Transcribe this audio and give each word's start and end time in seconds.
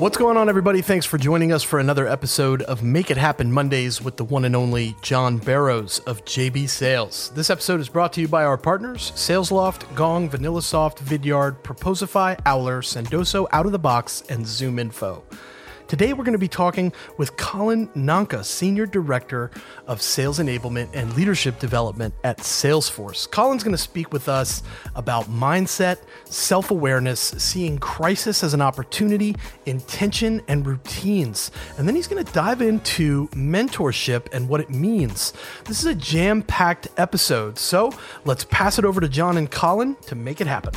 What's 0.00 0.16
going 0.16 0.38
on, 0.38 0.48
everybody? 0.48 0.80
Thanks 0.80 1.04
for 1.04 1.18
joining 1.18 1.52
us 1.52 1.62
for 1.62 1.78
another 1.78 2.08
episode 2.08 2.62
of 2.62 2.82
Make 2.82 3.10
It 3.10 3.18
Happen 3.18 3.52
Mondays 3.52 4.00
with 4.00 4.16
the 4.16 4.24
one 4.24 4.46
and 4.46 4.56
only 4.56 4.96
John 5.02 5.36
Barrows 5.36 5.98
of 6.06 6.24
JB 6.24 6.70
Sales. 6.70 7.30
This 7.34 7.50
episode 7.50 7.80
is 7.80 7.90
brought 7.90 8.14
to 8.14 8.22
you 8.22 8.26
by 8.26 8.44
our 8.44 8.56
partners 8.56 9.12
SalesLoft, 9.14 9.94
Gong, 9.94 10.30
VanillaSoft, 10.30 11.00
Vidyard, 11.00 11.62
Proposify, 11.62 12.40
Owler, 12.46 12.80
Sendoso, 12.80 13.46
Out 13.52 13.66
of 13.66 13.72
the 13.72 13.78
Box, 13.78 14.22
and 14.30 14.46
Zoom 14.46 14.78
Info. 14.78 15.22
Today, 15.90 16.12
we're 16.12 16.22
going 16.22 16.34
to 16.34 16.38
be 16.38 16.46
talking 16.46 16.92
with 17.16 17.36
Colin 17.36 17.90
Nanka, 17.96 18.44
Senior 18.44 18.86
Director 18.86 19.50
of 19.88 20.00
Sales 20.00 20.38
Enablement 20.38 20.88
and 20.94 21.12
Leadership 21.16 21.58
Development 21.58 22.14
at 22.22 22.38
Salesforce. 22.38 23.28
Colin's 23.28 23.64
going 23.64 23.74
to 23.74 23.82
speak 23.82 24.12
with 24.12 24.28
us 24.28 24.62
about 24.94 25.24
mindset, 25.24 25.98
self 26.26 26.70
awareness, 26.70 27.18
seeing 27.18 27.76
crisis 27.78 28.44
as 28.44 28.54
an 28.54 28.62
opportunity, 28.62 29.34
intention, 29.66 30.40
and 30.46 30.64
routines. 30.64 31.50
And 31.76 31.88
then 31.88 31.96
he's 31.96 32.06
going 32.06 32.24
to 32.24 32.32
dive 32.32 32.62
into 32.62 33.26
mentorship 33.30 34.32
and 34.32 34.48
what 34.48 34.60
it 34.60 34.70
means. 34.70 35.32
This 35.64 35.80
is 35.80 35.86
a 35.86 35.94
jam 35.96 36.42
packed 36.42 36.86
episode. 36.98 37.58
So 37.58 37.90
let's 38.24 38.44
pass 38.44 38.78
it 38.78 38.84
over 38.84 39.00
to 39.00 39.08
John 39.08 39.36
and 39.36 39.50
Colin 39.50 39.96
to 40.02 40.14
make 40.14 40.40
it 40.40 40.46
happen. 40.46 40.72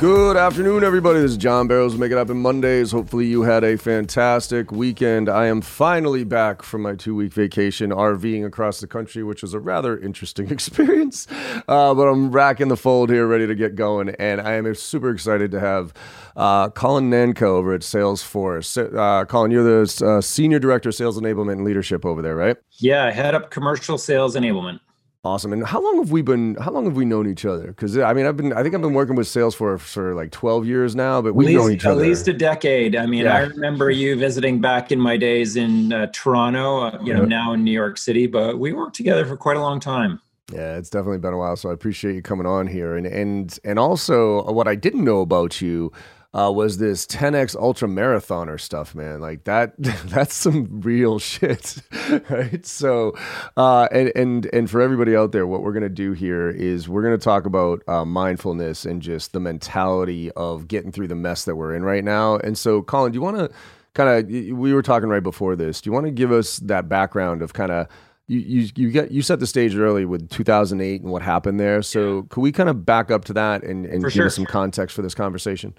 Good 0.00 0.36
afternoon, 0.36 0.82
everybody. 0.82 1.20
This 1.20 1.30
is 1.30 1.36
John 1.36 1.68
Barrows. 1.68 1.96
Make 1.96 2.10
it 2.10 2.16
happen 2.18 2.38
Mondays. 2.42 2.90
Hopefully, 2.90 3.26
you 3.26 3.42
had 3.42 3.62
a 3.62 3.78
fantastic 3.78 4.72
weekend. 4.72 5.28
I 5.28 5.46
am 5.46 5.60
finally 5.60 6.24
back 6.24 6.62
from 6.62 6.82
my 6.82 6.96
two 6.96 7.14
week 7.14 7.32
vacation 7.32 7.90
RVing 7.90 8.44
across 8.44 8.80
the 8.80 8.88
country, 8.88 9.22
which 9.22 9.40
was 9.40 9.54
a 9.54 9.60
rather 9.60 9.96
interesting 9.96 10.50
experience. 10.50 11.28
Uh, 11.68 11.94
but 11.94 12.08
I'm 12.08 12.32
racking 12.32 12.68
the 12.68 12.76
fold 12.76 13.08
here, 13.08 13.24
ready 13.26 13.46
to 13.46 13.54
get 13.54 13.76
going. 13.76 14.08
And 14.08 14.40
I 14.40 14.54
am 14.54 14.74
super 14.74 15.10
excited 15.10 15.52
to 15.52 15.60
have 15.60 15.94
uh, 16.34 16.70
Colin 16.70 17.08
Nanka 17.08 17.46
over 17.46 17.72
at 17.72 17.82
Salesforce. 17.82 18.76
Uh, 18.76 19.24
Colin, 19.26 19.52
you're 19.52 19.84
the 19.84 20.04
uh, 20.04 20.20
Senior 20.20 20.58
Director 20.58 20.88
of 20.88 20.96
Sales 20.96 21.18
Enablement 21.20 21.52
and 21.52 21.64
Leadership 21.64 22.04
over 22.04 22.20
there, 22.20 22.34
right? 22.34 22.56
Yeah, 22.72 23.12
head 23.12 23.36
up 23.36 23.52
commercial 23.52 23.96
sales 23.96 24.34
enablement. 24.34 24.80
Awesome. 25.24 25.54
And 25.54 25.64
how 25.64 25.82
long 25.82 25.96
have 25.96 26.10
we 26.10 26.20
been? 26.20 26.54
How 26.56 26.70
long 26.70 26.84
have 26.84 26.96
we 26.96 27.06
known 27.06 27.26
each 27.26 27.46
other? 27.46 27.68
Because 27.68 27.96
I 27.96 28.12
mean, 28.12 28.26
I've 28.26 28.36
been. 28.36 28.52
I 28.52 28.62
think 28.62 28.74
I've 28.74 28.82
been 28.82 28.92
working 28.92 29.16
with 29.16 29.26
Salesforce 29.26 29.80
for 29.80 30.14
like 30.14 30.32
twelve 30.32 30.66
years 30.66 30.94
now, 30.94 31.22
but 31.22 31.34
we've 31.34 31.46
least, 31.46 31.58
known 31.58 31.72
each 31.72 31.84
other 31.86 32.02
at 32.02 32.06
least 32.06 32.28
a 32.28 32.34
decade. 32.34 32.94
I 32.94 33.06
mean, 33.06 33.24
yeah. 33.24 33.36
I 33.36 33.40
remember 33.40 33.90
you 33.90 34.16
visiting 34.18 34.60
back 34.60 34.92
in 34.92 35.00
my 35.00 35.16
days 35.16 35.56
in 35.56 35.94
uh, 35.94 36.08
Toronto. 36.12 36.88
Uh, 36.88 36.98
you 37.02 37.14
know, 37.14 37.24
now 37.24 37.54
in 37.54 37.64
New 37.64 37.72
York 37.72 37.96
City, 37.96 38.26
but 38.26 38.58
we 38.58 38.74
worked 38.74 38.96
together 38.96 39.24
for 39.24 39.34
quite 39.34 39.56
a 39.56 39.60
long 39.60 39.80
time. 39.80 40.20
Yeah, 40.52 40.76
it's 40.76 40.90
definitely 40.90 41.18
been 41.18 41.32
a 41.32 41.38
while. 41.38 41.56
So 41.56 41.70
I 41.70 41.72
appreciate 41.72 42.14
you 42.14 42.20
coming 42.20 42.46
on 42.46 42.66
here, 42.66 42.94
and 42.94 43.06
and 43.06 43.58
and 43.64 43.78
also 43.78 44.42
what 44.52 44.68
I 44.68 44.74
didn't 44.74 45.04
know 45.04 45.22
about 45.22 45.62
you 45.62 45.90
uh, 46.34 46.50
was 46.50 46.78
this 46.78 47.06
10x 47.06 47.54
ultra 47.56 47.86
marathoner 47.86 48.60
stuff, 48.60 48.94
man. 48.94 49.20
Like 49.20 49.44
that, 49.44 49.74
that's 49.78 50.34
some 50.34 50.80
real 50.80 51.18
shit, 51.20 51.76
right? 52.28 52.66
So, 52.66 53.16
uh, 53.56 53.88
and 53.92 54.12
and 54.16 54.46
and 54.52 54.68
for 54.68 54.80
everybody 54.80 55.14
out 55.14 55.32
there, 55.32 55.46
what 55.46 55.62
we're 55.62 55.72
gonna 55.72 55.88
do 55.88 56.12
here 56.12 56.50
is 56.50 56.88
we're 56.88 57.02
gonna 57.02 57.18
talk 57.18 57.46
about 57.46 57.82
uh, 57.88 58.04
mindfulness 58.04 58.84
and 58.84 59.00
just 59.00 59.32
the 59.32 59.40
mentality 59.40 60.30
of 60.32 60.66
getting 60.66 60.90
through 60.90 61.08
the 61.08 61.14
mess 61.14 61.44
that 61.44 61.54
we're 61.54 61.74
in 61.74 61.84
right 61.84 62.04
now. 62.04 62.36
And 62.36 62.58
so, 62.58 62.82
Colin, 62.82 63.12
do 63.12 63.16
you 63.16 63.22
want 63.22 63.36
to 63.36 63.50
kind 63.94 64.10
of? 64.10 64.58
We 64.58 64.74
were 64.74 64.82
talking 64.82 65.08
right 65.08 65.22
before 65.22 65.54
this. 65.54 65.80
Do 65.80 65.88
you 65.88 65.92
want 65.92 66.06
to 66.06 66.12
give 66.12 66.32
us 66.32 66.58
that 66.58 66.88
background 66.88 67.42
of 67.42 67.52
kind 67.52 67.70
of? 67.70 67.86
you 68.26 68.38
you 68.40 68.68
you 68.74 68.90
get 68.90 69.10
you 69.10 69.20
set 69.20 69.38
the 69.38 69.46
stage 69.46 69.76
early 69.76 70.06
with 70.06 70.30
2008 70.30 71.02
and 71.02 71.12
what 71.12 71.20
happened 71.20 71.60
there. 71.60 71.82
So 71.82 72.16
yeah. 72.16 72.22
could 72.30 72.40
we 72.40 72.52
kind 72.52 72.70
of 72.70 72.86
back 72.86 73.10
up 73.10 73.26
to 73.26 73.34
that 73.34 73.62
and, 73.62 73.84
and 73.84 74.02
give 74.02 74.12
sure. 74.12 74.26
us 74.26 74.34
some 74.34 74.46
context 74.46 74.96
for 74.96 75.02
this 75.02 75.14
conversation? 75.14 75.74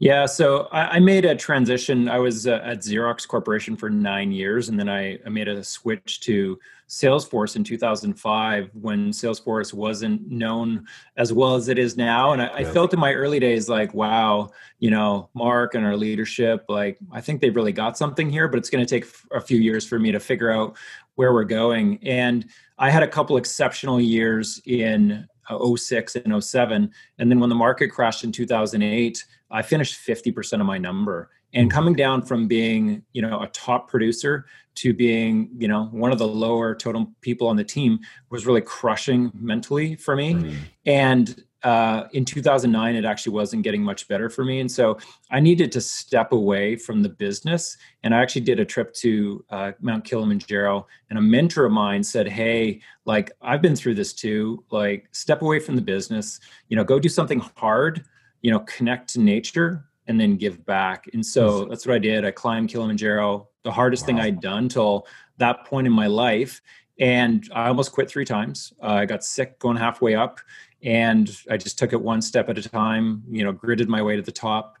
Yeah, 0.00 0.26
so 0.26 0.68
I, 0.70 0.96
I 0.96 0.98
made 1.00 1.24
a 1.24 1.34
transition. 1.34 2.08
I 2.08 2.18
was 2.18 2.46
uh, 2.46 2.60
at 2.62 2.78
Xerox 2.78 3.26
Corporation 3.26 3.76
for 3.76 3.90
nine 3.90 4.30
years, 4.30 4.68
and 4.68 4.78
then 4.78 4.88
I, 4.88 5.18
I, 5.26 5.28
made 5.28 5.48
a 5.48 5.64
switch 5.64 6.20
to 6.20 6.56
Salesforce 6.88 7.56
in 7.56 7.64
2005 7.64 8.70
when 8.74 9.10
Salesforce 9.10 9.74
wasn't 9.74 10.30
known 10.30 10.86
as 11.16 11.32
well 11.32 11.56
as 11.56 11.66
it 11.66 11.80
is 11.80 11.96
now. 11.96 12.32
And 12.32 12.40
I, 12.40 12.46
I 12.46 12.64
felt 12.64 12.94
in 12.94 13.00
my 13.00 13.12
early 13.12 13.40
days 13.40 13.68
like, 13.68 13.92
wow, 13.92 14.50
you 14.78 14.92
know, 14.92 15.30
Mark 15.34 15.74
and 15.74 15.84
our 15.84 15.96
leadership, 15.96 16.64
like, 16.68 16.96
I 17.10 17.20
think 17.20 17.40
they've 17.40 17.54
really 17.54 17.72
got 17.72 17.98
something 17.98 18.30
here, 18.30 18.46
but 18.46 18.58
it's 18.58 18.70
going 18.70 18.86
to 18.86 18.88
take 18.88 19.10
a 19.32 19.40
few 19.40 19.58
years 19.58 19.84
for 19.84 19.98
me 19.98 20.12
to 20.12 20.20
figure 20.20 20.52
out 20.52 20.76
where 21.16 21.32
we're 21.32 21.42
going. 21.42 21.98
And 22.04 22.46
I 22.78 22.90
had 22.90 23.02
a 23.02 23.08
couple 23.08 23.36
exceptional 23.36 24.00
years 24.00 24.62
in 24.64 25.26
uh, 25.48 25.76
06 25.76 26.16
and 26.16 26.44
07. 26.44 26.90
And 27.18 27.30
then 27.30 27.40
when 27.40 27.48
the 27.48 27.54
market 27.54 27.88
crashed 27.88 28.24
in 28.24 28.32
2008, 28.32 29.24
I 29.50 29.62
finished 29.62 29.98
50% 30.06 30.60
of 30.60 30.66
my 30.66 30.78
number. 30.78 31.30
And 31.54 31.68
mm-hmm. 31.68 31.76
coming 31.76 31.94
down 31.94 32.22
from 32.22 32.46
being, 32.46 33.02
you 33.12 33.22
know, 33.22 33.40
a 33.40 33.48
top 33.48 33.88
producer 33.88 34.46
to 34.76 34.92
being, 34.92 35.50
you 35.58 35.66
know, 35.66 35.86
one 35.86 36.12
of 36.12 36.18
the 36.18 36.28
lower 36.28 36.74
totem 36.74 37.14
people 37.20 37.48
on 37.48 37.56
the 37.56 37.64
team 37.64 37.98
was 38.30 38.46
really 38.46 38.60
crushing 38.60 39.32
mentally 39.34 39.96
for 39.96 40.14
me. 40.14 40.34
Mm-hmm. 40.34 40.56
And 40.86 41.44
uh, 41.62 42.04
in 42.12 42.24
2009, 42.24 42.94
it 42.94 43.04
actually 43.04 43.32
wasn't 43.32 43.62
getting 43.62 43.82
much 43.82 44.06
better 44.08 44.30
for 44.30 44.44
me. 44.44 44.60
And 44.60 44.70
so 44.70 44.98
I 45.30 45.40
needed 45.40 45.72
to 45.72 45.80
step 45.80 46.32
away 46.32 46.76
from 46.76 47.02
the 47.02 47.08
business. 47.08 47.76
And 48.02 48.14
I 48.14 48.22
actually 48.22 48.42
did 48.42 48.60
a 48.60 48.64
trip 48.64 48.94
to 48.94 49.44
uh, 49.50 49.72
Mount 49.80 50.04
Kilimanjaro. 50.04 50.86
And 51.10 51.18
a 51.18 51.22
mentor 51.22 51.64
of 51.64 51.72
mine 51.72 52.02
said, 52.04 52.28
Hey, 52.28 52.80
like, 53.04 53.32
I've 53.42 53.62
been 53.62 53.74
through 53.74 53.94
this 53.94 54.12
too. 54.12 54.64
Like, 54.70 55.08
step 55.12 55.42
away 55.42 55.58
from 55.58 55.74
the 55.74 55.82
business, 55.82 56.40
you 56.68 56.76
know, 56.76 56.84
go 56.84 56.98
do 56.98 57.08
something 57.08 57.40
hard 57.56 58.04
you 58.42 58.50
know 58.50 58.60
connect 58.60 59.08
to 59.10 59.20
nature 59.20 59.84
and 60.06 60.20
then 60.20 60.36
give 60.36 60.64
back 60.64 61.08
and 61.12 61.24
so 61.24 61.64
that's 61.66 61.86
what 61.86 61.94
i 61.94 61.98
did 61.98 62.24
i 62.24 62.30
climbed 62.30 62.68
kilimanjaro 62.68 63.48
the 63.62 63.72
hardest 63.72 64.02
wow. 64.02 64.06
thing 64.06 64.20
i'd 64.20 64.40
done 64.40 64.68
till 64.68 65.06
that 65.38 65.64
point 65.64 65.86
in 65.86 65.92
my 65.92 66.06
life 66.06 66.60
and 67.00 67.48
i 67.54 67.68
almost 67.68 67.92
quit 67.92 68.08
three 68.08 68.24
times 68.24 68.72
uh, 68.82 68.92
i 68.92 69.06
got 69.06 69.24
sick 69.24 69.58
going 69.58 69.76
halfway 69.76 70.14
up 70.14 70.40
and 70.82 71.38
i 71.50 71.56
just 71.56 71.78
took 71.78 71.92
it 71.92 72.00
one 72.00 72.22
step 72.22 72.48
at 72.48 72.58
a 72.58 72.68
time 72.68 73.22
you 73.30 73.44
know 73.44 73.52
gritted 73.52 73.88
my 73.88 74.02
way 74.02 74.16
to 74.16 74.22
the 74.22 74.32
top 74.32 74.78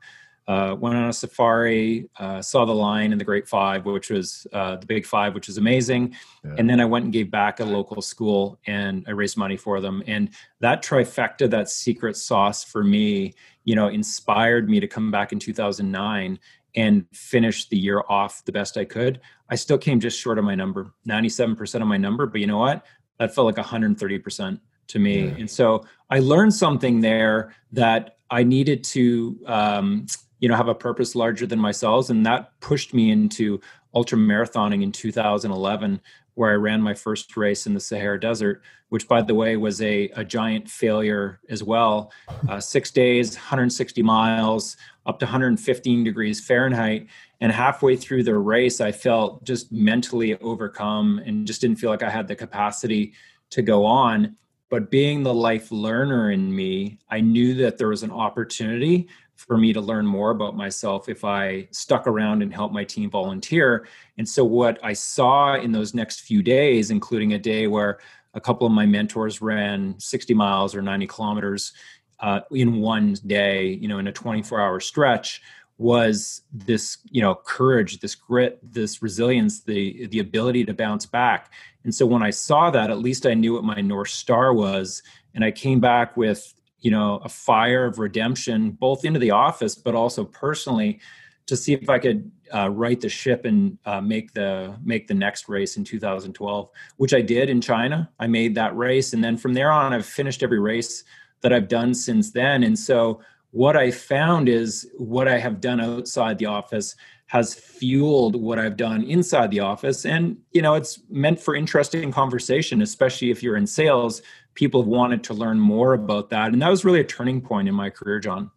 uh, 0.48 0.74
went 0.74 0.96
on 0.96 1.04
a 1.04 1.12
safari, 1.12 2.08
uh, 2.18 2.40
saw 2.40 2.64
the 2.64 2.74
line 2.74 3.12
in 3.12 3.18
the 3.18 3.24
Great 3.24 3.46
Five, 3.46 3.84
which 3.84 4.08
was 4.08 4.46
uh, 4.54 4.76
the 4.76 4.86
Big 4.86 5.04
Five, 5.04 5.34
which 5.34 5.46
was 5.46 5.58
amazing. 5.58 6.14
Yeah. 6.42 6.54
And 6.56 6.68
then 6.68 6.80
I 6.80 6.86
went 6.86 7.04
and 7.04 7.12
gave 7.12 7.30
back 7.30 7.60
at 7.60 7.66
a 7.66 7.70
local 7.70 8.00
school 8.00 8.58
and 8.66 9.04
I 9.06 9.10
raised 9.10 9.36
money 9.36 9.58
for 9.58 9.78
them. 9.82 10.02
And 10.06 10.30
that 10.60 10.82
trifecta, 10.82 11.50
that 11.50 11.68
secret 11.68 12.16
sauce 12.16 12.64
for 12.64 12.82
me, 12.82 13.34
you 13.64 13.74
know, 13.74 13.88
inspired 13.88 14.70
me 14.70 14.80
to 14.80 14.88
come 14.88 15.10
back 15.10 15.32
in 15.32 15.38
2009 15.38 16.38
and 16.74 17.06
finish 17.12 17.68
the 17.68 17.76
year 17.76 18.02
off 18.08 18.42
the 18.46 18.52
best 18.52 18.78
I 18.78 18.86
could. 18.86 19.20
I 19.50 19.54
still 19.54 19.78
came 19.78 20.00
just 20.00 20.18
short 20.18 20.38
of 20.38 20.46
my 20.46 20.54
number, 20.54 20.94
97% 21.06 21.82
of 21.82 21.86
my 21.86 21.98
number. 21.98 22.24
But 22.24 22.40
you 22.40 22.46
know 22.46 22.58
what? 22.58 22.86
That 23.18 23.34
felt 23.34 23.44
like 23.44 23.62
130% 23.62 24.60
to 24.88 24.98
me. 24.98 25.26
Yeah. 25.26 25.34
And 25.38 25.50
so 25.50 25.84
I 26.10 26.18
learned 26.18 26.54
something 26.54 27.00
there 27.00 27.54
that 27.72 28.18
I 28.30 28.42
needed 28.42 28.84
to. 28.84 29.38
Um, 29.46 30.06
you 30.40 30.48
know 30.48 30.56
have 30.56 30.68
a 30.68 30.74
purpose 30.74 31.14
larger 31.14 31.46
than 31.46 31.58
myself 31.58 32.10
and 32.10 32.24
that 32.24 32.58
pushed 32.60 32.94
me 32.94 33.10
into 33.10 33.60
ultra 33.94 34.18
marathoning 34.18 34.82
in 34.82 34.92
2011 34.92 36.00
where 36.34 36.50
i 36.50 36.54
ran 36.54 36.80
my 36.80 36.94
first 36.94 37.36
race 37.36 37.66
in 37.66 37.74
the 37.74 37.80
sahara 37.80 38.18
desert 38.18 38.62
which 38.90 39.06
by 39.08 39.20
the 39.20 39.34
way 39.34 39.56
was 39.56 39.82
a, 39.82 40.08
a 40.10 40.24
giant 40.24 40.68
failure 40.68 41.40
as 41.48 41.62
well 41.62 42.12
uh, 42.48 42.60
six 42.60 42.90
days 42.90 43.34
160 43.34 44.02
miles 44.02 44.76
up 45.06 45.18
to 45.18 45.24
115 45.24 46.04
degrees 46.04 46.44
fahrenheit 46.44 47.06
and 47.40 47.52
halfway 47.52 47.96
through 47.96 48.22
the 48.22 48.36
race 48.36 48.80
i 48.80 48.92
felt 48.92 49.42
just 49.44 49.72
mentally 49.72 50.38
overcome 50.38 51.20
and 51.24 51.46
just 51.46 51.60
didn't 51.60 51.78
feel 51.78 51.90
like 51.90 52.02
i 52.02 52.10
had 52.10 52.28
the 52.28 52.36
capacity 52.36 53.12
to 53.50 53.62
go 53.62 53.84
on 53.84 54.36
but 54.70 54.90
being 54.90 55.22
the 55.22 55.34
life 55.34 55.70
learner 55.72 56.30
in 56.30 56.54
me 56.54 56.98
i 57.10 57.20
knew 57.20 57.54
that 57.54 57.78
there 57.78 57.88
was 57.88 58.02
an 58.02 58.10
opportunity 58.10 59.08
for 59.38 59.56
me 59.56 59.72
to 59.72 59.80
learn 59.80 60.04
more 60.04 60.30
about 60.30 60.56
myself 60.56 61.08
if 61.08 61.24
I 61.24 61.68
stuck 61.70 62.08
around 62.08 62.42
and 62.42 62.52
helped 62.52 62.74
my 62.74 62.82
team 62.82 63.08
volunteer. 63.08 63.86
And 64.18 64.28
so, 64.28 64.44
what 64.44 64.80
I 64.82 64.92
saw 64.92 65.54
in 65.54 65.70
those 65.70 65.94
next 65.94 66.22
few 66.22 66.42
days, 66.42 66.90
including 66.90 67.34
a 67.34 67.38
day 67.38 67.68
where 67.68 68.00
a 68.34 68.40
couple 68.40 68.66
of 68.66 68.72
my 68.72 68.84
mentors 68.84 69.40
ran 69.40 69.94
60 69.98 70.34
miles 70.34 70.74
or 70.74 70.82
90 70.82 71.06
kilometers 71.06 71.72
uh, 72.20 72.40
in 72.50 72.80
one 72.80 73.16
day, 73.26 73.68
you 73.68 73.86
know, 73.86 73.98
in 73.98 74.08
a 74.08 74.12
24 74.12 74.60
hour 74.60 74.80
stretch, 74.80 75.40
was 75.78 76.42
this, 76.52 76.98
you 77.10 77.22
know, 77.22 77.36
courage, 77.36 78.00
this 78.00 78.14
grit, 78.14 78.58
this 78.62 79.00
resilience, 79.00 79.60
the 79.60 80.06
the 80.08 80.18
ability 80.18 80.64
to 80.64 80.74
bounce 80.74 81.06
back. 81.06 81.52
And 81.84 81.94
so, 81.94 82.04
when 82.04 82.22
I 82.22 82.30
saw 82.30 82.70
that, 82.70 82.90
at 82.90 82.98
least 82.98 83.26
I 83.26 83.34
knew 83.34 83.54
what 83.54 83.64
my 83.64 83.80
north 83.80 84.10
star 84.10 84.52
was, 84.52 85.02
and 85.34 85.44
I 85.44 85.50
came 85.50 85.80
back 85.80 86.16
with 86.16 86.52
you 86.80 86.90
know 86.90 87.20
a 87.24 87.28
fire 87.28 87.84
of 87.84 87.98
redemption 87.98 88.70
both 88.70 89.04
into 89.04 89.18
the 89.18 89.30
office 89.30 89.74
but 89.74 89.94
also 89.94 90.24
personally 90.24 91.00
to 91.46 91.56
see 91.56 91.72
if 91.72 91.88
i 91.88 91.98
could 91.98 92.30
uh, 92.54 92.70
right 92.70 93.00
the 93.00 93.08
ship 93.08 93.44
and 93.44 93.76
uh, 93.84 94.00
make 94.00 94.32
the 94.32 94.74
make 94.82 95.06
the 95.06 95.14
next 95.14 95.48
race 95.48 95.76
in 95.76 95.84
2012 95.84 96.68
which 96.96 97.12
i 97.12 97.20
did 97.20 97.50
in 97.50 97.60
china. 97.60 98.10
I 98.18 98.26
made 98.26 98.54
that 98.54 98.76
race. 98.76 99.12
And 99.12 99.22
then 99.22 99.36
from 99.36 99.54
there 99.54 99.70
on 99.70 99.92
i've 99.92 100.06
finished 100.06 100.42
every 100.42 100.60
race 100.60 101.04
that 101.40 101.52
i've 101.52 101.68
done 101.68 101.94
since 101.94 102.30
then. 102.30 102.62
And 102.62 102.78
so 102.78 103.20
what 103.50 103.76
I 103.76 103.90
found 103.90 104.48
is 104.48 104.90
what 104.96 105.28
I 105.28 105.38
have 105.38 105.60
done 105.60 105.80
outside 105.80 106.38
the 106.38 106.46
office 106.46 106.94
has 107.26 107.54
fueled 107.54 108.36
what 108.36 108.58
I've 108.58 108.76
done 108.76 109.02
inside 109.04 109.50
the 109.50 109.60
office. 109.60 110.06
And, 110.06 110.38
you 110.52 110.62
know, 110.62 110.74
it's 110.74 110.98
meant 111.10 111.38
for 111.38 111.54
interesting 111.54 112.10
conversation, 112.10 112.80
especially 112.80 113.30
if 113.30 113.42
you're 113.42 113.56
in 113.56 113.66
sales. 113.66 114.22
People 114.54 114.82
have 114.82 114.88
wanted 114.88 115.22
to 115.24 115.34
learn 115.34 115.60
more 115.60 115.92
about 115.92 116.30
that. 116.30 116.52
And 116.52 116.62
that 116.62 116.70
was 116.70 116.84
really 116.84 117.00
a 117.00 117.04
turning 117.04 117.40
point 117.42 117.68
in 117.68 117.74
my 117.74 117.90
career, 117.90 118.18
John. 118.18 118.50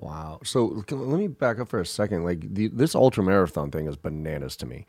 Wow. 0.00 0.40
So 0.44 0.82
let 0.90 1.18
me 1.18 1.28
back 1.28 1.58
up 1.58 1.68
for 1.68 1.80
a 1.80 1.86
second. 1.86 2.24
Like 2.24 2.54
the, 2.54 2.68
this 2.68 2.94
ultra 2.94 3.22
marathon 3.22 3.70
thing 3.70 3.86
is 3.86 3.96
bananas 3.96 4.56
to 4.56 4.66
me. 4.66 4.86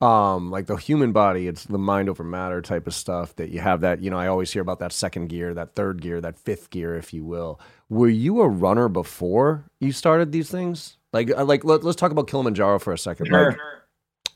Um, 0.00 0.50
like 0.50 0.64
the 0.66 0.76
human 0.76 1.12
body, 1.12 1.46
it's 1.46 1.64
the 1.64 1.76
mind 1.76 2.08
over 2.08 2.24
matter 2.24 2.62
type 2.62 2.86
of 2.86 2.94
stuff 2.94 3.36
that 3.36 3.50
you 3.50 3.60
have 3.60 3.82
that, 3.82 4.00
you 4.00 4.08
know, 4.08 4.18
I 4.18 4.28
always 4.28 4.50
hear 4.50 4.62
about 4.62 4.78
that 4.78 4.92
second 4.92 5.28
gear, 5.28 5.52
that 5.52 5.74
third 5.74 6.00
gear, 6.00 6.22
that 6.22 6.38
fifth 6.38 6.70
gear, 6.70 6.94
if 6.94 7.12
you 7.12 7.24
will. 7.24 7.60
Were 7.90 8.08
you 8.08 8.40
a 8.40 8.48
runner 8.48 8.88
before 8.88 9.64
you 9.80 9.92
started 9.92 10.32
these 10.32 10.48
things? 10.50 10.96
Like, 11.12 11.30
uh, 11.36 11.44
like 11.44 11.64
let, 11.64 11.84
us 11.84 11.96
talk 11.96 12.12
about 12.12 12.28
Kilimanjaro 12.28 12.78
for 12.78 12.92
a 12.92 12.98
second. 12.98 13.26
Sure. 13.26 13.50
Like, 13.50 13.58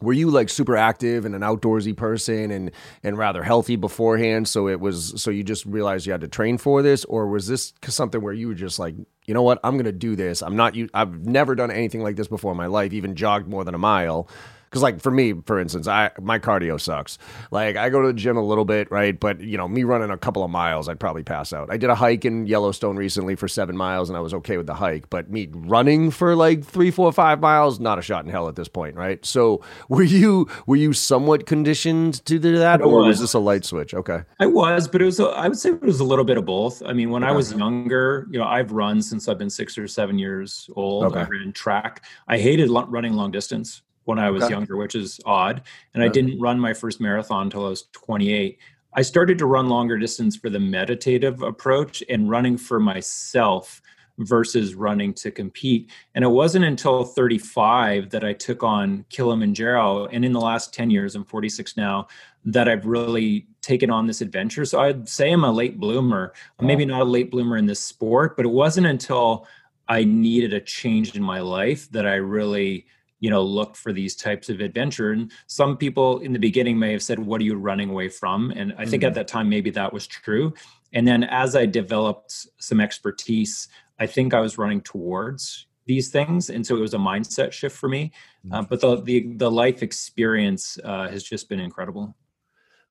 were 0.00 0.12
you 0.12 0.30
like 0.30 0.48
super 0.48 0.76
active 0.76 1.24
and 1.24 1.34
an 1.34 1.40
outdoorsy 1.40 1.96
person 1.96 2.50
and 2.50 2.70
and 3.02 3.16
rather 3.16 3.42
healthy 3.42 3.76
beforehand 3.76 4.46
so 4.48 4.68
it 4.68 4.80
was 4.80 5.20
so 5.20 5.30
you 5.30 5.42
just 5.42 5.64
realized 5.66 6.04
you 6.04 6.12
had 6.12 6.20
to 6.20 6.28
train 6.28 6.58
for 6.58 6.82
this 6.82 7.04
or 7.06 7.28
was 7.28 7.46
this 7.46 7.72
something 7.86 8.20
where 8.20 8.32
you 8.32 8.48
were 8.48 8.54
just 8.54 8.78
like 8.78 8.94
you 9.24 9.32
know 9.32 9.42
what 9.42 9.58
i'm 9.64 9.76
gonna 9.76 9.92
do 9.92 10.16
this 10.16 10.42
i'm 10.42 10.56
not 10.56 10.74
you 10.74 10.88
i've 10.94 11.24
never 11.24 11.54
done 11.54 11.70
anything 11.70 12.02
like 12.02 12.16
this 12.16 12.28
before 12.28 12.50
in 12.50 12.58
my 12.58 12.66
life 12.66 12.92
even 12.92 13.14
jogged 13.14 13.48
more 13.48 13.64
than 13.64 13.74
a 13.74 13.78
mile 13.78 14.28
because 14.74 14.82
like 14.82 15.00
for 15.00 15.12
me 15.12 15.32
for 15.46 15.60
instance 15.60 15.86
i 15.86 16.10
my 16.20 16.36
cardio 16.36 16.80
sucks. 16.80 17.16
Like 17.52 17.76
i 17.76 17.88
go 17.88 18.00
to 18.02 18.08
the 18.08 18.12
gym 18.12 18.36
a 18.36 18.42
little 18.42 18.64
bit 18.64 18.90
right? 18.90 19.18
But 19.18 19.40
you 19.40 19.56
know 19.56 19.68
me 19.68 19.84
running 19.84 20.10
a 20.10 20.18
couple 20.18 20.42
of 20.42 20.50
miles 20.50 20.88
i'd 20.88 20.98
probably 20.98 21.22
pass 21.22 21.52
out. 21.52 21.70
I 21.70 21.76
did 21.76 21.90
a 21.90 21.94
hike 21.94 22.24
in 22.24 22.48
yellowstone 22.48 22.96
recently 22.96 23.36
for 23.36 23.46
seven 23.46 23.76
miles 23.76 24.10
and 24.10 24.16
i 24.16 24.20
was 24.20 24.34
okay 24.34 24.56
with 24.56 24.66
the 24.66 24.74
hike. 24.74 25.08
But 25.10 25.30
me 25.30 25.48
running 25.52 26.10
for 26.10 26.34
like 26.34 26.64
three 26.64 26.90
four 26.90 27.12
five 27.12 27.38
miles 27.40 27.78
not 27.78 28.00
a 28.00 28.02
shot 28.02 28.24
in 28.24 28.32
hell 28.32 28.48
at 28.48 28.56
this 28.56 28.66
point 28.66 28.96
right? 28.96 29.24
So 29.24 29.62
were 29.88 30.02
you 30.02 30.48
were 30.66 30.76
you 30.76 30.92
somewhat 30.92 31.46
conditioned 31.46 32.24
to 32.26 32.40
do 32.40 32.58
that 32.58 32.82
or 32.82 33.04
was 33.04 33.20
this 33.20 33.34
a 33.34 33.38
light 33.38 33.64
switch? 33.64 33.94
Okay. 33.94 34.22
I 34.40 34.46
was 34.46 34.88
but 34.88 35.00
it 35.00 35.04
was 35.04 35.20
a, 35.20 35.26
I 35.26 35.46
would 35.46 35.58
say 35.58 35.70
it 35.70 35.82
was 35.82 36.00
a 36.00 36.04
little 36.04 36.24
bit 36.24 36.36
of 36.36 36.44
both. 36.44 36.82
I 36.84 36.92
mean 36.92 37.10
when 37.10 37.22
i 37.22 37.30
was 37.30 37.52
younger 37.52 38.26
you 38.32 38.40
know 38.40 38.46
i've 38.46 38.72
run 38.72 39.00
since 39.00 39.28
i've 39.28 39.38
been 39.38 39.50
six 39.50 39.78
or 39.78 39.86
seven 39.86 40.18
years 40.18 40.68
old. 40.74 41.04
Okay. 41.04 41.20
i 41.20 41.24
ran 41.24 41.52
track. 41.52 42.04
I 42.26 42.38
hated 42.38 42.70
running 42.70 43.12
long 43.12 43.30
distance 43.30 43.82
when 44.04 44.18
I 44.18 44.30
was 44.30 44.44
okay. 44.44 44.52
younger, 44.52 44.76
which 44.76 44.94
is 44.94 45.20
odd. 45.24 45.62
And 45.94 46.02
I 46.02 46.08
didn't 46.08 46.40
run 46.40 46.60
my 46.60 46.74
first 46.74 47.00
marathon 47.00 47.44
until 47.44 47.66
I 47.66 47.70
was 47.70 47.84
28. 47.92 48.58
I 48.92 49.02
started 49.02 49.38
to 49.38 49.46
run 49.46 49.68
longer 49.68 49.98
distance 49.98 50.36
for 50.36 50.50
the 50.50 50.60
meditative 50.60 51.42
approach 51.42 52.02
and 52.08 52.30
running 52.30 52.56
for 52.56 52.78
myself 52.78 53.82
versus 54.18 54.74
running 54.74 55.12
to 55.12 55.30
compete. 55.30 55.90
And 56.14 56.24
it 56.24 56.28
wasn't 56.28 56.64
until 56.64 57.04
35 57.04 58.10
that 58.10 58.24
I 58.24 58.32
took 58.32 58.62
on 58.62 59.04
Kilimanjaro. 59.10 60.06
And 60.06 60.24
in 60.24 60.32
the 60.32 60.40
last 60.40 60.72
10 60.72 60.90
years, 60.90 61.16
I'm 61.16 61.24
46 61.24 61.76
now, 61.76 62.06
that 62.44 62.68
I've 62.68 62.86
really 62.86 63.48
taken 63.60 63.90
on 63.90 64.06
this 64.06 64.20
adventure. 64.20 64.64
So 64.64 64.80
I'd 64.80 65.08
say 65.08 65.32
I'm 65.32 65.44
a 65.44 65.50
late 65.50 65.80
bloomer. 65.80 66.32
Wow. 66.60 66.66
Maybe 66.68 66.84
not 66.84 67.00
a 67.00 67.04
late 67.04 67.30
bloomer 67.30 67.56
in 67.56 67.66
this 67.66 67.80
sport, 67.80 68.36
but 68.36 68.44
it 68.44 68.50
wasn't 68.50 68.86
until 68.86 69.46
I 69.88 70.04
needed 70.04 70.52
a 70.52 70.60
change 70.60 71.16
in 71.16 71.22
my 71.22 71.40
life 71.40 71.90
that 71.90 72.06
I 72.06 72.14
really 72.14 72.86
you 73.24 73.30
know 73.30 73.42
look 73.42 73.74
for 73.74 73.90
these 73.90 74.14
types 74.14 74.50
of 74.50 74.60
adventure. 74.60 75.12
And 75.12 75.32
some 75.46 75.78
people 75.78 76.18
in 76.18 76.34
the 76.34 76.38
beginning 76.48 76.78
may 76.78 76.92
have 76.92 77.02
said 77.02 77.18
what 77.18 77.40
are 77.40 77.44
you 77.44 77.56
running 77.56 77.88
away 77.88 78.08
from? 78.20 78.50
And 78.50 78.74
i 78.76 78.84
think 78.84 79.02
mm-hmm. 79.02 79.08
at 79.08 79.14
that 79.14 79.28
time 79.28 79.48
maybe 79.48 79.70
that 79.70 79.92
was 79.96 80.06
true. 80.06 80.52
And 80.92 81.08
then 81.08 81.24
as 81.24 81.56
i 81.56 81.64
developed 81.64 82.32
some 82.58 82.80
expertise 82.80 83.68
i 83.98 84.06
think 84.14 84.34
i 84.34 84.40
was 84.40 84.58
running 84.58 84.82
towards 84.82 85.66
these 85.86 86.08
things. 86.10 86.50
And 86.50 86.66
so 86.66 86.76
it 86.76 86.80
was 86.80 86.94
a 86.94 87.04
mindset 87.10 87.52
shift 87.52 87.76
for 87.76 87.88
me. 87.88 88.12
Uh, 88.50 88.58
mm-hmm. 88.58 88.66
but 88.68 88.80
the, 88.80 89.02
the 89.08 89.18
the 89.44 89.50
life 89.50 89.82
experience 89.82 90.78
uh, 90.84 91.08
has 91.08 91.22
just 91.22 91.48
been 91.48 91.60
incredible 91.60 92.14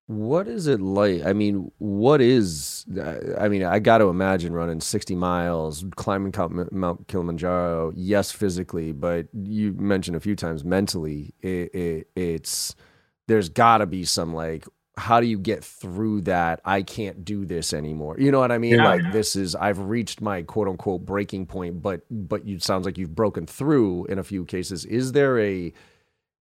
what 0.07 0.47
is 0.47 0.67
it 0.67 0.81
like? 0.81 1.25
I 1.25 1.33
mean, 1.33 1.71
what 1.77 2.19
is? 2.21 2.85
I 3.39 3.47
mean, 3.47 3.63
I 3.63 3.79
got 3.79 3.99
to 3.99 4.09
imagine 4.09 4.53
running 4.53 4.81
sixty 4.81 5.15
miles, 5.15 5.85
climbing 5.95 6.33
Mount 6.71 7.07
Kilimanjaro. 7.07 7.93
Yes, 7.95 8.31
physically, 8.31 8.91
but 8.91 9.27
you 9.33 9.73
mentioned 9.73 10.17
a 10.17 10.19
few 10.19 10.35
times 10.35 10.65
mentally. 10.65 11.33
It, 11.41 11.73
it, 11.73 12.07
it's 12.15 12.75
there's 13.27 13.47
got 13.49 13.77
to 13.77 13.85
be 13.85 14.03
some 14.03 14.33
like, 14.33 14.65
how 14.97 15.21
do 15.21 15.25
you 15.25 15.39
get 15.39 15.63
through 15.63 16.21
that? 16.21 16.59
I 16.65 16.81
can't 16.81 17.23
do 17.23 17.45
this 17.45 17.71
anymore. 17.73 18.17
You 18.19 18.31
know 18.31 18.39
what 18.39 18.51
I 18.51 18.57
mean? 18.57 18.75
Yeah, 18.75 18.85
like 18.85 19.13
this 19.13 19.37
is 19.37 19.55
I've 19.55 19.79
reached 19.79 20.19
my 20.19 20.41
quote 20.41 20.67
unquote 20.67 21.05
breaking 21.05 21.45
point, 21.45 21.81
but 21.81 22.01
but 22.11 22.45
you 22.45 22.59
sounds 22.59 22.85
like 22.85 22.97
you've 22.97 23.15
broken 23.15 23.45
through 23.47 24.05
in 24.05 24.19
a 24.19 24.23
few 24.23 24.43
cases. 24.43 24.83
Is 24.85 25.13
there 25.13 25.39
a 25.39 25.73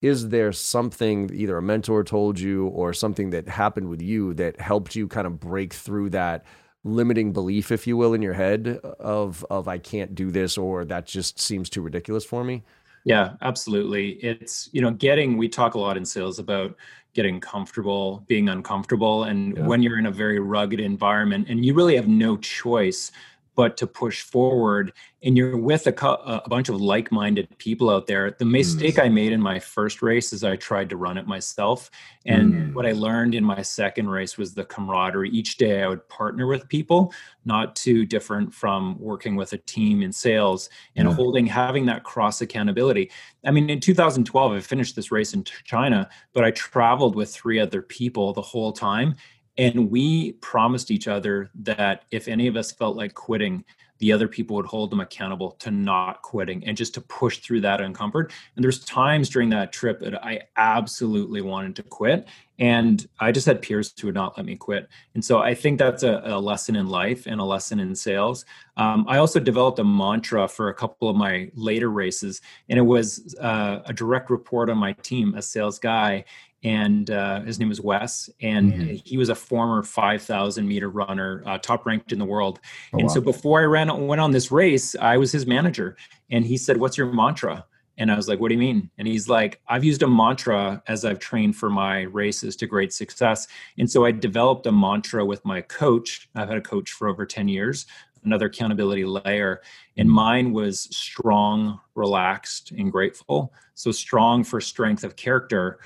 is 0.01 0.29
there 0.29 0.51
something 0.51 1.29
either 1.33 1.57
a 1.57 1.61
mentor 1.61 2.03
told 2.03 2.39
you 2.39 2.67
or 2.67 2.93
something 2.93 3.31
that 3.31 3.47
happened 3.47 3.89
with 3.89 4.01
you 4.01 4.33
that 4.35 4.59
helped 4.61 4.95
you 4.95 5.07
kind 5.07 5.25
of 5.25 5.39
break 5.39 5.73
through 5.73 6.09
that 6.11 6.45
limiting 6.83 7.33
belief 7.33 7.71
if 7.71 7.87
you 7.87 7.97
will 7.97 8.13
in 8.13 8.21
your 8.21 8.33
head 8.33 8.79
of 8.99 9.45
of 9.49 9.67
I 9.67 9.77
can't 9.77 10.15
do 10.15 10.31
this 10.31 10.57
or 10.57 10.85
that 10.85 11.05
just 11.05 11.39
seems 11.39 11.69
too 11.69 11.81
ridiculous 11.81 12.23
for 12.23 12.43
me? 12.43 12.63
Yeah, 13.03 13.33
absolutely. 13.41 14.11
It's, 14.15 14.69
you 14.73 14.81
know, 14.81 14.91
getting 14.91 15.37
we 15.37 15.47
talk 15.47 15.75
a 15.75 15.79
lot 15.79 15.95
in 15.95 16.05
sales 16.05 16.39
about 16.39 16.75
getting 17.13 17.39
comfortable, 17.39 18.25
being 18.27 18.49
uncomfortable 18.49 19.23
and 19.23 19.55
yeah. 19.55 19.65
when 19.65 19.81
you're 19.81 19.97
in 19.97 20.07
a 20.07 20.11
very 20.11 20.39
rugged 20.39 20.79
environment 20.79 21.47
and 21.49 21.65
you 21.65 21.73
really 21.73 21.95
have 21.95 22.07
no 22.07 22.37
choice 22.37 23.11
but 23.57 23.75
to 23.75 23.87
push 23.87 24.21
forward. 24.21 24.93
And 25.23 25.35
you're 25.35 25.57
with 25.57 25.87
a, 25.87 26.05
a 26.05 26.47
bunch 26.47 26.69
of 26.69 26.79
like-minded 26.79 27.57
people 27.57 27.89
out 27.89 28.05
there. 28.05 28.29
The 28.29 28.45
mistake 28.45 28.95
mm. 28.95 29.03
i 29.03 29.09
made 29.09 29.33
in 29.33 29.41
my 29.41 29.59
first 29.59 30.03
race 30.03 30.31
is 30.31 30.43
i 30.43 30.55
tried 30.55 30.89
to 30.91 30.95
run 30.95 31.17
it 31.17 31.25
myself. 31.25 31.89
And 32.25 32.53
mm. 32.53 32.73
what 32.73 32.85
i 32.85 32.91
learned 32.91 33.33
in 33.33 33.43
my 33.43 33.63
second 33.63 34.09
race 34.09 34.37
was 34.37 34.53
the 34.53 34.63
camaraderie. 34.63 35.31
Each 35.31 35.57
day 35.57 35.81
i 35.83 35.87
would 35.87 36.07
partner 36.07 36.45
with 36.45 36.69
people 36.69 37.11
not 37.45 37.75
too 37.75 38.05
different 38.05 38.53
from 38.53 38.99
working 38.99 39.35
with 39.35 39.53
a 39.53 39.57
team 39.57 40.03
in 40.03 40.11
sales 40.11 40.69
and 40.95 41.07
holding 41.07 41.47
having 41.47 41.87
that 41.87 42.03
cross 42.03 42.41
accountability. 42.41 43.09
I 43.43 43.49
mean 43.49 43.71
in 43.71 43.79
2012 43.79 44.51
i 44.51 44.59
finished 44.59 44.95
this 44.95 45.11
race 45.11 45.33
in 45.33 45.43
china 45.63 46.07
but 46.33 46.43
i 46.43 46.51
traveled 46.51 47.15
with 47.15 47.33
three 47.33 47.59
other 47.59 47.81
people 47.81 48.33
the 48.33 48.41
whole 48.41 48.71
time 48.71 49.15
and 49.57 49.89
we 49.89 50.33
promised 50.33 50.91
each 50.91 51.07
other 51.07 51.49
that 51.55 52.03
if 52.11 52.27
any 52.27 52.47
of 52.47 52.55
us 52.55 52.71
felt 52.71 52.95
like 52.95 53.13
quitting, 53.13 53.63
the 53.99 54.11
other 54.11 54.27
people 54.27 54.55
would 54.55 54.65
hold 54.65 54.91
them 54.91 54.99
accountable 54.99 55.51
to 55.51 55.71
not 55.71 56.21
quitting 56.21 56.63
and 56.67 56.77
just 56.77 56.93
to 56.93 57.01
push 57.01 57.39
through 57.39 57.61
that 57.61 57.79
uncomfort. 57.79 58.31
And 58.55 58.63
there's 58.63 58.83
times 58.83 59.29
during 59.29 59.49
that 59.49 59.71
trip 59.71 59.99
that 60.01 60.23
I 60.23 60.41
absolutely 60.55 61.41
wanted 61.41 61.75
to 61.77 61.83
quit. 61.83 62.27
And 62.59 63.07
I 63.19 63.31
just 63.31 63.45
had 63.45 63.61
peers 63.61 63.93
who 63.99 64.07
would 64.07 64.15
not 64.15 64.35
let 64.35 64.45
me 64.45 64.55
quit. 64.55 64.89
And 65.13 65.23
so 65.23 65.39
I 65.39 65.53
think 65.53 65.77
that's 65.77 66.01
a, 66.01 66.21
a 66.25 66.39
lesson 66.39 66.75
in 66.75 66.87
life 66.87 67.27
and 67.27 67.39
a 67.39 67.43
lesson 67.43 67.79
in 67.79 67.93
sales. 67.93 68.45
Um, 68.77 69.05
I 69.07 69.17
also 69.17 69.39
developed 69.39 69.77
a 69.77 69.83
mantra 69.83 70.47
for 70.47 70.69
a 70.69 70.73
couple 70.73 71.07
of 71.07 71.15
my 71.15 71.51
later 71.53 71.89
races, 71.89 72.41
and 72.69 72.79
it 72.79 72.83
was 72.83 73.35
uh, 73.39 73.81
a 73.85 73.93
direct 73.93 74.29
report 74.29 74.69
on 74.69 74.77
my 74.77 74.93
team, 74.93 75.35
a 75.35 75.41
sales 75.41 75.77
guy 75.77 76.25
and 76.63 77.11
uh, 77.11 77.41
his 77.41 77.59
name 77.59 77.69
was 77.69 77.81
Wes, 77.81 78.29
and 78.41 78.73
mm-hmm. 78.73 78.95
he 79.05 79.17
was 79.17 79.29
a 79.29 79.35
former 79.35 79.83
5,000 79.83 80.67
meter 80.67 80.89
runner, 80.89 81.43
uh, 81.45 81.57
top 81.59 81.85
ranked 81.85 82.11
in 82.11 82.19
the 82.19 82.25
world. 82.25 82.59
Oh, 82.93 82.97
and 82.97 83.07
wow. 83.07 83.13
so 83.13 83.21
before 83.21 83.61
I 83.61 83.65
ran 83.65 84.07
went 84.07 84.21
on 84.21 84.31
this 84.31 84.51
race, 84.51 84.95
I 84.95 85.17
was 85.17 85.31
his 85.31 85.45
manager, 85.45 85.97
and 86.31 86.45
he 86.45 86.57
said, 86.57 86.77
"What's 86.77 86.97
your 86.97 87.07
mantra?" 87.07 87.65
And 87.97 88.11
I 88.11 88.15
was 88.15 88.27
like, 88.27 88.39
"What 88.39 88.49
do 88.49 88.55
you 88.55 88.59
mean?" 88.59 88.89
And 88.97 89.07
he's 89.07 89.27
like, 89.27 89.61
"I've 89.67 89.83
used 89.83 90.03
a 90.03 90.07
mantra 90.07 90.81
as 90.87 91.03
I've 91.05 91.19
trained 91.19 91.55
for 91.55 91.69
my 91.69 92.01
races 92.03 92.55
to 92.57 92.67
great 92.67 92.93
success." 92.93 93.47
And 93.77 93.89
so 93.89 94.05
I 94.05 94.11
developed 94.11 94.65
a 94.67 94.71
mantra 94.71 95.25
with 95.25 95.43
my 95.45 95.61
coach. 95.61 96.29
I've 96.35 96.49
had 96.49 96.57
a 96.57 96.61
coach 96.61 96.91
for 96.91 97.07
over 97.07 97.25
10 97.25 97.47
years. 97.47 97.85
Another 98.23 98.47
accountability 98.47 99.05
layer, 99.05 99.61
and 99.97 100.07
mm-hmm. 100.07 100.15
mine 100.15 100.53
was 100.53 100.81
strong, 100.95 101.79
relaxed, 101.95 102.71
and 102.71 102.91
grateful. 102.91 103.53
So 103.73 103.91
strong 103.91 104.43
for 104.43 104.59
strength 104.59 105.03
of 105.03 105.15
character 105.15 105.79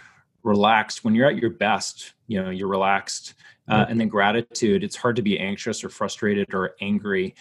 relaxed 0.43 1.03
when 1.03 1.13
you're 1.13 1.27
at 1.27 1.37
your 1.37 1.49
best 1.49 2.13
you 2.27 2.41
know 2.41 2.49
you're 2.49 2.67
relaxed 2.67 3.35
uh, 3.67 3.85
and 3.87 3.99
then 3.99 4.07
gratitude 4.07 4.83
it's 4.83 4.95
hard 4.95 5.15
to 5.15 5.21
be 5.21 5.39
anxious 5.39 5.83
or 5.83 5.89
frustrated 5.89 6.53
or 6.53 6.75
angry 6.81 7.35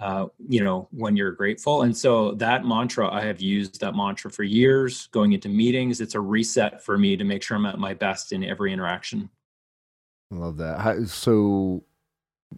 uh, 0.00 0.26
you 0.48 0.62
know 0.62 0.88
when 0.90 1.16
you're 1.16 1.32
grateful. 1.32 1.82
And 1.82 1.96
so 1.96 2.32
that 2.32 2.64
mantra 2.64 3.08
i 3.12 3.22
have 3.22 3.40
used 3.40 3.80
that 3.80 3.94
mantra 3.94 4.30
for 4.30 4.42
years 4.42 5.06
going 5.08 5.32
into 5.32 5.48
meetings. 5.48 6.00
It's 6.00 6.14
a 6.14 6.20
reset 6.20 6.82
for 6.82 6.98
me 6.98 7.16
to 7.16 7.24
make 7.24 7.42
sure 7.42 7.56
i'm 7.56 7.66
at 7.66 7.78
my 7.78 7.94
best 7.94 8.32
in 8.32 8.44
every 8.44 8.72
interaction. 8.72 9.30
I 10.32 10.36
love 10.36 10.56
that. 10.58 11.08
So 11.08 11.84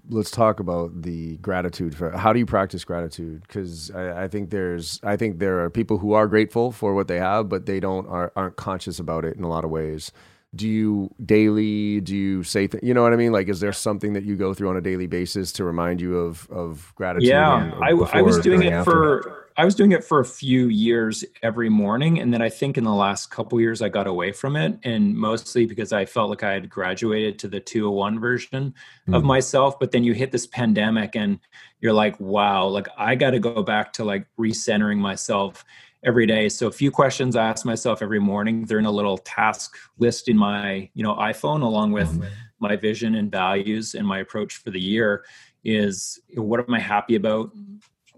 let's 0.08 0.30
talk 0.30 0.60
about 0.60 1.02
the 1.02 1.36
gratitude 1.38 1.94
for 1.94 2.10
how 2.10 2.32
do 2.32 2.38
you 2.38 2.46
practice 2.46 2.84
gratitude? 2.84 3.42
Because 3.42 3.90
I, 3.90 4.24
I, 4.24 4.28
think 4.28 4.50
there's 4.50 5.00
i 5.02 5.16
think 5.16 5.38
there 5.38 5.60
are 5.64 5.70
people 5.70 5.98
who 5.98 6.12
are 6.12 6.26
grateful 6.26 6.72
for 6.72 6.94
what 6.94 7.08
they 7.08 7.18
have 7.18 7.48
but 7.48 7.66
they 7.66 7.80
don't 7.80 8.06
are, 8.08 8.32
aren't 8.36 8.56
conscious 8.56 8.98
about 8.98 9.24
it 9.24 9.36
in 9.36 9.44
a 9.44 9.48
lot 9.48 9.64
of 9.64 9.70
ways 9.70 10.12
do 10.54 10.66
you 10.66 11.14
daily 11.24 12.00
do 12.00 12.16
you 12.16 12.42
say 12.42 12.66
th- 12.66 12.82
you 12.82 12.94
know 12.94 13.02
what 13.02 13.12
i 13.12 13.16
mean 13.16 13.32
like 13.32 13.48
is 13.48 13.60
there 13.60 13.72
something 13.72 14.14
that 14.14 14.24
you 14.24 14.34
go 14.34 14.54
through 14.54 14.70
on 14.70 14.76
a 14.76 14.80
daily 14.80 15.06
basis 15.06 15.52
to 15.52 15.62
remind 15.62 16.00
you 16.00 16.16
of 16.16 16.48
of 16.50 16.90
gratitude 16.94 17.28
yeah 17.28 17.64
and, 17.64 17.84
I, 17.84 18.18
I 18.18 18.22
was 18.22 18.38
doing 18.38 18.62
it 18.62 18.72
after? 18.72 18.90
for 18.90 19.48
I 19.58 19.64
was 19.64 19.74
doing 19.74 19.90
it 19.90 20.04
for 20.04 20.20
a 20.20 20.24
few 20.24 20.68
years 20.68 21.24
every 21.42 21.68
morning. 21.68 22.20
And 22.20 22.32
then 22.32 22.40
I 22.40 22.48
think 22.48 22.78
in 22.78 22.84
the 22.84 22.94
last 22.94 23.32
couple 23.32 23.60
years, 23.60 23.82
I 23.82 23.88
got 23.88 24.06
away 24.06 24.30
from 24.30 24.54
it. 24.54 24.78
And 24.84 25.16
mostly 25.16 25.66
because 25.66 25.92
I 25.92 26.04
felt 26.04 26.30
like 26.30 26.44
I 26.44 26.52
had 26.52 26.70
graduated 26.70 27.40
to 27.40 27.48
the 27.48 27.58
201 27.58 28.20
version 28.20 28.72
mm. 29.08 29.16
of 29.16 29.24
myself. 29.24 29.76
But 29.80 29.90
then 29.90 30.04
you 30.04 30.14
hit 30.14 30.30
this 30.30 30.46
pandemic 30.46 31.16
and 31.16 31.40
you're 31.80 31.92
like, 31.92 32.20
wow, 32.20 32.68
like 32.68 32.86
I 32.96 33.16
got 33.16 33.30
to 33.30 33.40
go 33.40 33.64
back 33.64 33.92
to 33.94 34.04
like 34.04 34.28
recentering 34.38 34.98
myself 34.98 35.64
every 36.04 36.26
day. 36.26 36.48
So 36.48 36.66
a 36.68 36.72
few 36.72 36.90
questions 36.90 37.36
I 37.36 37.48
ask 37.48 37.66
myself 37.66 38.02
every 38.02 38.20
morning. 38.20 38.64
They're 38.64 38.78
in 38.78 38.86
a 38.86 38.90
little 38.90 39.18
task 39.18 39.76
list 39.98 40.28
in 40.28 40.36
my, 40.36 40.88
you 40.94 41.02
know, 41.02 41.14
iPhone 41.14 41.62
along 41.62 41.92
with 41.92 42.08
mm-hmm. 42.08 42.28
my 42.60 42.76
vision 42.76 43.14
and 43.14 43.30
values 43.30 43.94
and 43.94 44.06
my 44.06 44.20
approach 44.20 44.56
for 44.56 44.70
the 44.70 44.80
year 44.80 45.24
is 45.64 46.20
what 46.34 46.60
am 46.60 46.72
I 46.72 46.80
happy 46.80 47.16
about? 47.16 47.50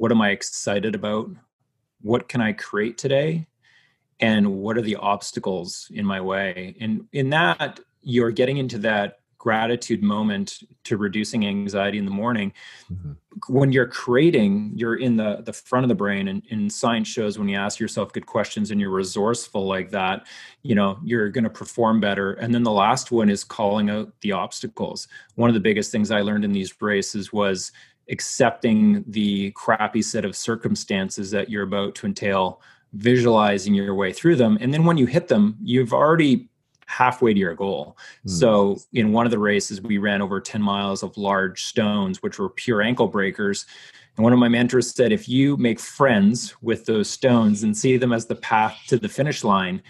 what 0.01 0.11
am 0.11 0.23
I 0.23 0.31
excited 0.31 0.95
about? 0.95 1.29
What 2.01 2.27
can 2.27 2.41
I 2.41 2.55
create 2.55 2.97
today? 2.97 3.47
And 4.19 4.57
what 4.57 4.79
are 4.79 4.83
the 4.83 4.97
obstacles 4.97 5.89
in 5.93 6.07
my 6.07 6.23
way? 6.23 6.75
And 6.81 7.07
in 7.13 7.29
that, 7.31 7.81
you're 8.01 8.31
getting 8.31 8.57
into 8.57 8.79
that 8.79 9.20
gratitude 9.41 10.03
moment 10.03 10.63
to 10.85 10.99
reducing 10.99 11.47
anxiety 11.47 11.97
in 11.97 12.05
the 12.05 12.11
morning 12.11 12.53
mm-hmm. 12.93 13.13
when 13.49 13.73
you're 13.73 13.87
creating 13.87 14.71
you're 14.75 14.97
in 14.97 15.17
the 15.17 15.41
the 15.47 15.53
front 15.53 15.83
of 15.83 15.89
the 15.89 15.95
brain 15.95 16.29
and, 16.29 16.43
and 16.51 16.71
science 16.71 17.09
shows 17.09 17.39
when 17.39 17.49
you 17.49 17.57
ask 17.57 17.81
yourself 17.81 18.13
good 18.13 18.27
questions 18.27 18.71
and 18.71 18.79
you're 18.79 18.91
resourceful 18.91 19.67
like 19.67 19.91
that 19.91 20.27
you 20.63 20.75
know 20.75 20.99
you're 21.03 21.31
going 21.31 21.43
to 21.43 21.51
perform 21.51 22.01
better 22.01 22.35
and 22.35 22.55
then 22.55 22.63
the 22.63 22.71
last 22.71 23.11
one 23.11 23.31
is 23.31 23.43
calling 23.43 23.89
out 23.89 24.13
the 24.21 24.31
obstacles 24.31 25.09
one 25.37 25.49
of 25.49 25.55
the 25.55 25.61
biggest 25.61 25.91
things 25.91 26.11
i 26.11 26.21
learned 26.21 26.45
in 26.45 26.53
these 26.53 26.83
races 26.83 27.33
was 27.33 27.73
accepting 28.11 29.05
the 29.07 29.53
crappy 29.53 30.03
set 30.03 30.25
of 30.25 30.37
circumstances 30.37 31.31
that 31.31 31.49
you're 31.49 31.63
about 31.63 31.95
to 31.95 32.07
entail, 32.07 32.61
visualizing 32.93 33.73
your 33.73 33.95
way 33.95 34.13
through 34.13 34.37
them. 34.37 34.59
And 34.61 34.75
then 34.75 34.85
when 34.85 34.99
you 34.99 35.07
hit 35.07 35.29
them, 35.29 35.57
you've 35.63 35.95
already 35.95 36.50
halfway 36.91 37.33
to 37.33 37.39
your 37.39 37.55
goal. 37.55 37.97
Mm. 38.27 38.31
So 38.31 38.79
in 38.93 39.13
one 39.13 39.25
of 39.25 39.31
the 39.31 39.39
races, 39.39 39.81
we 39.81 39.99
ran 39.99 40.21
over 40.21 40.41
10 40.41 40.61
miles 40.61 41.05
of 41.05 41.17
large 41.17 41.65
stones, 41.65 42.21
which 42.21 42.39
were 42.39 42.51
pure 42.51 42.83
ankle 42.83 43.07
breakers. 43.07 43.65
And 44.17 44.25
one 44.25 44.33
of 44.33 44.41
my 44.41 44.49
mentors 44.49 44.93
said, 44.93 45.13
if 45.13 45.29
you 45.29 45.57
make 45.57 45.79
friends 45.79 46.55
with 46.63 46.87
those 46.87 47.09
stones 47.09 47.63
and 47.63 47.77
see 47.77 47.97
them 47.97 48.13
as 48.13 48.27
the 48.27 48.35
path 48.35 48.77
to 48.89 48.99
the 48.99 49.09
finish 49.09 49.45
line, 49.45 49.83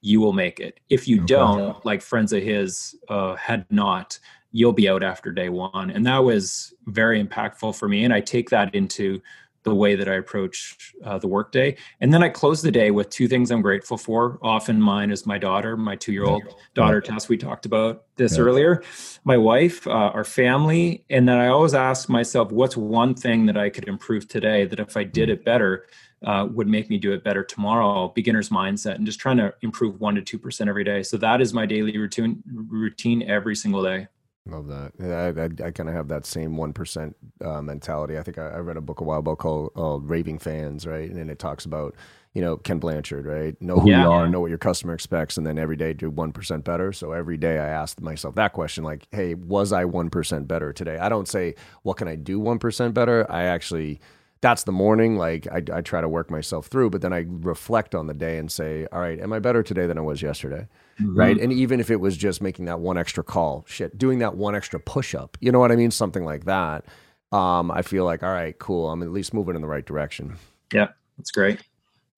you 0.00 0.20
will 0.20 0.32
make 0.32 0.60
it. 0.60 0.78
If 0.88 1.08
you 1.08 1.18
okay. 1.18 1.26
don't, 1.26 1.84
like 1.84 2.00
friends 2.00 2.32
of 2.32 2.42
his 2.42 2.94
uh, 3.08 3.34
had 3.34 3.66
not, 3.70 4.18
you'll 4.52 4.72
be 4.72 4.88
out 4.88 5.02
after 5.02 5.32
day 5.32 5.48
one. 5.48 5.90
And 5.90 6.06
that 6.06 6.22
was 6.22 6.72
very 6.86 7.22
impactful 7.22 7.74
for 7.74 7.88
me. 7.88 8.04
And 8.04 8.14
I 8.14 8.20
take 8.20 8.48
that 8.50 8.72
into 8.74 9.20
the 9.64 9.74
way 9.74 9.96
that 9.96 10.08
I 10.08 10.14
approach 10.14 10.94
uh, 11.04 11.18
the 11.18 11.26
workday. 11.26 11.76
And 12.00 12.12
then 12.12 12.22
I 12.22 12.28
close 12.28 12.62
the 12.62 12.70
day 12.70 12.90
with 12.90 13.10
two 13.10 13.26
things 13.26 13.50
I'm 13.50 13.62
grateful 13.62 13.96
for. 13.96 14.38
Often 14.42 14.80
mine 14.80 15.10
is 15.10 15.26
my 15.26 15.38
daughter, 15.38 15.76
my 15.76 15.96
two 15.96 16.12
year 16.12 16.24
old 16.24 16.42
daughter, 16.74 17.00
Tess. 17.00 17.28
We 17.28 17.36
talked 17.36 17.66
about 17.66 18.04
this 18.16 18.36
yeah. 18.36 18.42
earlier. 18.42 18.82
My 19.24 19.36
wife, 19.36 19.86
uh, 19.86 19.90
our 19.90 20.24
family. 20.24 21.04
And 21.10 21.26
then 21.28 21.38
I 21.38 21.48
always 21.48 21.74
ask 21.74 22.08
myself, 22.08 22.52
what's 22.52 22.76
one 22.76 23.14
thing 23.14 23.46
that 23.46 23.56
I 23.56 23.70
could 23.70 23.88
improve 23.88 24.28
today 24.28 24.66
that 24.66 24.78
if 24.78 24.96
I 24.96 25.04
did 25.04 25.30
it 25.30 25.44
better, 25.44 25.86
uh, 26.24 26.46
would 26.50 26.68
make 26.68 26.88
me 26.88 26.96
do 26.96 27.12
it 27.12 27.22
better 27.22 27.44
tomorrow 27.44 28.08
beginner's 28.08 28.48
mindset 28.48 28.94
and 28.94 29.04
just 29.04 29.20
trying 29.20 29.36
to 29.36 29.52
improve 29.60 29.96
1% 29.96 30.24
to 30.24 30.38
2% 30.38 30.68
every 30.68 30.82
day 30.82 31.02
so 31.02 31.18
that 31.18 31.42
is 31.42 31.52
my 31.52 31.66
daily 31.66 31.98
routine 31.98 32.42
routine 32.46 33.22
every 33.28 33.54
single 33.54 33.82
day 33.82 34.08
Love 34.46 34.68
that. 34.68 34.92
I, 35.00 35.64
I, 35.64 35.68
I 35.68 35.70
kind 35.70 35.88
of 35.88 35.94
have 35.94 36.08
that 36.08 36.26
same 36.26 36.56
1% 36.56 37.14
uh, 37.42 37.62
mentality. 37.62 38.18
I 38.18 38.22
think 38.22 38.36
I, 38.36 38.48
I, 38.48 38.58
read 38.58 38.76
a 38.76 38.82
book 38.82 39.00
a 39.00 39.04
while 39.04 39.20
ago 39.20 39.34
called 39.34 39.70
uh, 39.74 39.98
Raving 40.00 40.38
Fans, 40.38 40.86
right? 40.86 41.10
And 41.10 41.30
it 41.30 41.38
talks 41.38 41.64
about, 41.64 41.94
you 42.34 42.42
know, 42.42 42.58
Ken 42.58 42.78
Blanchard, 42.78 43.24
right? 43.24 43.60
Know 43.62 43.76
who 43.80 43.88
yeah. 43.88 44.02
you 44.02 44.10
are, 44.10 44.28
know 44.28 44.40
what 44.40 44.50
your 44.50 44.58
customer 44.58 44.92
expects, 44.92 45.38
and 45.38 45.46
then 45.46 45.58
every 45.58 45.76
day 45.76 45.94
do 45.94 46.10
1% 46.10 46.62
better. 46.62 46.92
So 46.92 47.12
every 47.12 47.38
day 47.38 47.58
I 47.58 47.68
ask 47.68 47.98
myself 48.02 48.34
that 48.34 48.52
question 48.52 48.84
like, 48.84 49.08
hey, 49.12 49.32
was 49.32 49.72
I 49.72 49.84
1% 49.84 50.46
better 50.46 50.74
today? 50.74 50.98
I 50.98 51.08
don't 51.08 51.26
say, 51.26 51.54
what 51.82 51.96
can 51.96 52.06
I 52.06 52.16
do 52.16 52.38
1% 52.38 52.92
better? 52.92 53.30
I 53.30 53.44
actually 53.44 54.00
that's 54.42 54.64
the 54.64 54.72
morning. 54.72 55.16
Like 55.16 55.48
I, 55.50 55.62
I 55.72 55.80
try 55.80 56.02
to 56.02 56.08
work 56.08 56.30
myself 56.30 56.66
through, 56.66 56.90
but 56.90 57.00
then 57.00 57.14
I 57.14 57.24
reflect 57.26 57.94
on 57.94 58.08
the 58.08 58.12
day 58.12 58.36
and 58.36 58.52
say, 58.52 58.86
all 58.92 59.00
right, 59.00 59.18
am 59.18 59.32
I 59.32 59.38
better 59.38 59.62
today 59.62 59.86
than 59.86 59.96
I 59.96 60.02
was 60.02 60.20
yesterday? 60.20 60.68
Mm-hmm. 61.00 61.18
Right. 61.18 61.38
And 61.38 61.52
even 61.52 61.80
if 61.80 61.90
it 61.90 61.96
was 61.96 62.16
just 62.16 62.40
making 62.40 62.66
that 62.66 62.80
one 62.80 62.96
extra 62.96 63.24
call, 63.24 63.64
shit, 63.68 63.98
doing 63.98 64.20
that 64.20 64.36
one 64.36 64.54
extra 64.54 64.78
push 64.78 65.14
up, 65.14 65.36
you 65.40 65.50
know 65.50 65.58
what 65.58 65.72
I 65.72 65.76
mean? 65.76 65.90
Something 65.90 66.24
like 66.24 66.44
that. 66.44 66.84
Um, 67.32 67.70
I 67.70 67.82
feel 67.82 68.04
like, 68.04 68.22
all 68.22 68.32
right, 68.32 68.56
cool. 68.58 68.90
I'm 68.90 69.02
at 69.02 69.10
least 69.10 69.34
moving 69.34 69.56
in 69.56 69.62
the 69.62 69.68
right 69.68 69.84
direction. 69.84 70.36
Yeah, 70.72 70.88
that's 71.18 71.30
great. 71.30 71.60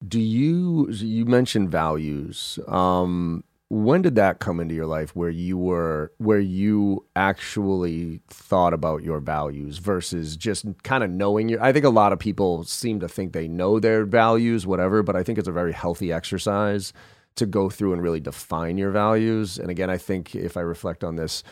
Do 0.07 0.19
you, 0.19 0.89
you 0.91 1.25
mentioned 1.25 1.71
values. 1.71 2.59
Um, 2.67 3.43
when 3.69 4.01
did 4.01 4.15
that 4.15 4.39
come 4.39 4.59
into 4.59 4.73
your 4.73 4.85
life 4.85 5.13
where 5.15 5.29
you 5.29 5.57
were 5.57 6.11
where 6.19 6.39
you 6.39 7.05
actually 7.15 8.21
thought 8.29 8.73
about 8.73 9.03
your 9.03 9.19
values 9.19 9.77
versus 9.79 10.37
just 10.37 10.65
kind 10.83 11.03
of 11.03 11.09
knowing 11.09 11.49
your 11.49 11.61
I 11.61 11.73
think 11.73 11.83
a 11.83 11.89
lot 11.89 12.13
of 12.13 12.19
people 12.19 12.63
seem 12.63 13.01
to 13.01 13.09
think 13.09 13.33
they 13.33 13.49
know 13.49 13.79
their 13.79 14.05
values 14.05 14.65
whatever 14.65 15.03
but 15.03 15.17
I 15.17 15.23
think 15.23 15.37
it's 15.37 15.49
a 15.49 15.53
very 15.53 15.73
healthy 15.73 16.13
exercise 16.13 16.93
to 17.37 17.45
go 17.45 17.69
through 17.69 17.93
and 17.93 18.01
really 18.01 18.19
define 18.19 18.77
your 18.77 18.91
values 18.91 19.57
and 19.57 19.69
again 19.69 19.89
I 19.89 19.97
think 19.97 20.35
if 20.35 20.57
I 20.57 20.61
reflect 20.61 21.03
on 21.03 21.15
this 21.15 21.43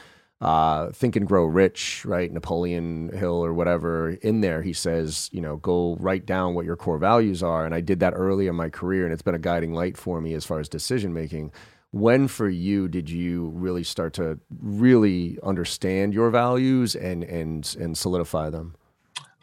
uh, 0.41 0.91
think 0.91 1.15
and 1.15 1.25
grow 1.25 1.45
rich, 1.45 2.03
right? 2.05 2.31
Napoleon 2.31 3.09
Hill 3.17 3.43
or 3.43 3.53
whatever. 3.53 4.09
In 4.09 4.41
there, 4.41 4.61
he 4.61 4.73
says, 4.73 5.29
you 5.31 5.39
know, 5.39 5.55
go 5.55 5.95
write 5.95 6.25
down 6.25 6.53
what 6.53 6.65
your 6.65 6.75
core 6.75 6.97
values 6.97 7.41
are. 7.41 7.65
And 7.65 7.73
I 7.73 7.79
did 7.79 8.01
that 8.01 8.13
early 8.13 8.47
in 8.47 8.55
my 8.55 8.69
career, 8.69 9.05
and 9.05 9.13
it's 9.13 9.21
been 9.21 9.33
a 9.33 9.39
guiding 9.39 9.73
light 9.73 9.95
for 9.97 10.19
me 10.19 10.33
as 10.33 10.45
far 10.45 10.59
as 10.59 10.67
decision 10.67 11.13
making 11.13 11.53
when 11.95 12.27
for 12.27 12.49
you 12.49 12.89
did 12.89 13.09
you 13.09 13.47
really 13.55 13.83
start 13.83 14.13
to 14.13 14.37
really 14.59 15.39
understand 15.41 16.13
your 16.13 16.29
values 16.29 16.93
and 16.93 17.23
and 17.23 17.73
and 17.79 17.97
solidify 17.97 18.49
them 18.49 18.75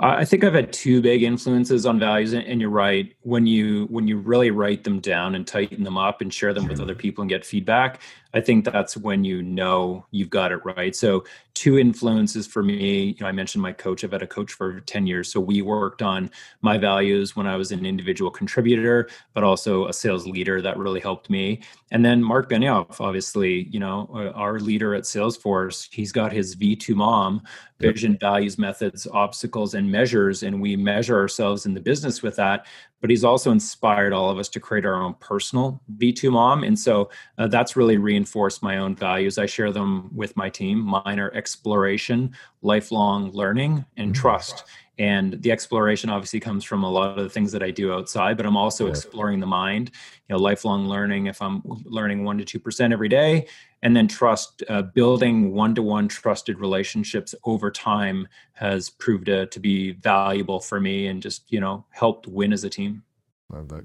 I 0.02 0.24
think 0.24 0.42
I've 0.42 0.54
had 0.54 0.72
two 0.72 1.00
big 1.00 1.22
influences 1.22 1.86
on 1.86 2.00
values, 2.00 2.32
and 2.32 2.60
you're 2.60 2.70
right. 2.70 3.14
When 3.22 3.46
you 3.46 3.86
when 3.86 4.08
you 4.08 4.18
really 4.18 4.50
write 4.50 4.82
them 4.82 4.98
down 4.98 5.36
and 5.36 5.46
tighten 5.46 5.84
them 5.84 5.96
up 5.96 6.20
and 6.20 6.34
share 6.34 6.52
them 6.52 6.66
with 6.66 6.80
other 6.80 6.96
people 6.96 7.22
and 7.22 7.28
get 7.28 7.46
feedback, 7.46 8.00
I 8.34 8.40
think 8.40 8.64
that's 8.64 8.96
when 8.96 9.22
you 9.22 9.42
know 9.42 10.04
you've 10.10 10.30
got 10.30 10.50
it 10.50 10.64
right. 10.64 10.96
So 10.96 11.24
two 11.54 11.78
influences 11.78 12.46
for 12.46 12.62
me, 12.62 13.08
you 13.08 13.16
know, 13.20 13.26
I 13.26 13.32
mentioned 13.32 13.62
my 13.62 13.72
coach. 13.72 14.04
I've 14.04 14.12
had 14.12 14.22
a 14.22 14.26
coach 14.26 14.52
for 14.52 14.80
10 14.80 15.06
years. 15.06 15.30
So 15.30 15.38
we 15.40 15.62
worked 15.62 16.02
on 16.02 16.30
my 16.62 16.78
values 16.78 17.36
when 17.36 17.46
I 17.46 17.56
was 17.56 17.72
an 17.72 17.84
individual 17.84 18.30
contributor, 18.30 19.08
but 19.34 19.44
also 19.44 19.86
a 19.86 19.92
sales 19.92 20.26
leader 20.26 20.62
that 20.62 20.78
really 20.78 21.00
helped 21.00 21.28
me. 21.28 21.60
And 21.90 22.04
then 22.04 22.22
Mark 22.22 22.48
Benioff, 22.48 23.00
obviously, 23.00 23.68
you 23.70 23.80
know, 23.80 24.08
uh, 24.14 24.30
our 24.30 24.60
leader 24.60 24.94
at 24.94 25.04
Salesforce, 25.04 25.88
he's 25.92 26.10
got 26.10 26.32
his 26.32 26.56
V2MOM, 26.56 27.42
vision, 27.78 28.16
values, 28.18 28.58
methods, 28.58 29.06
obstacles, 29.12 29.74
and 29.74 29.90
measures. 29.90 30.42
And 30.42 30.60
we 30.60 30.76
measure 30.76 31.18
ourselves 31.18 31.66
in 31.66 31.74
the 31.74 31.80
business 31.80 32.22
with 32.22 32.36
that 32.36 32.66
but 33.02 33.10
he's 33.10 33.24
also 33.24 33.50
inspired 33.50 34.12
all 34.12 34.30
of 34.30 34.38
us 34.38 34.48
to 34.48 34.60
create 34.60 34.86
our 34.86 34.94
own 34.94 35.14
personal 35.14 35.82
V2MOM. 35.98 36.64
And 36.64 36.78
so 36.78 37.10
uh, 37.36 37.48
that's 37.48 37.76
really 37.76 37.98
reinforced 37.98 38.62
my 38.62 38.78
own 38.78 38.94
values. 38.94 39.38
I 39.38 39.46
share 39.46 39.72
them 39.72 40.08
with 40.14 40.36
my 40.36 40.48
team. 40.48 40.78
Mine 40.78 41.18
are 41.18 41.34
exploration, 41.34 42.30
lifelong 42.62 43.32
learning, 43.32 43.84
and 43.96 44.12
mm-hmm. 44.12 44.20
trust. 44.20 44.64
And 44.98 45.42
the 45.42 45.50
exploration 45.50 46.10
obviously 46.10 46.38
comes 46.38 46.64
from 46.64 46.84
a 46.84 46.90
lot 46.90 47.18
of 47.18 47.24
the 47.24 47.30
things 47.30 47.50
that 47.52 47.62
I 47.62 47.72
do 47.72 47.92
outside, 47.92 48.36
but 48.36 48.46
I'm 48.46 48.56
also 48.56 48.86
exploring 48.86 49.40
the 49.40 49.46
mind, 49.46 49.90
you 50.28 50.36
know, 50.36 50.40
lifelong 50.40 50.86
learning. 50.86 51.26
If 51.26 51.42
I'm 51.42 51.60
learning 51.64 52.24
one 52.24 52.38
to 52.38 52.60
2% 52.60 52.92
every 52.92 53.08
day, 53.08 53.48
and 53.82 53.96
then 53.96 54.06
trust, 54.06 54.62
uh, 54.68 54.82
building 54.82 55.52
one 55.52 55.74
to 55.74 55.82
one 55.82 56.08
trusted 56.08 56.58
relationships 56.58 57.34
over 57.44 57.70
time 57.70 58.28
has 58.54 58.90
proved 58.90 59.26
to, 59.26 59.46
to 59.46 59.60
be 59.60 59.92
valuable 59.92 60.60
for 60.60 60.80
me 60.80 61.08
and 61.08 61.20
just, 61.20 61.50
you 61.50 61.60
know, 61.60 61.84
helped 61.90 62.26
win 62.26 62.52
as 62.52 62.64
a 62.64 62.70
team. 62.70 63.02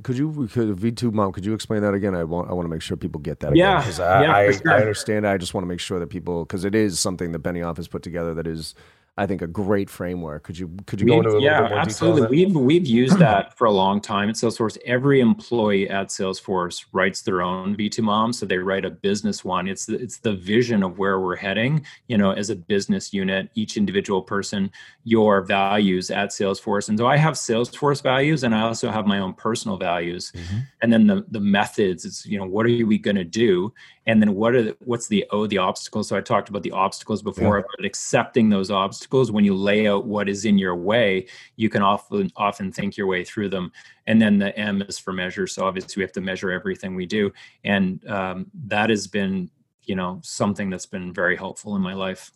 Could 0.04 0.18
you, 0.18 0.48
could 0.50 0.78
V2MOM, 0.78 1.34
could 1.34 1.46
you 1.46 1.54
explain 1.54 1.82
that 1.82 1.94
again? 1.94 2.16
I 2.16 2.24
want, 2.24 2.50
I 2.50 2.54
want 2.54 2.66
to 2.66 2.70
make 2.70 2.82
sure 2.82 2.96
people 2.96 3.20
get 3.20 3.42
that. 3.42 3.54
Yeah. 3.54 3.80
Because 3.80 4.00
I, 4.00 4.22
yeah, 4.24 4.36
I, 4.36 4.52
sure. 4.52 4.72
I, 4.72 4.80
understand. 4.80 5.28
I 5.28 5.38
just 5.38 5.54
want 5.54 5.64
to 5.64 5.68
make 5.68 5.82
sure 5.82 6.00
that 6.00 6.08
people, 6.08 6.46
because 6.46 6.64
it 6.64 6.74
is 6.74 7.02
something 7.02 7.34
that 7.34 7.44
Benioff 7.44 7.76
has 7.76 7.90
put 7.90 8.02
together 8.02 8.34
that 8.36 8.48
is 8.48 8.76
I 9.20 9.26
think 9.26 9.42
a 9.42 9.48
great 9.48 9.90
framework. 9.90 10.44
Could 10.44 10.60
you 10.60 10.70
could 10.86 11.02
you 11.02 11.06
we've, 11.06 11.24
go 11.24 11.30
into 11.30 11.38
a 11.38 11.42
yeah, 11.42 11.54
little 11.54 11.70
bit 11.70 11.72
more 11.72 11.80
absolutely. 11.80 12.46
We've 12.46 12.56
we've 12.56 12.86
used 12.86 13.18
that 13.18 13.58
for 13.58 13.66
a 13.66 13.72
long 13.72 14.00
time 14.00 14.30
at 14.30 14.36
Salesforce. 14.36 14.78
Every 14.86 15.22
employee 15.22 15.90
at 15.90 16.10
Salesforce 16.10 16.86
writes 16.94 17.24
their 17.24 17.42
own 17.42 17.76
V2MOM, 17.76 18.36
so 18.36 18.46
they 18.46 18.60
write 18.60 18.86
a 18.86 18.92
business 18.92 19.44
one. 19.44 19.68
It's 19.68 19.88
the, 19.88 19.96
it's 19.96 20.18
the 20.18 20.34
vision 20.34 20.84
of 20.84 21.00
where 21.00 21.20
we're 21.20 21.36
heading. 21.36 21.84
You 22.08 22.20
know, 22.20 22.32
as 22.32 22.52
a 22.52 22.56
business 22.56 23.12
unit, 23.12 23.50
each 23.56 23.76
individual 23.76 24.22
person, 24.22 24.72
your 25.04 25.42
values 25.42 26.12
at 26.12 26.30
Salesforce, 26.30 26.90
and 26.90 26.98
so 27.00 27.08
I 27.08 27.18
have 27.18 27.34
Salesforce 27.34 28.04
values, 28.04 28.44
and 28.44 28.54
I 28.54 28.62
also 28.62 28.92
have 28.92 29.08
my 29.08 29.18
own 29.18 29.34
personal 29.34 29.78
values, 29.78 30.32
mm-hmm. 30.36 30.58
and 30.84 30.94
then 30.94 31.08
the 31.08 31.26
the 31.32 31.40
methods. 31.40 32.06
It's 32.06 32.24
you 32.24 32.38
know 32.38 32.46
what 32.46 32.68
are 32.68 32.86
we 32.86 33.00
going 33.00 33.16
to 33.16 33.24
do, 33.24 33.74
and 34.08 34.22
then 34.22 34.34
what 34.34 34.56
are 34.56 34.64
the, 34.64 34.78
what's 34.80 35.08
the 35.08 35.26
oh 35.32 35.46
the 35.46 35.58
obstacles? 35.58 36.08
So 36.08 36.18
i 36.18 36.22
talked 36.22 36.50
about 36.50 36.64
the 36.64 36.72
obstacles 36.72 37.22
before 37.22 37.58
yeah. 37.58 37.66
about 37.66 37.86
accepting 37.86 38.50
those 38.50 38.72
obstacles 38.72 39.32
when 39.32 39.44
you 39.44 39.54
lay 39.54 39.88
out 39.88 40.06
what 40.06 40.30
is 40.30 40.46
in 40.46 40.58
your 40.58 40.76
way 40.76 41.28
you 41.58 41.70
can 41.70 41.84
often 41.84 42.32
often 42.38 42.72
think 42.72 42.98
your 42.98 43.08
way 43.08 43.24
through 43.24 43.50
them. 43.50 43.72
And 44.08 44.22
then 44.22 44.40
the 44.40 44.58
m 44.58 44.82
is 44.82 44.98
for 44.98 45.14
measure. 45.14 45.46
So 45.46 45.66
obviously 45.66 46.00
we 46.00 46.04
have 46.06 46.14
to 46.14 46.22
measure 46.22 46.50
everything 46.50 46.96
we 46.96 47.06
do. 47.06 47.32
And 47.64 48.06
um, 48.08 48.48
that 48.66 48.90
has 48.90 49.06
been 49.06 49.52
you 49.84 49.96
know 49.96 50.20
something 50.24 50.70
that's 50.70 50.86
been 50.86 51.14
very 51.14 51.36
helpful 51.36 51.76
in 51.76 51.82
my 51.82 51.94
life. 51.94 52.32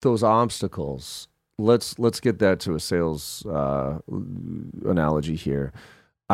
Those 0.00 0.22
obstacles 0.22 1.28
let's 1.58 1.98
let's 1.98 2.20
get 2.20 2.38
that 2.40 2.58
to 2.60 2.74
a 2.74 2.80
sales 2.80 3.46
uh, 3.46 3.98
analogy 4.84 5.36
here 5.36 5.72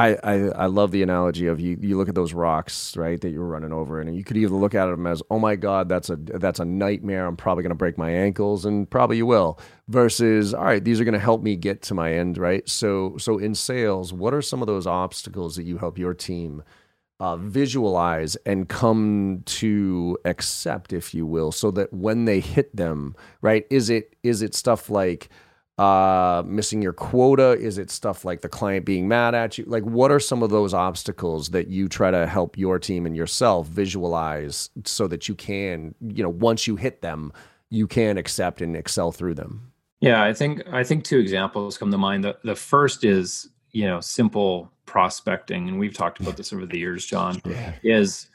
I, 0.01 0.17
I, 0.25 0.35
I 0.49 0.67
love 0.67 0.93
the 0.93 1.03
analogy 1.03 1.47
of 1.47 1.61
you 1.61 1.77
you 1.79 1.99
look 1.99 2.09
at 2.09 2.15
those 2.15 2.33
rocks 2.33 2.97
right 2.97 3.21
that 3.21 3.29
you're 3.31 3.45
running 3.45 3.73
over 3.73 4.01
and 4.01 4.17
you 4.17 4.25
could 4.25 4.39
either 4.39 4.55
look 4.55 4.75
at 4.75 4.87
them 4.87 5.07
as 5.07 5.23
oh 5.31 5.39
my 5.39 5.57
god 5.57 5.91
that's 5.91 6.09
a 6.09 6.17
that's 6.17 6.59
a 6.59 6.65
nightmare. 6.65 7.27
I'm 7.27 7.37
probably 7.37 7.63
going 7.63 7.71
to 7.71 7.77
break 7.77 7.99
my 7.99 8.11
ankles 8.11 8.65
and 8.65 8.89
probably 8.89 9.19
you 9.19 9.27
will 9.27 9.61
versus 9.89 10.55
all 10.55 10.65
right 10.65 10.83
these 10.83 11.01
are 11.01 11.05
going 11.05 11.13
to 11.13 11.19
help 11.21 11.43
me 11.43 11.55
get 11.55 11.83
to 11.83 11.95
my 11.95 12.15
end 12.15 12.39
right? 12.39 12.67
So 12.67 13.19
so 13.19 13.37
in 13.37 13.55
sales 13.55 14.11
what 14.11 14.33
are 14.33 14.41
some 14.41 14.63
of 14.63 14.67
those 14.67 14.87
obstacles 14.87 15.57
that 15.57 15.65
you 15.65 15.77
help 15.77 15.99
your 15.99 16.15
team 16.15 16.63
uh, 17.19 17.37
visualize 17.37 18.37
and 18.47 18.71
come 18.71 19.43
to 19.45 20.17
accept 20.25 20.95
if 20.95 21.13
you 21.13 21.27
will 21.27 21.53
so 21.53 21.71
that 21.73 21.93
when 21.93 22.25
they 22.25 22.41
hit 22.41 22.75
them 22.75 23.15
right 23.43 23.67
is 23.69 23.91
it 23.91 24.17
is 24.23 24.41
it 24.41 24.55
stuff 24.55 24.89
like 24.89 25.29
uh, 25.81 26.43
missing 26.45 26.83
your 26.83 26.93
quota? 26.93 27.53
Is 27.53 27.79
it 27.79 27.91
stuff 27.91 28.23
like 28.23 28.43
the 28.43 28.51
client 28.51 28.85
being 28.85 29.09
mad 29.09 29.35
at 29.35 29.57
you? 29.57 29.65
Like, 29.67 29.83
what 29.83 30.13
are 30.13 30.21
some 30.21 30.43
of 30.43 30.51
those 30.51 30.75
obstacles 30.75 31.49
that 31.51 31.69
you 31.69 31.89
try 31.89 32.11
to 32.11 32.27
help 32.27 32.59
your 32.59 32.79
team 32.79 33.07
and 33.07 33.17
yourself 33.17 33.67
visualize 33.67 34.69
so 34.85 35.09
that 35.09 35.27
you 35.27 35.35
can, 35.35 35.95
you 36.07 36.23
know, 36.23 36.29
once 36.29 36.67
you 36.67 36.77
hit 36.77 37.01
them, 37.01 37.33
you 37.71 37.87
can 37.87 38.19
accept 38.19 38.61
and 38.61 38.77
excel 38.77 39.11
through 39.11 39.33
them? 39.33 39.73
Yeah, 40.01 40.23
I 40.23 40.35
think 40.35 40.63
I 40.71 40.85
think 40.85 41.05
two 41.05 41.19
examples 41.19 41.79
come 41.79 41.91
to 41.91 41.99
mind. 41.99 42.25
The 42.25 42.37
the 42.45 42.57
first 42.57 43.03
is 43.03 43.49
you 43.73 43.87
know 43.87 44.01
simple 44.01 44.71
prospecting, 44.85 45.67
and 45.69 45.79
we've 45.79 45.95
talked 45.95 46.21
about 46.21 46.37
this 46.37 46.53
over 46.53 46.67
the 46.67 46.79
years, 46.79 47.07
John. 47.07 47.41
Yeah. 47.47 47.75
Is 47.83 48.29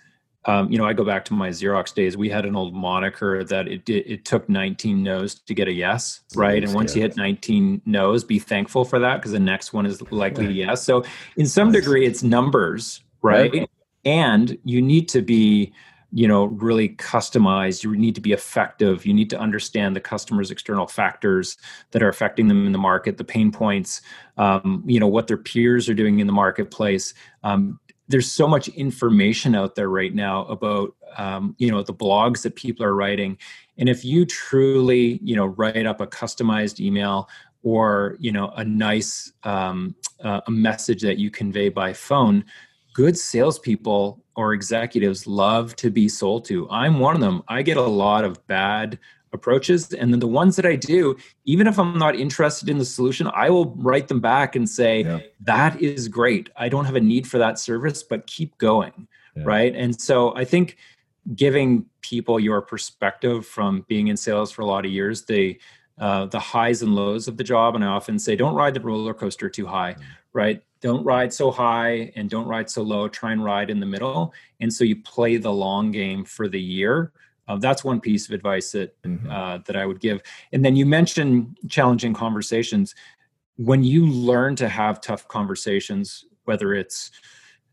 um, 0.47 0.71
you 0.71 0.77
know, 0.77 0.85
I 0.85 0.93
go 0.93 1.03
back 1.03 1.25
to 1.25 1.33
my 1.33 1.49
Xerox 1.49 1.93
days. 1.93 2.15
We 2.15 2.29
had 2.29 2.45
an 2.45 2.55
old 2.55 2.73
moniker 2.73 3.43
that 3.43 3.67
it 3.67 3.89
it, 3.89 4.05
it 4.07 4.25
took 4.25 4.47
19 4.47 5.01
no's 5.01 5.35
to 5.35 5.53
get 5.53 5.67
a 5.67 5.71
yes, 5.71 6.21
right? 6.35 6.63
and 6.63 6.73
once 6.73 6.95
you 6.95 7.01
hit 7.01 7.17
19 7.17 7.81
no's, 7.85 8.23
be 8.23 8.39
thankful 8.39 8.85
for 8.85 8.99
that 8.99 9.17
because 9.17 9.31
the 9.31 9.39
next 9.39 9.73
one 9.73 9.85
is 9.85 10.01
likely 10.11 10.51
yes. 10.51 10.83
So, 10.83 11.03
in 11.35 11.47
some 11.47 11.71
degree, 11.71 12.05
it's 12.05 12.21
numbers, 12.21 13.01
right? 13.21 13.51
right? 13.51 13.69
And 14.05 14.57
you 14.63 14.83
need 14.83 15.09
to 15.09 15.23
be, 15.23 15.73
you 16.11 16.27
know, 16.27 16.45
really 16.45 16.89
customized. 16.89 17.83
You 17.83 17.95
need 17.95 18.13
to 18.13 18.21
be 18.21 18.31
effective. 18.31 19.03
You 19.03 19.15
need 19.15 19.31
to 19.31 19.39
understand 19.39 19.95
the 19.95 19.99
customer's 19.99 20.51
external 20.51 20.85
factors 20.85 21.57
that 21.89 22.03
are 22.03 22.09
affecting 22.09 22.47
them 22.47 22.67
in 22.67 22.71
the 22.71 22.77
market, 22.77 23.17
the 23.17 23.23
pain 23.23 23.51
points, 23.51 24.01
um, 24.37 24.83
you 24.85 24.99
know, 24.99 25.07
what 25.07 25.25
their 25.25 25.37
peers 25.37 25.89
are 25.89 25.95
doing 25.95 26.19
in 26.19 26.27
the 26.27 26.33
marketplace. 26.33 27.15
Um, 27.43 27.79
there's 28.07 28.31
so 28.31 28.47
much 28.47 28.67
information 28.69 29.55
out 29.55 29.75
there 29.75 29.89
right 29.89 30.13
now 30.13 30.45
about 30.45 30.95
um, 31.17 31.55
you 31.57 31.71
know 31.71 31.81
the 31.81 31.93
blogs 31.93 32.43
that 32.43 32.55
people 32.55 32.85
are 32.85 32.95
writing. 32.95 33.37
And 33.77 33.89
if 33.89 34.05
you 34.05 34.25
truly 34.25 35.19
you 35.23 35.35
know 35.35 35.45
write 35.45 35.85
up 35.85 36.01
a 36.01 36.07
customized 36.07 36.79
email 36.79 37.29
or 37.63 38.15
you 38.19 38.31
know 38.31 38.49
a 38.55 38.63
nice 38.63 39.31
um, 39.43 39.95
uh, 40.23 40.41
a 40.47 40.51
message 40.51 41.01
that 41.01 41.17
you 41.17 41.31
convey 41.31 41.69
by 41.69 41.93
phone 41.93 42.45
good 42.95 43.17
salespeople 43.17 44.23
or 44.37 44.53
executives 44.53 45.27
love 45.27 45.75
to 45.75 45.91
be 45.91 46.07
sold 46.07 46.45
to. 46.45 46.67
I'm 46.69 46.99
one 46.99 47.13
of 47.13 47.21
them. 47.21 47.43
I 47.47 47.61
get 47.61 47.75
a 47.75 47.81
lot 47.81 48.23
of 48.23 48.45
bad 48.47 48.97
approaches. 49.33 49.93
And 49.93 50.11
then 50.11 50.19
the 50.19 50.27
ones 50.27 50.55
that 50.55 50.65
I 50.65 50.75
do, 50.75 51.17
even 51.45 51.67
if 51.67 51.77
I'm 51.77 51.97
not 51.97 52.15
interested 52.15 52.69
in 52.69 52.77
the 52.77 52.85
solution, 52.85 53.29
I 53.33 53.49
will 53.49 53.75
write 53.75 54.07
them 54.07 54.19
back 54.19 54.55
and 54.55 54.67
say, 54.67 55.03
yeah. 55.03 55.19
that 55.41 55.81
is 55.81 56.07
great. 56.07 56.49
I 56.55 56.69
don't 56.69 56.85
have 56.85 56.95
a 56.95 57.01
need 57.01 57.27
for 57.27 57.37
that 57.37 57.59
service, 57.59 58.03
but 58.03 58.27
keep 58.27 58.57
going. 58.57 59.07
Yeah. 59.35 59.43
Right. 59.45 59.75
And 59.75 59.99
so 59.99 60.35
I 60.35 60.45
think 60.45 60.77
giving 61.35 61.85
people 62.01 62.39
your 62.39 62.61
perspective 62.61 63.45
from 63.45 63.85
being 63.87 64.07
in 64.07 64.17
sales 64.17 64.51
for 64.51 64.61
a 64.61 64.65
lot 64.65 64.85
of 64.85 64.91
years, 64.91 65.25
they, 65.25 65.59
uh, 65.97 66.25
the 66.27 66.39
highs 66.39 66.81
and 66.81 66.95
lows 66.95 67.27
of 67.27 67.37
the 67.37 67.43
job. 67.43 67.75
And 67.75 67.83
I 67.83 67.87
often 67.87 68.19
say, 68.19 68.35
don't 68.35 68.55
ride 68.55 68.73
the 68.73 68.79
roller 68.79 69.13
coaster 69.13 69.49
too 69.49 69.65
high, 69.65 69.93
mm-hmm. 69.93 70.03
right? 70.33 70.63
Don't 70.81 71.03
ride 71.03 71.33
so 71.33 71.51
high 71.51 72.11
and 72.15 72.29
don't 72.29 72.47
ride 72.47 72.69
so 72.69 72.83
low. 72.83 73.07
Try 73.07 73.31
and 73.31 73.43
ride 73.43 73.69
in 73.69 73.79
the 73.79 73.85
middle. 73.85 74.33
And 74.59 74.71
so 74.71 74.83
you 74.83 74.97
play 74.97 75.37
the 75.37 75.51
long 75.51 75.91
game 75.91 76.23
for 76.23 76.47
the 76.47 76.61
year 76.61 77.11
uh, 77.47 77.57
that's 77.57 77.83
one 77.83 77.99
piece 77.99 78.27
of 78.27 78.33
advice 78.33 78.71
that 78.71 79.01
mm-hmm. 79.03 79.29
uh, 79.29 79.59
that 79.59 79.75
I 79.75 79.85
would 79.85 79.99
give. 79.99 80.21
And 80.51 80.63
then 80.63 80.75
you 80.75 80.85
mentioned 80.85 81.57
challenging 81.69 82.13
conversations. 82.13 82.95
When 83.57 83.83
you 83.83 84.05
learn 84.05 84.55
to 84.57 84.67
have 84.67 84.99
tough 84.99 85.27
conversations, 85.27 86.25
whether 86.45 86.73
it's 86.73 87.11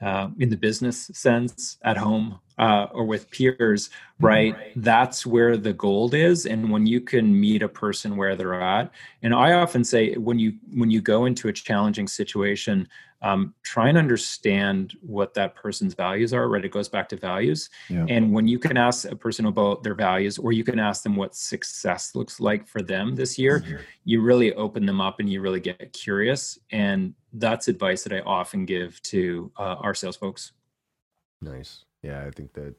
uh, 0.02 0.28
in 0.38 0.48
the 0.48 0.56
business 0.56 1.10
sense, 1.14 1.78
at 1.84 1.96
home, 1.96 2.40
uh, 2.58 2.86
or 2.92 3.04
with 3.04 3.30
peers, 3.30 3.88
mm-hmm. 3.88 4.26
right? 4.26 4.54
right? 4.54 4.72
That's 4.76 5.24
where 5.24 5.56
the 5.56 5.72
gold 5.72 6.14
is. 6.14 6.46
And 6.46 6.70
when 6.70 6.86
you 6.86 7.00
can 7.00 7.38
meet 7.38 7.62
a 7.62 7.68
person 7.68 8.16
where 8.16 8.34
they're 8.34 8.60
at, 8.60 8.90
and 9.22 9.34
I 9.34 9.52
often 9.52 9.84
say 9.84 10.14
when 10.14 10.38
you 10.38 10.54
when 10.74 10.90
you 10.90 11.00
go 11.00 11.24
into 11.26 11.48
a 11.48 11.52
challenging 11.52 12.08
situation, 12.08 12.88
um, 13.22 13.54
try 13.62 13.88
and 13.88 13.96
understand 13.96 14.96
what 15.00 15.32
that 15.34 15.54
person's 15.54 15.94
values 15.94 16.34
are 16.34 16.48
right 16.48 16.64
it 16.64 16.72
goes 16.72 16.88
back 16.88 17.08
to 17.08 17.16
values 17.16 17.70
yeah. 17.88 18.04
and 18.08 18.32
when 18.32 18.48
you 18.48 18.58
can 18.58 18.76
ask 18.76 19.08
a 19.08 19.14
person 19.14 19.46
about 19.46 19.84
their 19.84 19.94
values 19.94 20.38
or 20.38 20.50
you 20.50 20.64
can 20.64 20.80
ask 20.80 21.04
them 21.04 21.14
what 21.14 21.34
success 21.34 22.16
looks 22.16 22.40
like 22.40 22.66
for 22.66 22.82
them 22.82 23.14
this 23.14 23.38
year 23.38 23.60
mm-hmm. 23.60 23.76
you 24.04 24.20
really 24.20 24.52
open 24.54 24.84
them 24.84 25.00
up 25.00 25.20
and 25.20 25.30
you 25.30 25.40
really 25.40 25.60
get 25.60 25.92
curious 25.92 26.58
and 26.72 27.14
that's 27.34 27.68
advice 27.68 28.02
that 28.04 28.12
i 28.12 28.20
often 28.20 28.64
give 28.64 29.00
to 29.02 29.50
uh, 29.58 29.76
our 29.80 29.94
sales 29.94 30.16
folks 30.16 30.52
nice 31.40 31.84
yeah 32.02 32.24
i 32.26 32.30
think 32.30 32.52
that 32.52 32.74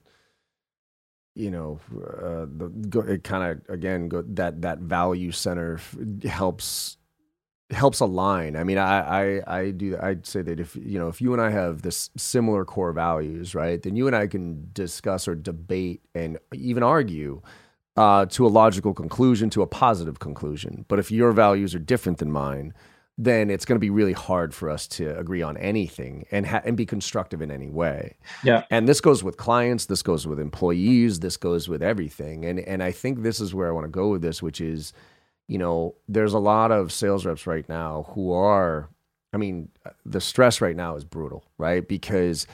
you 1.35 1.49
know 1.49 1.79
uh, 1.95 2.45
the 2.45 3.05
it 3.07 3.23
kind 3.23 3.43
of 3.43 3.73
again 3.73 4.07
go, 4.07 4.21
that 4.21 4.61
that 4.61 4.79
value 4.79 5.31
center 5.31 5.79
helps 6.25 6.97
helps 7.73 7.99
align. 7.99 8.55
I 8.55 8.63
mean, 8.63 8.77
I, 8.77 8.99
I, 8.99 9.59
I 9.59 9.71
do. 9.71 9.97
I'd 10.01 10.25
say 10.25 10.41
that 10.41 10.59
if 10.59 10.75
you 10.75 10.99
know, 10.99 11.07
if 11.07 11.21
you 11.21 11.33
and 11.33 11.41
I 11.41 11.49
have 11.49 11.81
this 11.81 12.09
similar 12.15 12.65
core 12.65 12.93
values, 12.93 13.55
right, 13.55 13.81
then 13.81 13.95
you 13.95 14.07
and 14.07 14.15
I 14.15 14.27
can 14.27 14.69
discuss 14.73 15.27
or 15.27 15.35
debate 15.35 16.01
and 16.15 16.37
even 16.53 16.83
argue 16.83 17.41
uh, 17.97 18.25
to 18.27 18.45
a 18.45 18.49
logical 18.49 18.93
conclusion, 18.93 19.49
to 19.51 19.61
a 19.61 19.67
positive 19.67 20.19
conclusion. 20.19 20.85
But 20.87 20.99
if 20.99 21.11
your 21.11 21.31
values 21.31 21.75
are 21.75 21.79
different 21.79 22.19
than 22.19 22.31
mine, 22.31 22.73
then 23.17 23.49
it's 23.49 23.65
going 23.65 23.75
to 23.75 23.79
be 23.79 23.91
really 23.91 24.13
hard 24.13 24.53
for 24.55 24.69
us 24.69 24.87
to 24.87 25.17
agree 25.19 25.43
on 25.43 25.55
anything 25.57 26.25
and 26.31 26.47
ha- 26.47 26.61
and 26.65 26.75
be 26.75 26.85
constructive 26.85 27.41
in 27.41 27.51
any 27.51 27.69
way. 27.69 28.15
Yeah. 28.43 28.63
And 28.71 28.87
this 28.87 29.01
goes 29.01 29.23
with 29.23 29.37
clients, 29.37 29.85
this 29.85 30.01
goes 30.01 30.25
with 30.25 30.39
employees, 30.39 31.19
this 31.19 31.37
goes 31.37 31.69
with 31.69 31.83
everything. 31.83 32.45
And 32.45 32.59
and 32.59 32.81
I 32.81 32.91
think 32.91 33.21
this 33.21 33.39
is 33.39 33.53
where 33.53 33.67
I 33.67 33.71
want 33.71 33.85
to 33.85 33.91
go 33.91 34.09
with 34.09 34.21
this, 34.21 34.41
which 34.41 34.59
is 34.59 34.93
you 35.47 35.57
know, 35.57 35.95
there's 36.07 36.33
a 36.33 36.39
lot 36.39 36.71
of 36.71 36.91
sales 36.91 37.25
reps 37.25 37.45
right 37.45 37.67
now 37.67 38.07
who 38.13 38.31
are, 38.31 38.89
I 39.33 39.37
mean, 39.37 39.69
the 40.05 40.21
stress 40.21 40.61
right 40.61 40.75
now 40.75 40.95
is 40.95 41.03
brutal, 41.03 41.43
right? 41.57 41.87
Because 41.87 42.47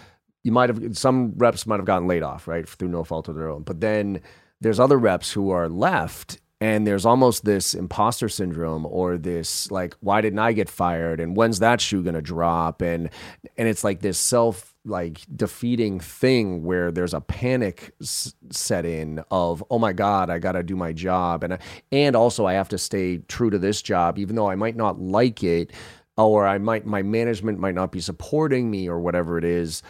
you 0.43 0.51
might 0.51 0.69
have, 0.69 0.97
some 0.97 1.33
reps 1.37 1.67
might 1.67 1.77
have 1.77 1.85
gotten 1.85 2.07
laid 2.07 2.23
off, 2.23 2.47
right, 2.47 2.67
through 2.67 2.87
no 2.87 3.03
fault 3.03 3.27
of 3.27 3.35
their 3.35 3.49
own. 3.49 3.63
But 3.63 3.81
then 3.81 4.21
there's 4.61 4.79
other 4.79 4.97
reps 4.97 5.31
who 5.31 5.51
are 5.51 5.69
left 5.69 6.39
and 6.61 6.85
there's 6.85 7.05
almost 7.05 7.45
this 7.45 7.73
imposter 7.73 8.27
syndrome 8.27 8.85
or 8.85 9.17
this 9.17 9.71
like 9.71 9.95
why 10.01 10.19
didn't 10.19 10.39
i 10.39 10.51
get 10.51 10.69
fired? 10.69 11.19
And 11.19 11.35
when's 11.35 11.59
that 11.59 11.79
shoe 11.79 12.03
going 12.03 12.15
to 12.15 12.21
drop? 12.21 12.81
And 12.81 13.09
and 13.57 13.67
it's 13.67 13.83
like 13.83 14.01
this 14.01 14.17
self 14.19 14.73
like 14.85 15.21
defeating 15.33 15.99
thing 15.99 16.63
where 16.63 16.91
there's 16.91 17.13
a 17.13 17.21
panic 17.21 17.93
s- 18.01 18.33
set 18.51 18.85
in 18.85 19.23
of 19.31 19.63
oh 19.69 19.79
my 19.79 19.93
god 19.93 20.29
I 20.29 20.39
got 20.39 20.53
to 20.53 20.63
do 20.63 20.75
my 20.75 20.91
job. 20.91 21.43
And 21.43 21.53
I, 21.53 21.59
and 21.91 22.15
also 22.15 22.45
I 22.45 22.53
have 22.53 22.69
to 22.69 22.77
stay 22.77 23.17
true 23.17 23.49
to 23.49 23.59
this 23.59 23.81
job 23.81 24.19
even 24.19 24.35
though 24.35 24.49
I 24.49 24.55
might 24.55 24.75
not 24.75 24.99
like 24.99 25.43
it 25.43 25.71
or 26.17 26.45
I 26.45 26.57
might 26.57 26.85
my 26.85 27.01
management 27.01 27.59
might 27.59 27.75
not 27.75 27.91
be 27.93 28.01
supporting 28.01 28.69
me 28.69 28.89
or 28.89 28.99
whatever 28.99 29.37
it 29.37 29.45
is. 29.45 29.81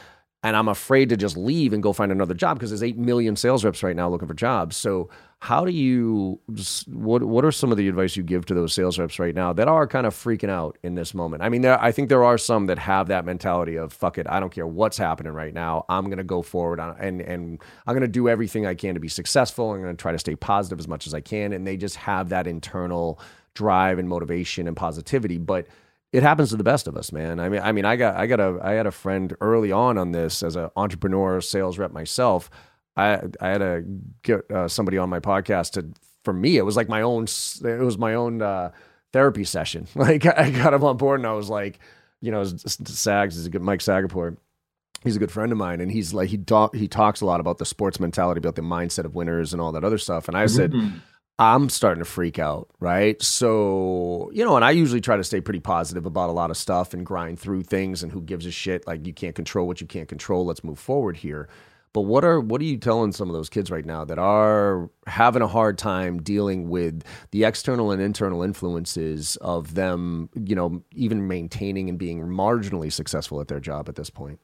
And 0.41 0.55
I'm 0.55 0.69
afraid 0.69 1.09
to 1.09 1.17
just 1.17 1.35
leave 1.35 1.73
and 1.73 1.83
go 1.83 1.91
find 1.91 2.13
another 2.13 2.33
job 2.33 2.57
because 2.57 2.69
there's 2.69 2.83
8 2.83 2.97
million 2.97 3.35
sales 3.35 3.65
reps 3.65 3.83
right 3.83 3.95
now 3.95 4.07
looking 4.07 4.27
for 4.27 4.33
jobs. 4.33 4.77
So 4.77 5.09
how 5.41 5.63
do 5.63 5.71
you 5.71 6.41
what 6.87 7.23
what 7.23 7.45
are 7.45 7.51
some 7.51 7.71
of 7.71 7.77
the 7.77 7.87
advice 7.87 8.17
you 8.17 8.23
give 8.23 8.45
to 8.47 8.53
those 8.53 8.73
sales 8.73 8.99
reps 8.99 9.19
right 9.19 9.33
now 9.33 9.53
that 9.53 9.69
are 9.69 9.87
kind 9.87 10.05
of 10.05 10.13
freaking 10.13 10.49
out 10.49 10.77
in 10.83 10.95
this 10.95 11.13
moment? 11.13 11.41
I 11.41 11.47
mean, 11.47 11.61
there, 11.61 11.81
I 11.81 11.93
think 11.93 12.09
there 12.09 12.25
are 12.25 12.37
some 12.37 12.65
that 12.65 12.77
have 12.77 13.07
that 13.07 13.23
mentality 13.23 13.77
of 13.77 13.93
fuck 13.93 14.17
it, 14.17 14.27
I 14.29 14.41
don't 14.41 14.51
care 14.51 14.67
what's 14.67 14.97
happening 14.97 15.31
right 15.31 15.53
now. 15.53 15.85
I'm 15.87 16.05
going 16.05 16.17
to 16.17 16.25
go 16.25 16.41
forward 16.41 16.81
on, 16.81 16.97
and 16.99 17.21
and 17.21 17.61
I'm 17.87 17.93
going 17.93 18.01
to 18.01 18.07
do 18.09 18.27
everything 18.27 18.65
I 18.65 18.75
can 18.75 18.95
to 18.95 18.99
be 18.99 19.07
successful. 19.07 19.71
I'm 19.71 19.81
going 19.81 19.95
to 19.95 20.01
try 20.01 20.11
to 20.11 20.19
stay 20.19 20.35
positive 20.35 20.77
as 20.77 20.89
much 20.89 21.07
as 21.07 21.13
I 21.13 21.21
can 21.21 21.53
and 21.53 21.65
they 21.65 21.77
just 21.77 21.95
have 21.97 22.29
that 22.29 22.47
internal 22.47 23.19
drive 23.53 23.99
and 23.99 24.07
motivation 24.07 24.67
and 24.67 24.75
positivity, 24.75 25.37
but 25.37 25.67
it 26.11 26.23
happens 26.23 26.49
to 26.49 26.55
the 26.55 26.63
best 26.63 26.87
of 26.87 26.97
us, 26.97 27.11
man. 27.11 27.39
I 27.39 27.49
mean, 27.49 27.61
I 27.61 27.71
mean, 27.71 27.85
I 27.85 27.95
got, 27.95 28.15
I 28.15 28.25
got 28.25 28.39
a, 28.39 28.59
I 28.63 28.71
had 28.71 28.87
a 28.87 28.91
friend 28.91 29.35
early 29.41 29.71
on 29.71 29.97
on 29.97 30.11
this 30.11 30.41
as 30.41 30.55
an 30.55 30.69
entrepreneur, 30.75 31.39
sales 31.39 31.77
rep 31.77 31.91
myself. 31.91 32.49
I 32.99 33.21
I 33.39 33.49
had 33.49 33.57
to 33.59 33.83
get 34.23 34.51
uh, 34.51 34.67
somebody 34.67 34.97
on 34.97 35.09
my 35.09 35.19
podcast 35.19 35.71
to 35.71 35.87
for 36.23 36.33
me 36.33 36.57
it 36.57 36.63
was 36.63 36.75
like 36.75 36.89
my 36.89 37.01
own 37.01 37.25
it 37.63 37.79
was 37.83 37.97
my 37.97 38.13
own 38.15 38.41
uh, 38.41 38.71
therapy 39.13 39.43
session. 39.43 39.87
Like 39.95 40.25
I 40.25 40.49
got 40.49 40.73
him 40.73 40.83
on 40.83 40.97
board 40.97 41.19
and 41.19 41.27
I 41.27 41.33
was 41.33 41.49
like, 41.49 41.79
you 42.21 42.31
know, 42.31 42.43
Sags 42.43 43.37
is 43.37 43.45
a 43.45 43.49
good 43.49 43.61
Mike 43.61 43.79
Sagaport. 43.79 44.37
He's 45.03 45.15
a 45.15 45.19
good 45.19 45.31
friend 45.31 45.53
of 45.53 45.57
mine, 45.57 45.79
and 45.79 45.89
he's 45.89 46.13
like 46.13 46.27
he 46.27 46.37
talk, 46.37 46.75
he 46.75 46.89
talks 46.89 47.21
a 47.21 47.25
lot 47.25 47.39
about 47.39 47.57
the 47.57 47.65
sports 47.65 48.01
mentality, 48.01 48.39
about 48.39 48.55
the 48.55 48.61
mindset 48.61 49.05
of 49.05 49.15
winners, 49.15 49.53
and 49.53 49.61
all 49.61 49.71
that 49.71 49.85
other 49.85 49.97
stuff. 49.97 50.27
And 50.27 50.35
I 50.35 50.45
said, 50.45 50.73
mm-hmm. 50.73 50.97
I'm 51.39 51.69
starting 51.69 52.03
to 52.03 52.09
freak 52.09 52.37
out, 52.37 52.67
right? 52.81 53.21
So, 53.21 54.29
you 54.33 54.43
know, 54.43 54.57
and 54.57 54.65
I 54.65 54.71
usually 54.71 54.99
try 54.99 55.15
to 55.15 55.23
stay 55.23 55.39
pretty 55.39 55.61
positive 55.61 56.05
about 56.05 56.29
a 56.29 56.33
lot 56.33 56.51
of 56.51 56.57
stuff 56.57 56.93
and 56.93 57.05
grind 57.05 57.39
through 57.39 57.63
things 57.63 58.03
and 58.03 58.11
who 58.11 58.21
gives 58.21 58.45
a 58.45 58.51
shit. 58.51 58.85
Like, 58.85 59.07
you 59.07 59.13
can't 59.13 59.35
control 59.35 59.65
what 59.65 59.79
you 59.79 59.87
can't 59.87 60.09
control. 60.09 60.45
Let's 60.45 60.65
move 60.65 60.79
forward 60.79 61.15
here. 61.15 61.47
But 61.93 62.01
what 62.01 62.23
are 62.23 62.39
what 62.39 62.61
are 62.61 62.65
you 62.65 62.77
telling 62.77 63.11
some 63.11 63.29
of 63.29 63.33
those 63.33 63.49
kids 63.49 63.71
right 63.71 63.85
now 63.85 64.05
that 64.05 64.19
are 64.19 64.89
having 65.07 65.41
a 65.41 65.47
hard 65.47 65.77
time 65.77 66.21
dealing 66.21 66.69
with 66.69 67.03
the 67.31 67.43
external 67.45 67.91
and 67.91 68.01
internal 68.01 68.43
influences 68.43 69.37
of 69.37 69.73
them, 69.73 70.29
you 70.35 70.55
know, 70.55 70.83
even 70.93 71.27
maintaining 71.27 71.89
and 71.89 71.97
being 71.97 72.21
marginally 72.21 72.91
successful 72.91 73.41
at 73.41 73.47
their 73.47 73.59
job 73.59 73.89
at 73.89 73.95
this 73.95 74.09
point? 74.09 74.39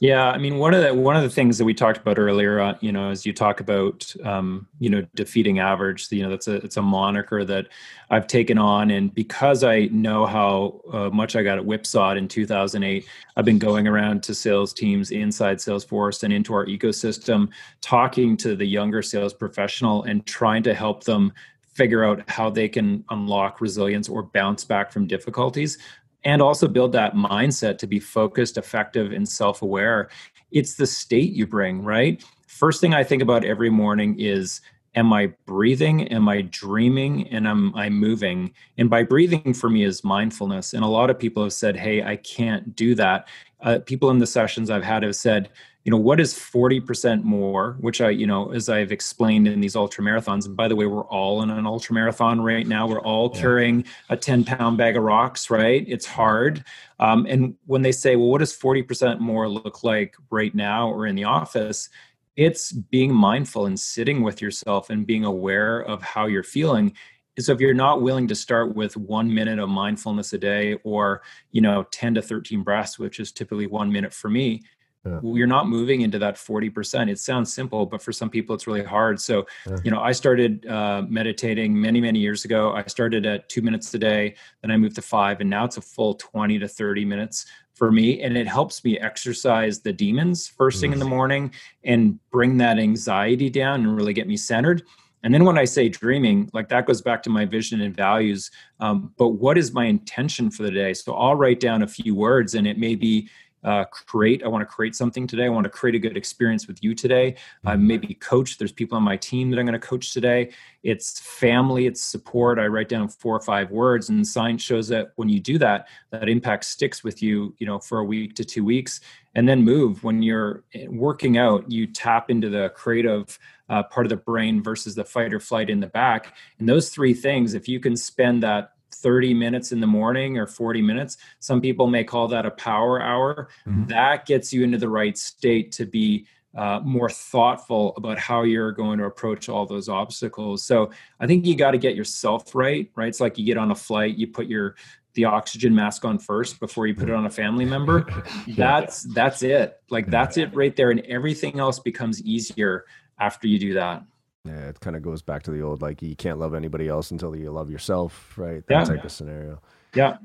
Yeah, 0.00 0.28
I 0.28 0.36
mean, 0.36 0.58
one 0.58 0.74
of 0.74 0.82
the 0.82 0.92
one 0.92 1.16
of 1.16 1.22
the 1.22 1.30
things 1.30 1.56
that 1.56 1.64
we 1.64 1.72
talked 1.72 1.96
about 1.96 2.18
earlier, 2.18 2.60
uh, 2.60 2.74
you 2.82 2.92
know, 2.92 3.08
as 3.10 3.24
you 3.24 3.32
talk 3.32 3.60
about, 3.60 4.14
um, 4.24 4.66
you 4.78 4.90
know, 4.90 5.06
defeating 5.14 5.58
average, 5.58 6.12
you 6.12 6.22
know, 6.22 6.28
that's 6.28 6.48
a 6.48 6.56
it's 6.56 6.76
a 6.76 6.82
moniker 6.82 7.46
that 7.46 7.68
I've 8.10 8.26
taken 8.26 8.58
on, 8.58 8.90
and 8.90 9.14
because 9.14 9.64
I 9.64 9.86
know 9.86 10.26
how 10.26 10.82
uh, 10.92 11.08
much 11.08 11.34
I 11.34 11.42
got 11.42 11.56
at 11.56 11.64
Whipsawed 11.64 12.18
in 12.18 12.28
2008, 12.28 13.06
I've 13.38 13.44
been 13.46 13.58
going 13.58 13.88
around 13.88 14.22
to 14.24 14.34
sales 14.34 14.74
teams 14.74 15.12
inside 15.12 15.58
Salesforce 15.58 16.22
and 16.24 16.32
into 16.32 16.52
our 16.52 16.66
ecosystem, 16.66 17.48
talking 17.80 18.36
to 18.38 18.54
the 18.54 18.66
younger 18.66 19.00
sales 19.00 19.32
professional 19.32 20.02
and 20.02 20.26
trying 20.26 20.62
to 20.64 20.74
help 20.74 21.04
them 21.04 21.32
figure 21.72 22.04
out 22.04 22.22
how 22.28 22.50
they 22.50 22.68
can 22.68 23.02
unlock 23.08 23.62
resilience 23.62 24.10
or 24.10 24.22
bounce 24.22 24.62
back 24.62 24.92
from 24.92 25.06
difficulties 25.06 25.78
and 26.24 26.42
also 26.42 26.68
build 26.68 26.92
that 26.92 27.14
mindset 27.14 27.78
to 27.78 27.86
be 27.86 28.00
focused, 28.00 28.58
effective, 28.58 29.12
and 29.12 29.28
self 29.28 29.62
aware. 29.62 30.10
It's 30.50 30.74
the 30.74 30.86
state 30.86 31.32
you 31.32 31.46
bring, 31.46 31.82
right? 31.82 32.22
First 32.46 32.80
thing 32.80 32.94
I 32.94 33.04
think 33.04 33.22
about 33.22 33.44
every 33.44 33.70
morning 33.70 34.18
is 34.18 34.60
am 34.94 35.12
I 35.12 35.26
breathing? 35.44 36.08
Am 36.08 36.28
I 36.28 36.42
dreaming? 36.42 37.28
And 37.28 37.46
am 37.46 37.74
I 37.76 37.90
moving? 37.90 38.52
And 38.78 38.88
by 38.88 39.02
breathing 39.02 39.52
for 39.52 39.68
me 39.68 39.84
is 39.84 40.02
mindfulness. 40.02 40.72
And 40.72 40.82
a 40.82 40.88
lot 40.88 41.10
of 41.10 41.18
people 41.18 41.42
have 41.42 41.52
said, 41.52 41.76
hey, 41.76 42.02
I 42.02 42.16
can't 42.16 42.74
do 42.74 42.94
that. 42.94 43.28
Uh, 43.66 43.80
people 43.80 44.08
in 44.10 44.18
the 44.18 44.26
sessions 44.26 44.70
I've 44.70 44.84
had 44.84 45.02
have 45.02 45.16
said, 45.16 45.50
you 45.86 45.90
know 45.90 45.98
what 45.98 46.18
is 46.18 46.34
40% 46.34 47.22
more 47.22 47.76
which 47.78 48.00
i 48.00 48.10
you 48.10 48.26
know 48.26 48.50
as 48.50 48.68
i've 48.68 48.90
explained 48.90 49.46
in 49.46 49.60
these 49.60 49.76
ultra 49.76 50.02
marathons 50.02 50.44
and 50.44 50.56
by 50.56 50.66
the 50.66 50.74
way 50.74 50.84
we're 50.84 51.06
all 51.06 51.42
in 51.42 51.50
an 51.50 51.64
ultra 51.64 51.94
marathon 51.94 52.40
right 52.40 52.66
now. 52.66 52.88
We're 52.88 53.00
all 53.00 53.30
yeah. 53.32 53.40
carrying 53.40 53.84
a 54.10 54.16
10 54.16 54.44
pound 54.44 54.76
bag 54.76 54.96
of 54.96 55.04
rocks 55.04 55.48
right? 55.48 55.84
It's 55.86 56.04
hard. 56.04 56.64
Um, 56.98 57.24
and 57.28 57.54
when 57.66 57.82
they 57.82 57.92
say 57.92 58.16
well 58.16 58.28
what 58.28 58.38
does 58.38 58.56
40% 58.56 59.20
more 59.20 59.48
look 59.48 59.84
like 59.84 60.16
right 60.28 60.54
now 60.54 60.90
or 60.90 61.06
in 61.06 61.14
the 61.14 61.24
office? 61.24 61.88
It's 62.34 62.72
being 62.72 63.14
mindful 63.14 63.66
and 63.66 63.78
sitting 63.78 64.22
with 64.22 64.42
yourself 64.42 64.90
and 64.90 65.06
being 65.06 65.24
aware 65.24 65.80
of 65.80 66.02
how 66.02 66.26
you're 66.26 66.42
feeling 66.42 66.94
so 67.38 67.52
if 67.52 67.60
you're 67.60 67.74
not 67.74 68.02
willing 68.02 68.26
to 68.28 68.34
start 68.34 68.74
with 68.74 68.96
one 68.96 69.32
minute 69.32 69.58
of 69.58 69.68
mindfulness 69.68 70.32
a 70.32 70.38
day 70.38 70.74
or 70.84 71.22
you 71.52 71.60
know 71.60 71.84
10 71.90 72.14
to 72.14 72.22
13 72.22 72.62
breaths 72.62 72.98
which 72.98 73.20
is 73.20 73.32
typically 73.32 73.66
one 73.66 73.92
minute 73.92 74.12
for 74.12 74.28
me 74.28 74.62
yeah. 75.04 75.20
you're 75.22 75.46
not 75.46 75.68
moving 75.68 76.00
into 76.00 76.18
that 76.18 76.36
40% 76.36 77.10
it 77.10 77.18
sounds 77.18 77.52
simple 77.52 77.86
but 77.86 78.02
for 78.02 78.12
some 78.12 78.30
people 78.30 78.54
it's 78.54 78.66
really 78.66 78.84
hard 78.84 79.20
so 79.20 79.46
yeah. 79.66 79.76
you 79.84 79.90
know 79.90 80.00
i 80.00 80.12
started 80.12 80.66
uh, 80.66 81.02
meditating 81.08 81.78
many 81.78 82.00
many 82.00 82.18
years 82.18 82.44
ago 82.44 82.72
i 82.72 82.82
started 82.86 83.26
at 83.26 83.48
two 83.48 83.62
minutes 83.62 83.92
a 83.94 83.98
day 83.98 84.34
then 84.62 84.70
i 84.70 84.76
moved 84.76 84.96
to 84.96 85.02
five 85.02 85.40
and 85.40 85.50
now 85.50 85.64
it's 85.64 85.76
a 85.76 85.82
full 85.82 86.14
20 86.14 86.58
to 86.58 86.68
30 86.68 87.04
minutes 87.04 87.46
for 87.74 87.92
me 87.92 88.22
and 88.22 88.38
it 88.38 88.48
helps 88.48 88.82
me 88.84 88.98
exercise 88.98 89.80
the 89.80 89.92
demons 89.92 90.48
first 90.48 90.80
thing 90.80 90.92
in 90.92 90.98
the 90.98 91.04
mm. 91.04 91.10
morning 91.10 91.52
and 91.84 92.18
bring 92.30 92.56
that 92.56 92.78
anxiety 92.78 93.50
down 93.50 93.80
and 93.80 93.94
really 93.94 94.14
get 94.14 94.26
me 94.26 94.36
centered 94.36 94.82
and 95.26 95.34
then 95.34 95.44
when 95.44 95.58
I 95.58 95.64
say 95.64 95.88
dreaming, 95.88 96.48
like 96.52 96.68
that 96.68 96.86
goes 96.86 97.02
back 97.02 97.20
to 97.24 97.30
my 97.30 97.44
vision 97.44 97.80
and 97.80 97.92
values. 97.92 98.52
Um, 98.78 99.12
but 99.18 99.30
what 99.30 99.58
is 99.58 99.72
my 99.72 99.86
intention 99.86 100.52
for 100.52 100.62
the 100.62 100.70
day? 100.70 100.94
So 100.94 101.16
I'll 101.16 101.34
write 101.34 101.58
down 101.58 101.82
a 101.82 101.88
few 101.88 102.14
words, 102.14 102.54
and 102.54 102.64
it 102.64 102.78
may 102.78 102.94
be 102.94 103.28
uh, 103.66 103.84
create. 103.84 104.44
I 104.44 104.48
want 104.48 104.62
to 104.62 104.66
create 104.66 104.94
something 104.94 105.26
today. 105.26 105.44
I 105.44 105.48
want 105.48 105.64
to 105.64 105.70
create 105.70 105.96
a 105.96 105.98
good 105.98 106.16
experience 106.16 106.68
with 106.68 106.82
you 106.82 106.94
today. 106.94 107.34
Uh, 107.64 107.72
mm-hmm. 107.72 107.86
maybe 107.86 108.14
coach. 108.14 108.58
There's 108.58 108.72
people 108.72 108.96
on 108.96 109.02
my 109.02 109.16
team 109.16 109.50
that 109.50 109.58
I'm 109.58 109.66
going 109.66 109.78
to 109.78 109.86
coach 109.86 110.14
today. 110.14 110.52
It's 110.84 111.18
family. 111.18 111.86
It's 111.86 112.00
support. 112.00 112.60
I 112.60 112.68
write 112.68 112.88
down 112.88 113.08
four 113.08 113.36
or 113.36 113.40
five 113.40 113.72
words, 113.72 114.08
and 114.08 114.26
science 114.26 114.62
shows 114.62 114.86
that 114.88 115.12
when 115.16 115.28
you 115.28 115.40
do 115.40 115.58
that, 115.58 115.88
that 116.10 116.28
impact 116.28 116.64
sticks 116.64 117.02
with 117.02 117.22
you. 117.22 117.54
You 117.58 117.66
know, 117.66 117.80
for 117.80 117.98
a 117.98 118.04
week 118.04 118.36
to 118.36 118.44
two 118.44 118.64
weeks, 118.64 119.00
and 119.34 119.48
then 119.48 119.64
move. 119.64 120.04
When 120.04 120.22
you're 120.22 120.62
eh, 120.72 120.86
working 120.88 121.36
out, 121.36 121.70
you 121.70 121.88
tap 121.88 122.30
into 122.30 122.48
the 122.48 122.70
creative. 122.70 123.38
Uh, 123.68 123.82
part 123.82 124.06
of 124.06 124.10
the 124.10 124.16
brain 124.16 124.62
versus 124.62 124.94
the 124.94 125.04
fight 125.04 125.34
or 125.34 125.40
flight 125.40 125.68
in 125.68 125.80
the 125.80 125.88
back. 125.88 126.36
And 126.60 126.68
those 126.68 126.88
three 126.88 127.12
things, 127.12 127.52
if 127.52 127.68
you 127.68 127.80
can 127.80 127.96
spend 127.96 128.44
that 128.44 128.75
30 128.90 129.34
minutes 129.34 129.72
in 129.72 129.80
the 129.80 129.86
morning 129.86 130.38
or 130.38 130.46
40 130.46 130.82
minutes. 130.82 131.16
Some 131.40 131.60
people 131.60 131.86
may 131.86 132.04
call 132.04 132.28
that 132.28 132.46
a 132.46 132.50
power 132.50 133.00
hour. 133.00 133.48
Mm-hmm. 133.66 133.86
That 133.86 134.26
gets 134.26 134.52
you 134.52 134.64
into 134.64 134.78
the 134.78 134.88
right 134.88 135.16
state 135.16 135.72
to 135.72 135.86
be 135.86 136.26
uh, 136.56 136.80
more 136.82 137.10
thoughtful 137.10 137.92
about 137.96 138.18
how 138.18 138.42
you're 138.42 138.72
going 138.72 138.98
to 138.98 139.04
approach 139.04 139.48
all 139.48 139.66
those 139.66 139.88
obstacles. 139.88 140.64
So 140.64 140.90
I 141.20 141.26
think 141.26 141.44
you 141.44 141.54
got 141.54 141.72
to 141.72 141.78
get 141.78 141.94
yourself 141.94 142.54
right, 142.54 142.90
right? 142.96 143.08
It's 143.08 143.20
like 143.20 143.36
you 143.36 143.44
get 143.44 143.58
on 143.58 143.70
a 143.70 143.74
flight, 143.74 144.16
you 144.16 144.26
put 144.26 144.46
your 144.46 144.76
the 145.12 145.24
oxygen 145.24 145.74
mask 145.74 146.04
on 146.04 146.18
first 146.18 146.60
before 146.60 146.86
you 146.86 146.94
put 146.94 147.08
it 147.08 147.14
on 147.14 147.26
a 147.26 147.30
family 147.30 147.64
member. 147.64 148.06
That's 148.48 149.02
that's 149.02 149.42
it. 149.42 149.80
Like 149.88 150.06
that's 150.08 150.36
it 150.36 150.54
right 150.54 150.76
there, 150.76 150.90
and 150.90 151.00
everything 151.00 151.58
else 151.58 151.78
becomes 151.78 152.22
easier 152.22 152.84
after 153.18 153.48
you 153.48 153.58
do 153.58 153.74
that. 153.74 154.02
Yeah, 154.46 154.68
it 154.68 154.80
kind 154.80 154.96
of 154.96 155.02
goes 155.02 155.22
back 155.22 155.42
to 155.44 155.50
the 155.50 155.62
old 155.62 155.82
like 155.82 156.02
you 156.02 156.14
can't 156.14 156.38
love 156.38 156.54
anybody 156.54 156.88
else 156.88 157.10
until 157.10 157.34
you 157.34 157.50
love 157.50 157.70
yourself, 157.70 158.36
right? 158.36 158.66
That 158.68 158.86
yeah. 158.88 158.96
type 158.96 159.04
of 159.04 159.12
scenario. 159.12 159.60
Yeah. 159.94 160.18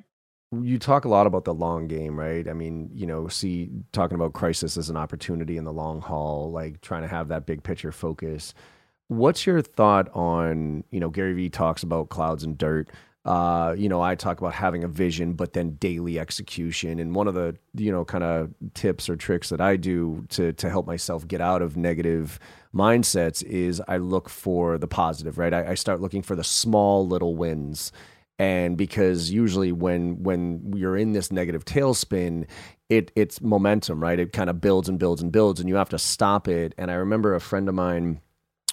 You 0.51 0.77
talk 0.79 1.05
a 1.05 1.09
lot 1.09 1.27
about 1.27 1.45
the 1.45 1.53
long 1.53 1.87
game, 1.87 2.19
right? 2.19 2.47
I 2.47 2.53
mean, 2.53 2.89
you 2.93 3.05
know, 3.05 3.29
see 3.29 3.69
talking 3.93 4.15
about 4.15 4.33
crisis 4.33 4.75
as 4.75 4.89
an 4.89 4.97
opportunity 4.97 5.57
in 5.57 5.63
the 5.63 5.71
long 5.71 6.01
haul, 6.01 6.51
like 6.51 6.81
trying 6.81 7.03
to 7.03 7.07
have 7.07 7.29
that 7.29 7.45
big 7.45 7.63
picture 7.63 7.91
focus. 7.91 8.53
What's 9.07 9.45
your 9.45 9.61
thought 9.61 10.09
on, 10.13 10.83
you 10.91 10.99
know, 10.99 11.09
Gary 11.09 11.33
Vee 11.33 11.49
talks 11.49 11.83
about 11.83 12.09
clouds 12.09 12.43
and 12.43 12.57
dirt. 12.57 12.89
Uh, 13.23 13.75
you 13.77 13.87
know, 13.87 14.01
I 14.01 14.15
talk 14.15 14.39
about 14.39 14.53
having 14.53 14.83
a 14.83 14.87
vision, 14.87 15.33
but 15.33 15.53
then 15.53 15.75
daily 15.75 16.19
execution. 16.19 16.99
And 16.99 17.13
one 17.13 17.27
of 17.27 17.33
the, 17.33 17.55
you 17.75 17.91
know, 17.91 18.03
kind 18.03 18.23
of 18.23 18.51
tips 18.73 19.09
or 19.09 19.15
tricks 19.15 19.49
that 19.49 19.61
I 19.61 19.75
do 19.75 20.25
to 20.29 20.53
to 20.53 20.69
help 20.69 20.87
myself 20.87 21.27
get 21.27 21.39
out 21.39 21.61
of 21.61 21.77
negative 21.77 22.39
mindsets 22.75 23.43
is 23.43 23.81
I 23.87 23.97
look 23.97 24.29
for 24.29 24.77
the 24.77 24.87
positive, 24.87 25.37
right? 25.37 25.53
I, 25.53 25.71
I 25.71 25.73
start 25.75 26.01
looking 26.01 26.21
for 26.21 26.35
the 26.35 26.43
small 26.43 27.07
little 27.07 27.35
wins. 27.35 27.91
And 28.39 28.75
because 28.75 29.29
usually 29.29 29.71
when 29.71 30.23
when 30.23 30.73
you're 30.75 30.97
in 30.97 31.11
this 31.11 31.31
negative 31.31 31.63
tailspin, 31.63 32.47
it 32.89 33.11
it's 33.15 33.39
momentum, 33.41 34.01
right? 34.01 34.19
It 34.19 34.33
kind 34.33 34.49
of 34.49 34.59
builds 34.59 34.89
and 34.89 34.97
builds 34.97 35.21
and 35.21 35.31
builds, 35.31 35.59
and 35.59 35.69
you 35.69 35.75
have 35.75 35.89
to 35.89 35.99
stop 35.99 36.47
it. 36.47 36.73
And 36.77 36.89
I 36.89 36.95
remember 36.95 37.35
a 37.35 37.39
friend 37.39 37.69
of 37.69 37.75
mine 37.75 38.19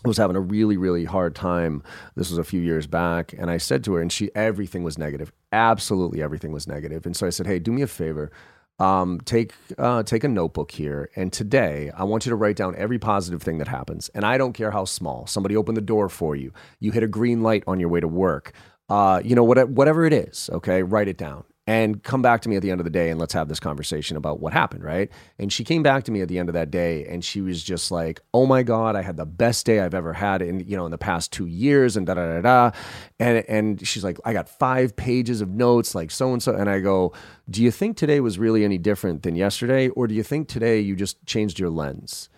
was 0.05 0.17
having 0.17 0.37
a 0.37 0.41
really 0.41 0.77
really 0.77 1.05
hard 1.05 1.35
time 1.35 1.83
this 2.15 2.31
was 2.31 2.39
a 2.39 2.45
few 2.45 2.61
years 2.61 2.87
back 2.87 3.35
and 3.37 3.51
i 3.51 3.57
said 3.57 3.83
to 3.83 3.95
her 3.95 4.01
and 4.01 4.13
she 4.13 4.31
everything 4.35 4.85
was 4.85 4.97
negative 4.97 5.33
absolutely 5.51 6.23
everything 6.23 6.53
was 6.53 6.69
negative 6.69 7.05
and 7.05 7.17
so 7.17 7.27
i 7.27 7.31
said 7.31 7.47
hey 7.47 7.59
do 7.59 7.73
me 7.73 7.83
a 7.83 7.87
favor 7.87 8.31
um, 8.79 9.21
take 9.25 9.53
uh, 9.79 10.03
take 10.03 10.25
a 10.25 10.29
notebook 10.29 10.71
here 10.71 11.11
and 11.17 11.33
today 11.33 11.91
i 11.97 12.05
want 12.05 12.25
you 12.27 12.31
to 12.31 12.37
write 12.37 12.57
down 12.57 12.75
every 12.77 12.99
positive 12.99 13.43
thing 13.43 13.59
that 13.59 13.69
happens 13.69 14.09
and 14.11 14.25
i 14.25 14.39
don't 14.39 14.53
care 14.53 14.71
how 14.71 14.85
small. 14.85 15.27
Somebody 15.27 15.57
opened 15.57 15.77
the 15.77 15.83
door 15.83 16.09
for 16.09 16.37
you. 16.37 16.53
You 16.81 16.93
hit 16.93 17.03
a 17.03 17.09
green 17.09 17.43
light 17.43 17.65
on 17.67 17.81
your 17.81 17.89
way 17.89 18.01
to 18.01 18.09
work. 18.09 18.53
Uh, 18.89 19.21
you 19.25 19.35
know 19.35 19.45
what, 19.45 19.69
whatever 19.69 20.07
it 20.07 20.13
is 20.13 20.49
okay? 20.53 20.83
Write 20.83 21.09
it 21.09 21.19
down 21.19 21.45
and 21.69 22.03
come 22.03 22.23
back 22.23 22.41
to 22.41 22.49
me 22.49 22.57
at 22.57 22.63
the 22.63 22.71
end 22.71 22.81
of 22.81 22.85
the 22.85 22.91
day 22.91 23.11
and 23.11 23.21
let's 23.21 23.35
have 23.35 23.47
this 23.47 23.61
conversation 23.61 24.17
about 24.17 24.41
what 24.41 24.55
happened, 24.55 24.83
right? 24.83 25.11
And 25.39 25.53
she 25.53 25.65
came 25.65 25.83
back 25.83 26.03
to 26.05 26.11
me 26.11 26.23
at 26.23 26.29
the 26.29 26.39
end 26.39 26.49
of 26.49 26.55
that 26.55 26.71
day 26.71 27.05
and 27.05 27.23
she 27.23 27.43
was 27.43 27.63
just 27.63 27.91
like, 27.91 28.23
"Oh 28.33 28.47
my 28.47 28.63
god, 28.63 28.97
I 28.97 29.03
had 29.03 29.19
the 29.19 29.27
best 29.27 29.67
day 29.67 29.81
I've 29.81 29.93
ever 29.93 30.15
had 30.15 30.41
in, 30.41 30.61
you 30.61 30.79
know, 30.79 30.87
in 30.87 30.91
the 30.91 30.97
past 30.97 31.31
2 31.31 31.45
years 31.45 31.95
and 31.95 32.07
da 32.07 32.15
da 32.15 32.41
da 32.41 32.41
da." 32.41 32.79
And 33.21 33.45
and 33.51 33.87
she's 33.87 34.03
like, 34.03 34.19
"I 34.25 34.33
got 34.33 34.49
5 34.49 34.97
pages 34.97 35.43
of 35.43 35.51
notes 35.51 35.95
like 35.95 36.11
so 36.11 36.33
and 36.33 36.43
so." 36.43 36.55
And 36.55 36.71
I 36.71 36.81
go, 36.81 37.13
"Do 37.51 37.63
you 37.63 37.71
think 37.71 37.99
today 37.99 38.21
was 38.21 38.39
really 38.39 38.65
any 38.65 38.79
different 38.79 39.23
than 39.23 39.37
yesterday 39.37 39.91
or 39.91 40.07
do 40.07 40.15
you 40.15 40.23
think 40.23 40.49
today 40.49 40.81
you 40.81 40.97
just 40.97 41.23
changed 41.27 41.59
your 41.59 41.69
lens?" 41.69 42.31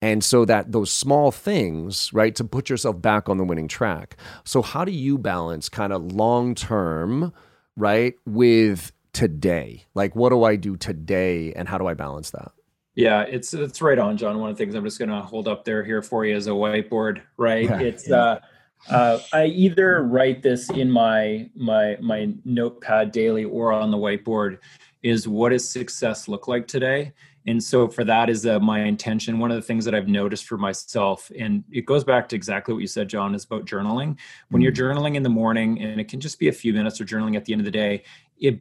And 0.00 0.22
so 0.22 0.44
that 0.44 0.70
those 0.70 0.92
small 0.92 1.32
things, 1.32 2.12
right, 2.12 2.32
to 2.36 2.44
put 2.44 2.70
yourself 2.70 3.02
back 3.02 3.28
on 3.28 3.38
the 3.38 3.44
winning 3.44 3.66
track. 3.66 4.16
So 4.44 4.62
how 4.62 4.84
do 4.84 4.92
you 4.92 5.18
balance 5.18 5.68
kind 5.68 5.92
of 5.92 6.12
long-term 6.12 7.32
right? 7.78 8.14
With 8.26 8.92
today. 9.12 9.84
Like, 9.94 10.14
what 10.14 10.30
do 10.30 10.44
I 10.44 10.56
do 10.56 10.76
today 10.76 11.52
and 11.54 11.68
how 11.68 11.78
do 11.78 11.86
I 11.86 11.94
balance 11.94 12.30
that? 12.30 12.52
Yeah, 12.94 13.22
it's 13.22 13.54
it's 13.54 13.80
right 13.80 13.98
on, 13.98 14.16
John. 14.16 14.38
One 14.40 14.50
of 14.50 14.56
the 14.56 14.64
things 14.64 14.74
I'm 14.74 14.84
just 14.84 14.98
going 14.98 15.08
to 15.08 15.20
hold 15.20 15.46
up 15.46 15.64
there 15.64 15.84
here 15.84 16.02
for 16.02 16.24
you 16.26 16.36
is 16.36 16.48
a 16.48 16.50
whiteboard, 16.50 17.22
right? 17.36 17.64
Yeah, 17.64 17.80
it's 17.80 18.08
yeah. 18.08 18.16
uh 18.16 18.40
uh, 18.88 19.18
I 19.32 19.46
either 19.46 20.02
write 20.02 20.42
this 20.42 20.70
in 20.70 20.90
my 20.90 21.48
my 21.54 21.96
my 22.00 22.32
notepad 22.44 23.12
daily 23.12 23.44
or 23.44 23.72
on 23.72 23.90
the 23.90 23.96
whiteboard. 23.96 24.58
Is 25.02 25.28
what 25.28 25.50
does 25.50 25.68
success 25.68 26.28
look 26.28 26.48
like 26.48 26.66
today? 26.66 27.12
And 27.46 27.62
so 27.62 27.88
for 27.88 28.04
that 28.04 28.28
is 28.28 28.44
uh, 28.44 28.58
my 28.60 28.84
intention. 28.84 29.38
One 29.38 29.50
of 29.50 29.56
the 29.56 29.62
things 29.62 29.84
that 29.84 29.94
I've 29.94 30.08
noticed 30.08 30.46
for 30.46 30.58
myself, 30.58 31.30
and 31.38 31.64
it 31.70 31.86
goes 31.86 32.04
back 32.04 32.28
to 32.28 32.36
exactly 32.36 32.74
what 32.74 32.80
you 32.80 32.86
said, 32.86 33.08
John, 33.08 33.34
is 33.34 33.44
about 33.44 33.64
journaling. 33.64 34.18
When 34.50 34.60
you're 34.60 34.72
mm-hmm. 34.72 34.98
journaling 34.98 35.14
in 35.14 35.22
the 35.22 35.28
morning, 35.30 35.80
and 35.80 36.00
it 36.00 36.08
can 36.08 36.20
just 36.20 36.38
be 36.38 36.48
a 36.48 36.52
few 36.52 36.72
minutes, 36.72 37.00
or 37.00 37.04
journaling 37.04 37.36
at 37.36 37.44
the 37.44 37.52
end 37.52 37.60
of 37.60 37.64
the 37.64 37.70
day, 37.70 38.04
it 38.38 38.60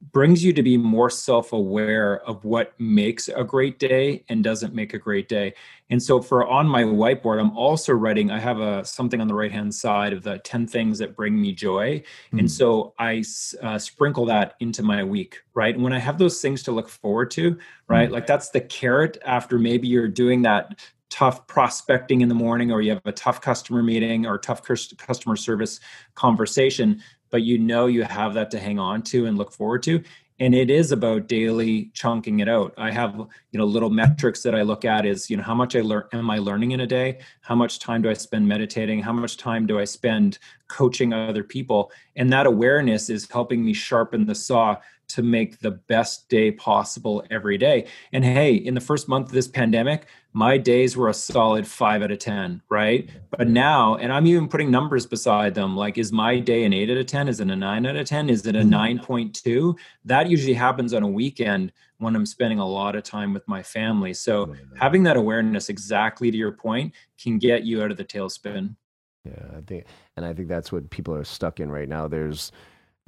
brings 0.00 0.44
you 0.44 0.52
to 0.52 0.62
be 0.62 0.76
more 0.76 1.10
self-aware 1.10 2.20
of 2.22 2.44
what 2.44 2.72
makes 2.78 3.28
a 3.28 3.42
great 3.42 3.80
day 3.80 4.24
and 4.28 4.44
doesn't 4.44 4.72
make 4.72 4.94
a 4.94 4.98
great 4.98 5.28
day 5.28 5.52
and 5.90 6.00
so 6.00 6.22
for 6.22 6.46
on 6.46 6.68
my 6.68 6.84
whiteboard 6.84 7.40
i'm 7.40 7.56
also 7.56 7.92
writing 7.92 8.30
i 8.30 8.38
have 8.38 8.60
a 8.60 8.84
something 8.84 9.20
on 9.20 9.26
the 9.26 9.34
right 9.34 9.50
hand 9.50 9.74
side 9.74 10.12
of 10.12 10.22
the 10.22 10.38
10 10.38 10.68
things 10.68 10.98
that 10.98 11.16
bring 11.16 11.40
me 11.40 11.52
joy 11.52 11.98
mm-hmm. 11.98 12.38
and 12.38 12.50
so 12.50 12.94
i 13.00 13.24
uh, 13.62 13.76
sprinkle 13.76 14.24
that 14.24 14.54
into 14.60 14.84
my 14.84 15.02
week 15.02 15.40
right 15.54 15.74
and 15.74 15.82
when 15.82 15.92
i 15.92 15.98
have 15.98 16.16
those 16.16 16.40
things 16.40 16.62
to 16.62 16.70
look 16.70 16.88
forward 16.88 17.28
to 17.28 17.58
right 17.88 18.04
mm-hmm. 18.04 18.14
like 18.14 18.26
that's 18.26 18.50
the 18.50 18.60
carrot 18.60 19.18
after 19.24 19.58
maybe 19.58 19.88
you're 19.88 20.06
doing 20.06 20.42
that 20.42 20.78
tough 21.10 21.46
prospecting 21.46 22.20
in 22.20 22.28
the 22.28 22.34
morning 22.34 22.70
or 22.70 22.82
you 22.82 22.90
have 22.90 23.00
a 23.04 23.12
tough 23.12 23.40
customer 23.40 23.82
meeting 23.82 24.26
or 24.26 24.38
tough 24.38 24.62
customer 24.62 25.36
service 25.36 25.80
conversation 26.14 27.02
but 27.30 27.42
you 27.42 27.58
know 27.58 27.86
you 27.86 28.02
have 28.02 28.34
that 28.34 28.50
to 28.52 28.58
hang 28.58 28.78
on 28.78 29.02
to 29.02 29.26
and 29.26 29.38
look 29.38 29.52
forward 29.52 29.82
to. 29.84 30.02
And 30.40 30.54
it 30.54 30.70
is 30.70 30.92
about 30.92 31.26
daily 31.26 31.90
chunking 31.94 32.38
it 32.38 32.48
out. 32.48 32.72
I 32.78 32.92
have 32.92 33.16
you 33.16 33.58
know 33.58 33.64
little 33.64 33.90
metrics 33.90 34.42
that 34.44 34.54
i 34.54 34.62
look 34.62 34.84
at 34.84 35.04
is 35.04 35.28
you 35.28 35.36
know 35.36 35.42
how 35.42 35.54
much 35.54 35.74
i 35.74 35.80
learn 35.80 36.04
am 36.12 36.30
i 36.30 36.38
learning 36.38 36.72
in 36.72 36.80
a 36.80 36.86
day? 36.86 37.18
How 37.40 37.54
much 37.54 37.80
time 37.80 38.02
do 38.02 38.10
i 38.10 38.12
spend 38.12 38.46
meditating? 38.46 39.02
How 39.02 39.12
much 39.12 39.36
time 39.36 39.66
do 39.66 39.80
i 39.80 39.84
spend 39.84 40.38
coaching 40.68 41.12
other 41.12 41.42
people? 41.42 41.90
And 42.14 42.32
that 42.32 42.46
awareness 42.46 43.10
is 43.10 43.28
helping 43.30 43.64
me 43.64 43.72
sharpen 43.72 44.26
the 44.26 44.34
saw 44.34 44.76
to 45.08 45.22
make 45.22 45.58
the 45.60 45.70
best 45.70 46.28
day 46.28 46.50
possible 46.50 47.24
every 47.30 47.58
day. 47.58 47.86
And 48.12 48.24
hey, 48.24 48.54
in 48.54 48.74
the 48.74 48.80
first 48.80 49.08
month 49.08 49.28
of 49.28 49.32
this 49.32 49.48
pandemic, 49.48 50.06
my 50.34 50.58
days 50.58 50.96
were 50.96 51.08
a 51.08 51.14
solid 51.14 51.66
five 51.66 52.02
out 52.02 52.10
of 52.10 52.18
10, 52.18 52.62
right? 52.68 53.08
But 53.30 53.48
now, 53.48 53.96
and 53.96 54.12
I'm 54.12 54.26
even 54.26 54.48
putting 54.48 54.70
numbers 54.70 55.06
beside 55.06 55.54
them 55.54 55.76
like, 55.76 55.96
is 55.96 56.12
my 56.12 56.38
day 56.38 56.64
an 56.64 56.72
eight 56.72 56.90
out 56.90 56.98
of 56.98 57.06
10? 57.06 57.28
Is 57.28 57.40
it 57.40 57.50
a 57.50 57.56
nine 57.56 57.86
out 57.86 57.96
of 57.96 58.06
10? 58.06 58.28
Is 58.28 58.46
it 58.46 58.54
a 58.54 58.60
mm-hmm. 58.60 59.10
9.2? 59.10 59.76
That 60.04 60.28
usually 60.28 60.54
happens 60.54 60.92
on 60.92 61.02
a 61.02 61.08
weekend 61.08 61.72
when 61.96 62.14
I'm 62.14 62.26
spending 62.26 62.58
a 62.58 62.68
lot 62.68 62.94
of 62.94 63.02
time 63.02 63.32
with 63.32 63.48
my 63.48 63.62
family. 63.62 64.14
So 64.14 64.54
having 64.78 65.02
that 65.04 65.16
awareness, 65.16 65.68
exactly 65.68 66.30
to 66.30 66.36
your 66.36 66.52
point, 66.52 66.94
can 67.20 67.38
get 67.38 67.64
you 67.64 67.82
out 67.82 67.90
of 67.90 67.96
the 67.96 68.04
tailspin. 68.04 68.76
Yeah, 69.24 69.56
I 69.56 69.60
think, 69.66 69.86
and 70.16 70.24
I 70.24 70.32
think 70.32 70.48
that's 70.48 70.70
what 70.70 70.90
people 70.90 71.14
are 71.14 71.24
stuck 71.24 71.58
in 71.58 71.70
right 71.70 71.88
now. 71.88 72.06
There's, 72.06 72.52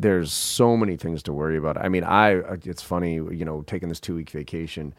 there's 0.01 0.33
so 0.33 0.77
many 0.77 0.97
things 0.97 1.23
to 1.25 1.33
worry 1.33 1.57
about. 1.57 1.77
I 1.77 1.89
mean, 1.89 2.05
I 2.05 2.37
uh, 2.37 2.57
it's 2.65 2.83
funny, 2.83 3.15
you 3.15 3.45
know, 3.45 3.63
taking 3.63 3.89
this 3.89 4.01
two 4.01 4.15
week 4.15 4.31
vacation. 4.31 4.95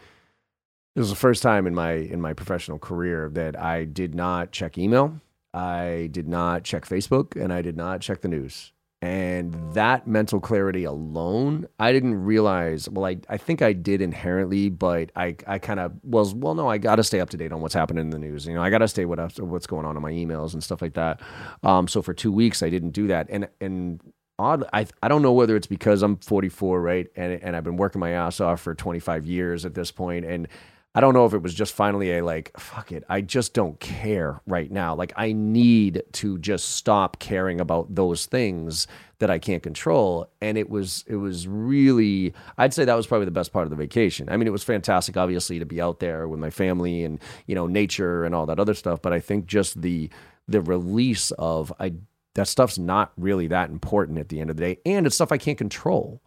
It 0.96 1.00
was 1.00 1.10
the 1.10 1.16
first 1.16 1.42
time 1.42 1.68
in 1.68 1.76
my 1.76 1.94
in 1.94 2.22
my 2.22 2.34
professional 2.34 2.80
career 2.80 3.30
that 3.34 3.60
I 3.60 3.86
did 3.86 4.14
not 4.14 4.52
check 4.52 4.78
email, 4.78 5.22
I 5.54 6.10
did 6.12 6.28
not 6.28 6.64
check 6.64 6.86
Facebook, 6.86 7.42
and 7.42 7.52
I 7.52 7.62
did 7.62 7.78
not 7.78 8.02
check 8.02 8.22
the 8.22 8.28
news. 8.28 8.74
And 9.04 9.56
that 9.74 10.06
mental 10.06 10.40
clarity 10.40 10.84
alone, 10.84 11.68
I 11.80 11.92
didn't 11.92 12.24
realize. 12.24 12.88
Well, 12.88 13.06
I, 13.06 13.18
I 13.28 13.38
think 13.38 13.64
I 13.64 13.74
did 13.74 14.00
inherently, 14.00 14.70
but 14.70 15.12
I, 15.16 15.36
I 15.48 15.58
kind 15.58 15.80
of 15.80 15.94
was, 16.04 16.36
well, 16.36 16.54
no, 16.54 16.68
I 16.68 16.78
got 16.78 16.98
to 16.98 17.04
stay 17.04 17.20
up 17.20 17.32
to 17.32 17.38
date 17.38 17.52
on 17.52 17.62
what's 17.62 17.74
happening 17.74 18.02
in 18.04 18.10
the 18.12 18.20
news. 18.20 18.46
You 18.46 18.54
know, 18.54 18.62
I 18.62 18.70
got 18.70 18.78
to 18.78 18.88
stay 18.88 19.06
what 19.06 19.40
what's 19.40 19.66
going 19.66 19.88
on 19.88 19.96
in 19.96 20.04
my 20.04 20.12
emails 20.12 20.54
and 20.54 20.64
stuff 20.64 20.84
like 20.84 20.94
that. 20.94 21.20
Um, 21.64 21.88
so 21.88 22.04
for 22.04 22.14
two 22.14 22.32
weeks, 22.32 22.62
I 22.62 22.70
didn't 22.70 22.92
do 22.92 23.08
that. 23.08 23.26
And, 23.32 23.48
and 23.60 24.02
odd. 24.42 24.64
I 24.74 24.88
I 25.02 25.08
don't 25.08 25.22
know 25.22 25.34
whether 25.34 25.56
it's 25.56 25.68
because 25.68 26.02
I'm 26.02 26.18
44, 26.18 26.82
right, 26.82 27.08
and 27.16 27.42
and 27.42 27.56
I've 27.56 27.64
been 27.64 27.78
working 27.78 28.00
my 28.00 28.12
ass 28.12 28.40
off 28.40 28.62
for 28.62 28.76
25 28.76 29.26
years 29.26 29.66
at 29.66 29.74
this 29.74 29.92
point, 29.92 30.26
and 30.26 30.48
I 30.94 31.00
don't 31.00 31.14
know 31.14 31.26
if 31.26 31.34
it 31.34 31.42
was 31.42 31.54
just 31.54 31.74
finally 31.74 32.18
a 32.18 32.24
like, 32.24 32.52
fuck 32.60 32.92
it, 32.92 33.06
I 33.08 33.22
just 33.22 33.54
don't 33.54 33.80
care 33.80 34.42
right 34.46 34.70
now. 34.70 34.94
Like 34.94 35.14
I 35.16 35.32
need 35.32 36.04
to 36.14 36.38
just 36.38 36.70
stop 36.76 37.20
caring 37.20 37.62
about 37.62 37.96
those 37.96 38.26
things 38.26 38.88
that 39.20 39.30
I 39.30 39.40
can't 39.40 39.64
control. 39.64 40.30
And 40.42 40.58
it 40.58 40.70
was 40.70 41.06
it 41.08 41.16
was 41.16 41.48
really 41.48 42.34
I'd 42.58 42.74
say 42.74 42.84
that 42.84 42.96
was 42.96 43.08
probably 43.08 43.26
the 43.26 43.32
best 43.32 43.54
part 43.54 43.66
of 43.66 43.70
the 43.70 43.78
vacation. 43.78 44.28
I 44.28 44.36
mean, 44.36 44.48
it 44.48 44.52
was 44.52 44.64
fantastic, 44.64 45.16
obviously, 45.16 45.60
to 45.60 45.66
be 45.66 45.80
out 45.80 46.02
there 46.02 46.28
with 46.28 46.40
my 46.40 46.50
family 46.50 47.06
and 47.06 47.20
you 47.48 47.56
know 47.56 47.68
nature 47.68 48.26
and 48.26 48.36
all 48.36 48.46
that 48.48 48.60
other 48.60 48.74
stuff. 48.74 49.02
But 49.02 49.14
I 49.14 49.22
think 49.22 49.46
just 49.46 49.82
the 49.82 50.10
the 50.50 50.60
release 50.60 51.32
of 51.32 51.72
I 51.80 51.94
that 52.36 52.48
stuff's 52.48 52.78
not 52.78 53.12
really 53.18 53.48
that 53.48 53.70
important 53.70 54.18
at 54.18 54.30
the 54.30 54.40
end 54.40 54.50
of 54.50 54.58
the 54.58 54.64
day 54.64 54.80
and 54.86 55.06
it's 55.06 55.16
stuff 55.16 55.32
i 55.32 55.38
can't 55.38 55.58
control 55.58 56.22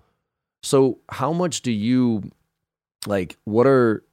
so 0.63 0.99
how 1.11 1.33
much 1.33 1.63
do 1.63 1.73
you 1.73 2.31
like 3.07 3.37
what 3.45 3.67
are 3.67 4.05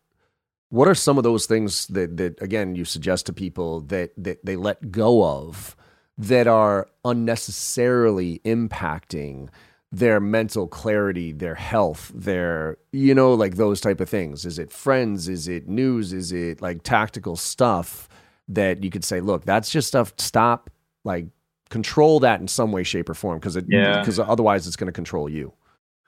what 0.69 0.87
are 0.87 0.95
some 0.95 1.17
of 1.17 1.23
those 1.23 1.45
things 1.45 1.87
that 1.87 2.17
that 2.17 2.41
again 2.41 2.75
you 2.75 2.85
suggest 2.85 3.25
to 3.25 3.33
people 3.33 3.81
that 3.81 4.11
that 4.17 4.43
they 4.45 4.55
let 4.55 4.91
go 4.91 5.23
of 5.23 5.75
that 6.17 6.47
are 6.47 6.87
unnecessarily 7.03 8.39
impacting 8.45 9.49
their 9.91 10.19
mental 10.19 10.67
clarity, 10.67 11.33
their 11.33 11.55
health, 11.55 12.11
their, 12.15 12.77
you 12.93 13.13
know, 13.13 13.33
like 13.33 13.55
those 13.55 13.81
type 13.81 13.99
of 13.99 14.09
things. 14.09 14.45
Is 14.45 14.57
it 14.57 14.71
friends? 14.71 15.27
Is 15.27 15.47
it 15.47 15.67
news? 15.67 16.13
Is 16.13 16.31
it 16.31 16.61
like 16.61 16.83
tactical 16.83 17.35
stuff 17.35 18.07
that 18.47 18.83
you 18.83 18.89
could 18.89 19.03
say, 19.03 19.19
look, 19.19 19.43
that's 19.43 19.69
just 19.69 19.89
stuff. 19.89 20.13
Stop 20.17 20.69
like 21.03 21.27
control 21.71 22.19
that 22.19 22.39
in 22.39 22.47
some 22.47 22.71
way, 22.71 22.83
shape, 22.83 23.09
or 23.09 23.15
form 23.15 23.39
because 23.39 23.55
it 23.55 23.67
because 23.67 24.19
yeah. 24.19 24.25
otherwise 24.25 24.67
it's 24.67 24.75
going 24.75 24.89
to 24.89 24.93
control 24.93 25.27
you. 25.27 25.51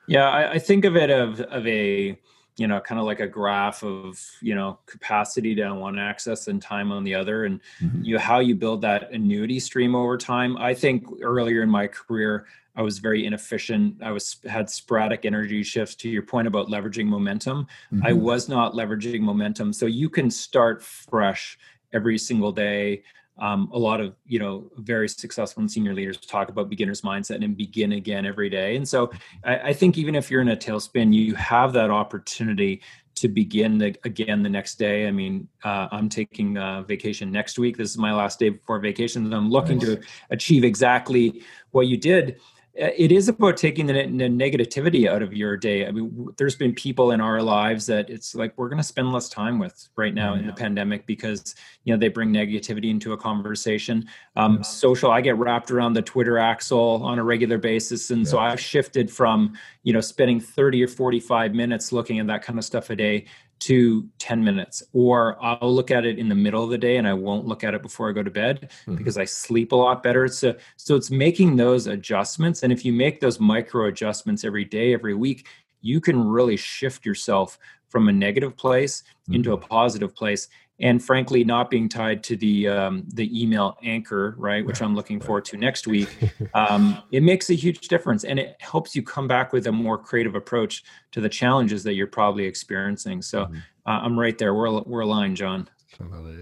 Yeah, 0.06 0.28
I, 0.28 0.52
I, 0.52 0.58
think 0.58 0.84
of 0.84 0.96
it 0.96 1.10
of 1.10 1.40
of 1.40 1.66
a 1.66 2.16
you 2.56 2.66
know 2.68 2.80
kind 2.80 3.00
of 3.00 3.06
like 3.06 3.20
a 3.20 3.26
graph 3.26 3.82
of 3.82 4.22
you 4.40 4.54
know 4.54 4.78
capacity 4.86 5.54
down 5.54 5.80
one 5.80 5.98
axis 5.98 6.46
and 6.46 6.62
time 6.62 6.92
on 6.92 7.02
the 7.02 7.14
other, 7.14 7.46
and 7.46 7.60
mm-hmm. 7.82 8.04
you 8.04 8.18
how 8.18 8.38
you 8.38 8.54
build 8.54 8.82
that 8.82 9.10
annuity 9.10 9.58
stream 9.58 9.94
over 9.96 10.16
time. 10.16 10.56
I 10.58 10.74
think 10.74 11.06
earlier 11.20 11.62
in 11.62 11.70
my 11.70 11.88
career. 11.88 12.46
I 12.76 12.82
was 12.82 12.98
very 12.98 13.24
inefficient. 13.24 14.02
I 14.02 14.10
was 14.10 14.38
had 14.50 14.68
sporadic 14.68 15.24
energy 15.24 15.62
shifts. 15.62 15.94
To 15.94 16.08
your 16.08 16.22
point 16.22 16.48
about 16.48 16.66
leveraging 16.66 17.06
momentum, 17.06 17.68
mm-hmm. 17.92 18.04
I 18.04 18.12
was 18.12 18.48
not 18.48 18.72
leveraging 18.72 19.20
momentum. 19.20 19.72
So 19.72 19.86
you 19.86 20.10
can 20.10 20.28
start 20.28 20.82
fresh 20.82 21.56
every 21.92 22.18
single 22.18 22.50
day 22.50 23.04
um, 23.38 23.68
a 23.72 23.78
lot 23.78 24.00
of 24.00 24.14
you 24.26 24.38
know 24.38 24.70
very 24.76 25.08
successful 25.08 25.60
and 25.60 25.70
senior 25.70 25.94
leaders 25.94 26.16
talk 26.18 26.48
about 26.48 26.68
beginner's 26.68 27.02
mindset 27.02 27.44
and 27.44 27.56
begin 27.56 27.92
again 27.92 28.26
every 28.26 28.48
day 28.48 28.76
and 28.76 28.88
so 28.88 29.10
I, 29.44 29.58
I 29.58 29.72
think 29.72 29.98
even 29.98 30.14
if 30.14 30.30
you're 30.30 30.42
in 30.42 30.48
a 30.48 30.56
tailspin 30.56 31.12
you 31.12 31.34
have 31.34 31.72
that 31.72 31.90
opportunity 31.90 32.80
to 33.16 33.28
begin 33.28 33.78
the, 33.78 33.94
again 34.04 34.42
the 34.42 34.48
next 34.48 34.76
day. 34.76 35.06
I 35.06 35.10
mean, 35.10 35.48
uh, 35.62 35.88
I'm 35.92 36.08
taking 36.08 36.58
uh, 36.58 36.82
vacation 36.82 37.30
next 37.30 37.58
week. 37.58 37.76
This 37.76 37.90
is 37.90 37.98
my 37.98 38.12
last 38.12 38.38
day 38.38 38.48
before 38.48 38.78
vacation, 38.80 39.24
and 39.24 39.34
I'm 39.34 39.50
looking 39.50 39.78
nice. 39.78 39.86
to 39.86 40.00
achieve 40.30 40.64
exactly 40.64 41.42
what 41.70 41.86
you 41.86 41.96
did. 41.96 42.40
Uh, 42.80 42.88
it 42.96 43.12
is 43.12 43.28
about 43.28 43.56
taking 43.56 43.86
the, 43.86 43.92
the, 43.92 44.28
negativity 44.28 45.08
out 45.08 45.22
of 45.22 45.32
your 45.32 45.56
day. 45.56 45.86
I 45.86 45.92
mean, 45.92 46.28
there's 46.38 46.56
been 46.56 46.74
people 46.74 47.12
in 47.12 47.20
our 47.20 47.40
lives 47.40 47.86
that 47.86 48.10
it's 48.10 48.34
like 48.34 48.52
we're 48.56 48.68
going 48.68 48.80
to 48.80 48.84
spend 48.84 49.12
less 49.12 49.28
time 49.28 49.60
with 49.60 49.88
right 49.94 50.12
now 50.12 50.34
yeah. 50.34 50.40
in 50.40 50.46
the 50.48 50.52
pandemic 50.52 51.06
because 51.06 51.54
you 51.84 51.92
know 51.94 51.98
they 51.98 52.08
bring 52.08 52.32
negativity 52.32 52.90
into 52.90 53.12
a 53.12 53.16
conversation. 53.16 54.08
Um, 54.34 54.56
yeah. 54.56 54.62
Social, 54.62 55.12
I 55.12 55.20
get 55.20 55.36
wrapped 55.36 55.70
around 55.70 55.92
the 55.92 56.02
Twitter 56.02 56.36
axle 56.36 57.00
on 57.04 57.20
a 57.20 57.24
regular 57.24 57.58
basis, 57.58 58.10
and 58.10 58.24
yeah. 58.24 58.30
so 58.30 58.38
I've 58.38 58.60
shifted 58.60 59.08
from 59.08 59.56
you 59.84 59.92
know 59.92 60.00
spending 60.00 60.40
30 60.40 60.82
or 60.82 60.88
45 60.88 61.54
minutes 61.54 61.92
looking 61.92 62.18
at 62.18 62.26
that 62.26 62.42
kind 62.42 62.58
of 62.58 62.64
stuff 62.64 62.90
a 62.90 62.96
day 62.96 63.26
to 63.64 64.06
10 64.18 64.44
minutes 64.44 64.82
or 64.92 65.42
i'll 65.42 65.74
look 65.74 65.90
at 65.90 66.04
it 66.04 66.18
in 66.18 66.28
the 66.28 66.34
middle 66.34 66.62
of 66.62 66.68
the 66.68 66.76
day 66.76 66.98
and 66.98 67.08
i 67.08 67.14
won't 67.14 67.46
look 67.46 67.64
at 67.64 67.72
it 67.72 67.80
before 67.80 68.10
i 68.10 68.12
go 68.12 68.22
to 68.22 68.30
bed 68.30 68.70
mm-hmm. 68.82 68.94
because 68.94 69.16
i 69.16 69.24
sleep 69.24 69.72
a 69.72 69.76
lot 69.76 70.02
better 70.02 70.28
so 70.28 70.54
so 70.76 70.94
it's 70.94 71.10
making 71.10 71.56
those 71.56 71.86
adjustments 71.86 72.62
and 72.62 72.70
if 72.70 72.84
you 72.84 72.92
make 72.92 73.20
those 73.20 73.40
micro 73.40 73.86
adjustments 73.86 74.44
every 74.44 74.66
day 74.66 74.92
every 74.92 75.14
week 75.14 75.46
you 75.80 75.98
can 75.98 76.22
really 76.22 76.58
shift 76.58 77.06
yourself 77.06 77.58
from 77.88 78.08
a 78.08 78.12
negative 78.12 78.54
place 78.54 79.02
mm-hmm. 79.02 79.36
into 79.36 79.54
a 79.54 79.56
mm-hmm. 79.56 79.66
positive 79.66 80.14
place 80.14 80.48
and 80.80 81.02
frankly 81.04 81.44
not 81.44 81.70
being 81.70 81.88
tied 81.88 82.22
to 82.22 82.36
the 82.36 82.68
um, 82.68 83.04
the 83.14 83.42
email 83.42 83.76
anchor 83.82 84.34
right 84.38 84.64
which 84.66 84.82
i'm 84.82 84.94
looking 84.94 85.20
forward 85.20 85.44
to 85.44 85.56
next 85.56 85.86
week 85.86 86.08
um, 86.54 87.02
it 87.12 87.22
makes 87.22 87.50
a 87.50 87.54
huge 87.54 87.88
difference 87.88 88.24
and 88.24 88.38
it 88.38 88.56
helps 88.60 88.94
you 88.96 89.02
come 89.02 89.28
back 89.28 89.52
with 89.52 89.66
a 89.66 89.72
more 89.72 89.98
creative 89.98 90.34
approach 90.34 90.84
to 91.12 91.20
the 91.20 91.28
challenges 91.28 91.82
that 91.82 91.94
you're 91.94 92.06
probably 92.06 92.44
experiencing 92.44 93.22
so 93.22 93.44
mm-hmm. 93.44 93.56
uh, 93.86 94.00
i'm 94.00 94.18
right 94.18 94.38
there 94.38 94.54
we're, 94.54 94.80
we're 94.82 95.00
aligned 95.00 95.36
john 95.36 95.68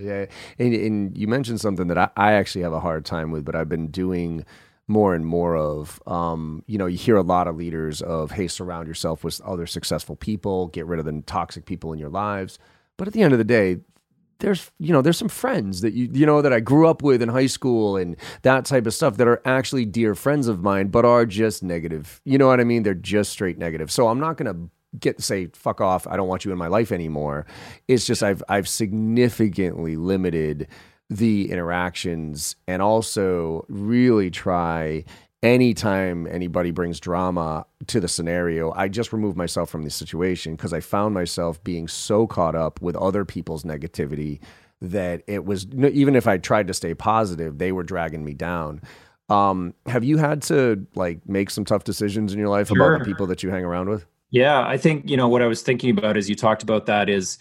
yeah 0.01 0.25
and, 0.59 0.75
and 0.75 1.19
you 1.19 1.27
mentioned 1.27 1.61
something 1.61 1.89
that 1.89 1.99
I, 1.99 2.09
I 2.17 2.33
actually 2.33 2.63
have 2.63 2.73
a 2.73 2.81
hard 2.81 3.05
time 3.05 3.31
with 3.31 3.45
but 3.45 3.55
i've 3.55 3.69
been 3.69 3.89
doing 3.89 4.45
more 4.89 5.15
and 5.15 5.25
more 5.25 5.57
of. 5.57 6.03
Um, 6.07 6.65
you 6.67 6.77
know, 6.77 6.87
you 6.87 6.99
hear 6.99 7.17
a 7.17 7.23
lot 7.23 7.47
of 7.47 7.57
leaders 7.57 8.03
of, 8.03 8.33
hey, 8.33 8.49
surround 8.49 8.89
yourself 8.89 9.25
with 9.25 9.41
other 9.43 9.67
successful 9.67 10.17
people, 10.17 10.67
get 10.69 10.87
rid 10.87 10.99
of 10.99 11.05
the 11.05 11.23
toxic 11.25 11.67
people 11.67 11.93
in 11.93 11.99
your 11.99 12.11
lives. 12.11 12.59
But 12.97 13.09
at 13.09 13.15
the 13.15 13.23
end 13.23 13.33
of 13.33 13.39
the 13.39 13.45
day, 13.45 13.79
there's 14.43 14.71
you 14.79 14.93
know 14.93 15.01
there's 15.01 15.17
some 15.17 15.29
friends 15.29 15.81
that 15.81 15.95
you 15.95 16.09
you 16.13 16.27
know 16.27 16.43
that 16.43 16.53
I 16.53 16.61
grew 16.61 16.87
up 16.89 17.01
with 17.01 17.23
in 17.23 17.29
high 17.29 17.47
school 17.47 17.97
and 17.97 18.17
that 18.43 18.65
type 18.65 18.87
of 18.87 18.93
stuff 18.93 19.17
that 19.17 19.29
are 19.29 19.41
actually 19.45 19.87
dear 19.87 20.15
friends 20.15 20.49
of 20.49 20.63
mine, 20.63 20.89
but 20.89 21.05
are 21.05 21.25
just 21.25 21.63
negative. 21.63 22.21
You 22.25 22.39
know 22.39 22.49
what 22.49 22.61
I 22.61 22.65
mean? 22.65 22.83
They're 22.83 22.95
just 22.95 23.31
straight 23.31 23.57
negative. 23.57 23.91
So 23.91 24.09
I'm 24.09 24.21
not 24.21 24.37
gonna 24.37 24.57
get 24.99 25.23
say 25.23 25.47
fuck 25.55 25.81
off. 25.81 26.07
I 26.07 26.17
don't 26.17 26.29
want 26.29 26.45
you 26.45 26.53
in 26.53 26.59
my 26.59 26.67
life 26.67 26.93
anymore. 26.93 27.47
It's 27.89 28.05
just 28.05 28.23
I've 28.23 28.43
I've 28.49 28.69
significantly 28.69 29.97
limited 29.97 30.67
the 31.09 31.51
interactions 31.51 32.57
and 32.67 32.83
also 32.83 33.65
really 33.69 34.31
try 34.31 35.05
anytime 35.43 36.27
anybody 36.29 36.71
brings 36.71 37.01
drama 37.01 37.67
to 37.89 38.01
the 38.01 38.09
scenario, 38.09 38.73
I 38.73 38.89
just 38.89 39.13
remove 39.13 39.37
myself 39.37 39.71
from 39.71 39.83
the 39.83 39.91
situation 39.91 40.55
because 40.55 40.73
I 40.73 40.81
found 40.81 41.15
myself 41.15 41.63
being 41.65 41.89
so 41.89 42.27
caught 42.27 42.55
up 42.55 42.81
with 42.81 42.97
other 42.97 43.25
people's 43.25 43.65
negativity 43.65 44.41
that 44.81 45.23
it 45.27 45.45
was 45.45 45.67
even 45.75 46.17
if 46.17 46.27
I 46.27 46.39
tried 46.39 46.67
to 46.69 46.75
stay 46.75 46.95
positive, 46.95 47.59
they 47.59 47.73
were 47.73 47.83
dragging 47.83 48.25
me 48.25 48.35
down. 48.35 48.83
Um, 49.29 49.75
have 49.87 50.05
you 50.05 50.19
had 50.19 50.43
to 50.43 50.87
like 50.95 51.27
make 51.29 51.51
some 51.51 51.65
tough 51.65 51.85
decisions 51.85 52.33
in 52.33 52.39
your 52.39 52.49
life 52.49 52.69
sure. 52.69 52.77
about 52.77 52.99
the 52.99 53.05
people 53.05 53.27
that 53.29 53.43
you 53.43 53.51
hang 53.51 53.65
around 53.65 53.89
with? 53.89 54.07
Yeah, 54.31 54.67
I 54.67 54.77
think 54.77 55.09
you 55.09 55.17
know 55.17 55.29
what 55.29 55.43
I 55.43 55.47
was 55.47 55.63
thinking 55.63 55.97
about 55.97 56.17
as 56.17 56.29
you 56.29 56.35
talked 56.35 56.63
about 56.63 56.87
that 56.87 57.09
is 57.09 57.39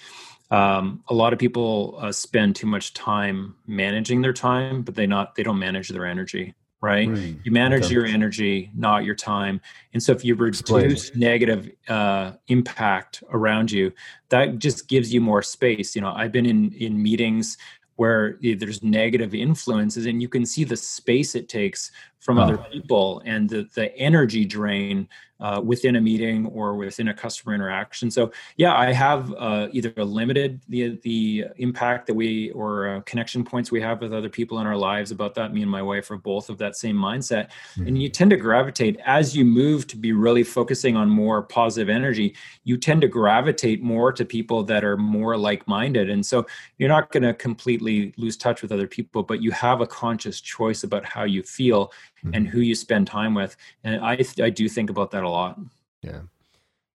um, 0.52 1.04
a 1.08 1.14
lot 1.14 1.34
of 1.34 1.40
people 1.40 1.98
uh, 2.00 2.12
spend 2.12 2.56
too 2.56 2.68
much 2.68 2.94
time 2.94 3.56
managing 3.66 4.22
their 4.22 4.34
time, 4.34 4.82
but 4.84 4.96
they 4.96 5.08
not 5.08 5.36
they 5.36 5.44
don't 5.44 5.60
manage 5.60 5.90
their 5.90 6.06
energy 6.06 6.54
right? 6.82 7.08
Mm, 7.08 7.40
you 7.44 7.52
manage 7.52 7.86
okay. 7.86 7.94
your 7.94 8.06
energy, 8.06 8.72
not 8.76 9.06
your 9.06 9.16
time. 9.16 9.62
And 9.94 10.02
so 10.02 10.12
if 10.12 10.26
you 10.26 10.36
reduce 10.36 10.62
Explain. 10.62 11.20
negative 11.20 11.72
uh, 11.88 12.34
impact 12.48 13.24
around 13.32 13.72
you, 13.72 13.94
that 14.30 14.58
just 14.58 14.88
gives 14.88 15.14
you 15.14 15.22
more 15.22 15.44
space. 15.44 15.96
You 15.96 16.02
know, 16.02 16.12
I've 16.12 16.32
been 16.32 16.46
in 16.46 16.74
in 16.74 17.02
meetings 17.02 17.58
where 17.98 18.40
there's 18.42 18.82
negative 18.82 19.36
influences 19.36 20.08
and 20.08 20.24
you 20.24 20.28
can 20.28 20.44
see 20.44 20.64
the 20.64 20.76
space 20.76 21.36
it 21.36 21.48
takes 21.48 21.92
from 22.20 22.40
oh. 22.40 22.42
other 22.42 22.58
people 22.72 23.22
and 23.26 23.48
the, 23.48 23.70
the 23.76 23.96
energy 23.96 24.44
drain 24.44 25.08
uh, 25.42 25.60
within 25.64 25.96
a 25.96 26.02
meeting 26.02 26.46
or 26.48 26.76
within 26.76 27.08
a 27.10 27.14
customer 27.14 27.54
interaction. 27.54 28.12
So 28.12 28.32
yeah, 28.58 28.76
I 28.76 28.94
have 28.94 29.34
uh, 29.34 29.68
either 29.72 29.92
limited 30.04 30.62
the 30.70 31.00
the 31.04 31.46
impact 31.58 32.08
that 32.08 32.14
we 32.14 32.52
or 32.52 32.88
uh, 32.88 33.02
connection 33.02 33.44
points 33.44 33.72
we 33.72 33.82
have 33.82 34.02
with 34.02 34.14
other 34.14 34.30
people 34.30 34.60
in 34.60 34.68
our 34.68 34.78
lives 34.78 35.12
about 35.12 35.36
that. 35.36 35.54
Me 35.54 35.62
and 35.62 35.72
my 35.72 35.82
wife 35.82 36.10
are 36.12 36.18
both 36.18 36.50
of 36.50 36.58
that 36.60 36.76
same 36.76 36.96
mindset, 36.96 37.50
mm-hmm. 37.74 37.88
and 37.88 38.02
you 38.02 38.08
tend 38.08 38.30
to 38.32 38.38
gravitate 38.38 39.00
as 39.06 39.36
you 39.36 39.44
move 39.44 39.88
to 39.88 39.98
be 39.98 40.14
really 40.14 40.44
focusing 40.44 40.96
on 40.96 41.10
more 41.10 41.42
positive 41.42 41.90
energy. 41.90 42.36
You 42.64 42.78
tend 42.78 43.02
to 43.02 43.08
gravitate 43.08 43.82
more 43.82 44.12
to 44.14 44.24
people 44.24 44.64
that 44.66 44.84
are 44.84 44.98
more 44.98 45.38
like 45.38 45.68
minded, 45.68 46.10
and 46.10 46.24
so 46.26 46.46
you're 46.78 46.90
not 46.90 47.12
going 47.12 47.24
to 47.24 47.34
completely 47.34 48.14
lose 48.18 48.38
touch 48.38 48.62
with 48.62 48.72
other 48.72 48.88
people, 48.88 49.24
but 49.24 49.42
you 49.42 49.52
have 49.52 49.82
a 49.82 49.88
conscious 49.88 50.40
choice 50.40 50.84
about 50.84 51.04
how 51.04 51.24
you 51.24 51.42
feel 51.44 51.92
mm-hmm. 52.24 52.34
and 52.34 52.48
who 52.48 52.60
you 52.60 52.76
spend 52.76 53.08
time 53.08 53.34
with. 53.34 53.56
And 53.84 54.02
I 54.04 54.24
I 54.42 54.50
do 54.50 54.68
think 54.70 54.90
about 54.90 55.12
that 55.12 55.24
a 55.24 55.30
lot. 55.30 55.60
Yeah. 56.02 56.22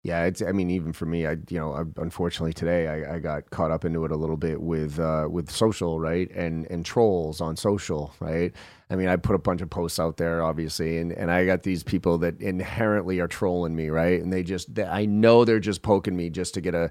Yeah, 0.06 0.26
it's. 0.26 0.42
I 0.42 0.52
mean, 0.52 0.70
even 0.70 0.92
for 0.92 1.06
me, 1.06 1.26
I 1.26 1.38
you 1.48 1.58
know, 1.58 1.72
I, 1.72 1.84
unfortunately 2.02 2.52
today 2.52 2.90
I, 2.90 3.16
I 3.16 3.20
got 3.20 3.50
caught 3.52 3.72
up 3.72 3.86
into 3.86 4.04
it 4.04 4.12
a 4.12 4.18
little 4.18 4.36
bit 4.36 4.62
with 4.62 5.00
uh, 5.00 5.30
with 5.32 5.50
social, 5.50 5.98
right, 5.98 6.30
and 6.32 6.70
and 6.70 6.86
trolls 6.86 7.40
on 7.40 7.56
social, 7.56 8.14
right. 8.20 8.52
I 8.90 8.98
mean, 8.98 9.08
I 9.08 9.16
put 9.16 9.34
a 9.34 9.40
bunch 9.40 9.62
of 9.62 9.70
posts 9.70 10.00
out 10.00 10.18
there, 10.18 10.44
obviously, 10.44 10.98
and 10.98 11.14
and 11.14 11.32
I 11.32 11.46
got 11.46 11.64
these 11.64 11.84
people 11.84 12.18
that 12.18 12.42
inherently 12.42 13.22
are 13.22 13.30
trolling 13.30 13.78
me, 13.78 13.88
right, 13.88 14.22
and 14.22 14.34
they 14.34 14.44
just, 14.44 14.76
they, 14.76 14.84
I 14.84 15.06
know 15.06 15.46
they're 15.46 15.62
just 15.62 15.84
poking 15.84 16.18
me 16.18 16.30
just 16.30 16.54
to 16.56 16.62
get 16.62 16.76
a, 16.76 16.90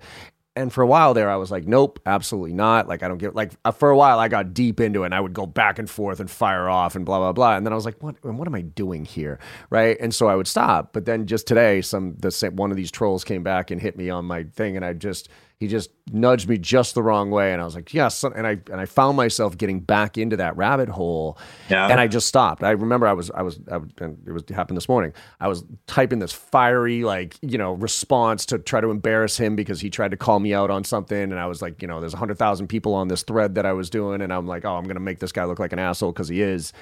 and 0.55 0.73
for 0.73 0.83
a 0.83 0.87
while 0.87 1.15
there, 1.15 1.31
I 1.31 1.37
was 1.37 1.51
like, 1.51 1.67
nope, 1.67 1.99
absolutely 2.05 2.53
not. 2.53 2.87
Like, 2.87 3.03
I 3.03 3.09
don't 3.09 3.19
get 3.19 3.35
like 3.35 3.53
uh, 3.65 3.71
for 3.71 3.91
a 3.91 3.97
while, 3.97 4.19
I 4.19 4.29
got 4.29 4.53
deep 4.53 4.81
into 4.81 5.03
it 5.03 5.07
and 5.07 5.15
I 5.15 5.21
would 5.21 5.33
go 5.33 5.47
back 5.47 5.79
and 5.79 5.89
forth 5.89 6.21
and 6.21 6.31
fire 6.31 6.69
off 6.69 6.95
and 6.95 7.07
blah, 7.07 7.19
blah, 7.19 7.33
blah. 7.33 7.57
And 7.57 7.65
then 7.65 7.73
I 7.73 7.77
was 7.77 7.87
like, 7.87 8.03
what, 8.03 8.23
what 8.23 8.47
am 8.47 8.55
I 8.55 8.61
doing 8.61 9.05
here? 9.05 9.39
Right. 9.71 9.97
And 9.99 10.15
so 10.15 10.27
I 10.27 10.37
would 10.37 10.47
stop. 10.47 10.93
But 10.93 11.07
then 11.07 11.27
just 11.27 11.47
today, 11.47 11.81
some, 11.81 12.17
the 12.19 12.31
same, 12.31 12.57
one 12.57 12.71
of 12.71 12.77
these 12.77 12.91
trolls 12.91 13.25
came 13.25 13.43
back 13.43 13.71
and 13.71 13.81
hit 13.81 13.97
me 13.97 14.11
on 14.11 14.27
my 14.27 14.45
thing. 14.45 14.77
And 14.77 14.85
I 14.85 14.93
just, 14.93 15.31
he 15.63 15.69
just 15.69 15.91
nudged 16.11 16.49
me 16.49 16.59
just 16.59 16.97
the 16.97 17.03
wrong 17.03 17.31
way 17.31 17.53
and 17.53 17.63
i 17.63 17.65
was 17.65 17.77
like 17.77 17.95
yes 17.95 18.25
and 18.25 18.45
i 18.45 18.59
and 18.69 18.81
i 18.81 18.85
found 18.85 19.17
myself 19.17 19.57
getting 19.57 19.79
back 19.79 20.19
into 20.19 20.37
that 20.37 20.57
rabbit 20.57 20.89
hole 20.89 21.39
yeah. 21.71 21.87
and 21.87 22.01
i 22.01 22.09
just 22.09 22.27
stopped. 22.27 22.65
I 22.65 22.71
remember 22.71 23.07
i 23.07 23.13
was 23.13 23.31
i 23.31 23.43
was, 23.43 23.61
I 23.71 23.77
and 23.77 24.19
it 24.27 24.33
was 24.33 24.43
it 24.43 24.51
happened 24.51 24.77
this 24.77 24.89
morning. 24.89 25.13
I 25.39 25.47
was 25.47 25.63
typing 25.87 26.19
this 26.19 26.33
fiery 26.33 27.05
like 27.05 27.37
you 27.43 27.59
know 27.59 27.75
response 27.75 28.45
to 28.47 28.59
try 28.59 28.81
to 28.81 28.91
embarrass 28.91 29.37
him 29.37 29.55
because 29.55 29.81
he 29.81 29.89
tried 29.89 30.11
to 30.11 30.17
call 30.17 30.41
me 30.41 30.53
out 30.53 30.69
on 30.69 30.83
something 30.83 31.23
and 31.23 31.39
i 31.39 31.47
was 31.47 31.63
like 31.63 31.81
you 31.81 31.87
know 31.87 32.01
there's 32.01 32.13
100000 32.13 32.67
people 32.67 32.95
on 32.95 33.07
this 33.07 33.23
thread 33.23 33.55
that 33.55 33.65
i 33.65 33.73
was 33.73 33.89
doing 33.89 34.21
and 34.21 34.33
i'm 34.33 34.49
like 34.49 34.65
oh 34.65 34.75
i'm 34.75 34.85
gonna 34.85 34.99
make 34.99 35.21
this 35.21 35.31
guy 35.31 35.45
look 35.45 35.61
like 35.61 35.73
an 35.73 35.79
asshole 35.79 36.13
because 36.13 36.29
he 36.29 36.43
is. 36.43 36.73